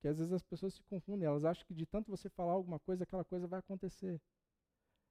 Que 0.00 0.08
às 0.08 0.18
vezes 0.18 0.32
as 0.32 0.42
pessoas 0.42 0.74
se 0.74 0.82
confundem, 0.84 1.26
elas 1.26 1.46
acham 1.46 1.64
que 1.66 1.74
de 1.74 1.86
tanto 1.86 2.10
você 2.10 2.28
falar 2.28 2.52
alguma 2.52 2.78
coisa, 2.78 3.04
aquela 3.04 3.24
coisa 3.24 3.46
vai 3.46 3.60
acontecer. 3.60 4.20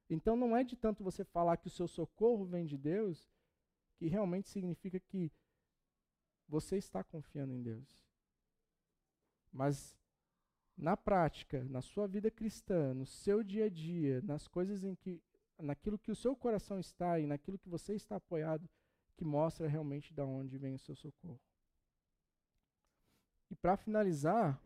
Então 0.10 0.36
não 0.36 0.56
é 0.56 0.64
de 0.64 0.76
tanto 0.76 1.04
você 1.04 1.24
falar 1.24 1.58
que 1.58 1.68
o 1.68 1.72
seu 1.72 1.88
socorro 1.88 2.46
vem 2.46 2.66
de 2.66 2.78
Deus, 2.78 3.32
que 3.96 4.08
realmente 4.08 4.50
significa 4.50 5.00
que 5.00 5.32
você 6.48 6.78
está 6.78 7.04
confiando 7.04 7.54
em 7.54 7.62
Deus. 7.62 8.04
Mas 9.52 9.98
na 10.76 10.98
prática, 10.98 11.64
na 11.66 11.82
sua 11.82 12.08
vida 12.08 12.30
cristã, 12.30 12.94
no 12.94 13.06
seu 13.06 13.44
dia 13.44 13.66
a 13.66 13.70
dia, 13.70 14.22
nas 14.22 14.48
coisas 14.48 14.84
em 14.84 14.96
que 14.96 15.22
naquilo 15.60 16.00
que 16.00 16.12
o 16.12 16.16
seu 16.16 16.36
coração 16.36 16.80
está 16.80 17.20
e 17.20 17.28
naquilo 17.28 17.60
que 17.60 17.70
você 17.70 17.94
está 17.94 18.16
apoiado, 18.16 18.68
que 19.16 19.24
mostra 19.24 19.68
realmente 19.68 20.14
de 20.14 20.22
onde 20.22 20.58
vem 20.58 20.74
o 20.74 20.80
seu 20.80 20.96
socorro. 20.96 21.40
E 23.50 23.56
para 23.56 23.78
finalizar, 23.78 24.60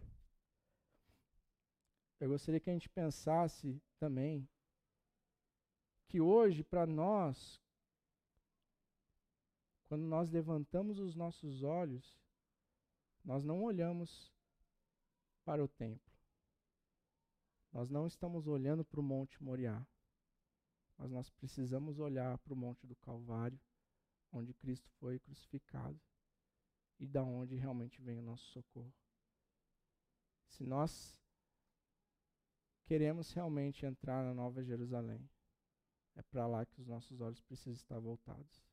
eu 2.20 2.30
gostaria 2.30 2.60
que 2.60 2.70
a 2.70 2.74
gente 2.74 2.90
pensasse 2.90 3.82
também 4.00 4.48
que 6.08 6.22
hoje, 6.22 6.64
para 6.64 6.86
nós, 6.86 7.62
quando 9.88 10.03
nós 10.03 10.30
levantamos 10.30 10.99
os 10.99 11.16
nossos 11.16 11.64
olhos, 11.64 12.18
nós 13.24 13.43
não 13.43 13.62
olhamos 13.64 14.34
para 15.43 15.64
o 15.64 15.68
templo. 15.68 16.14
Nós 17.72 17.89
não 17.89 18.08
estamos 18.08 18.47
olhando 18.47 18.84
para 18.84 18.99
o 18.99 19.03
Monte 19.03 19.41
Moriá, 19.43 19.86
mas 20.97 21.12
nós 21.12 21.30
precisamos 21.30 21.99
olhar 21.99 22.38
para 22.39 22.53
o 22.53 22.58
Monte 22.58 22.88
do 22.88 22.95
Calvário, 22.95 23.60
onde 24.32 24.53
Cristo 24.53 24.89
foi 24.99 25.20
crucificado 25.20 25.99
e 26.99 27.05
da 27.05 27.24
onde 27.24 27.55
realmente 27.55 28.01
vem 28.01 28.18
o 28.18 28.22
nosso 28.22 28.45
socorro. 28.51 28.93
Se 30.47 30.66
nós 30.66 31.22
queremos 32.86 33.32
realmente 33.32 33.86
entrar 33.86 34.24
na 34.24 34.34
Nova 34.34 34.64
Jerusalém, 34.64 35.30
é 36.18 36.24
para 36.24 36.47
lá 36.47 36.65
que 36.65 36.82
os 36.82 36.88
nossos 36.88 37.22
olhos 37.22 37.39
precisam 37.41 37.74
estar 37.74 37.99
voltados. 37.99 38.65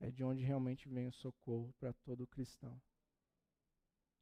É 0.00 0.10
de 0.10 0.24
onde 0.24 0.42
realmente 0.42 0.88
vem 0.88 1.06
o 1.06 1.12
socorro 1.12 1.72
para 1.78 1.92
todo 1.92 2.26
cristão. 2.26 2.80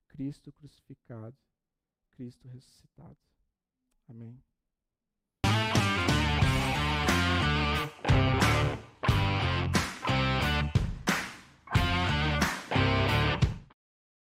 Cristo 0.09 0.53
crucificado, 0.53 1.39
Cristo 2.11 2.49
ressuscitado. 2.49 3.17
Amém. 4.09 4.43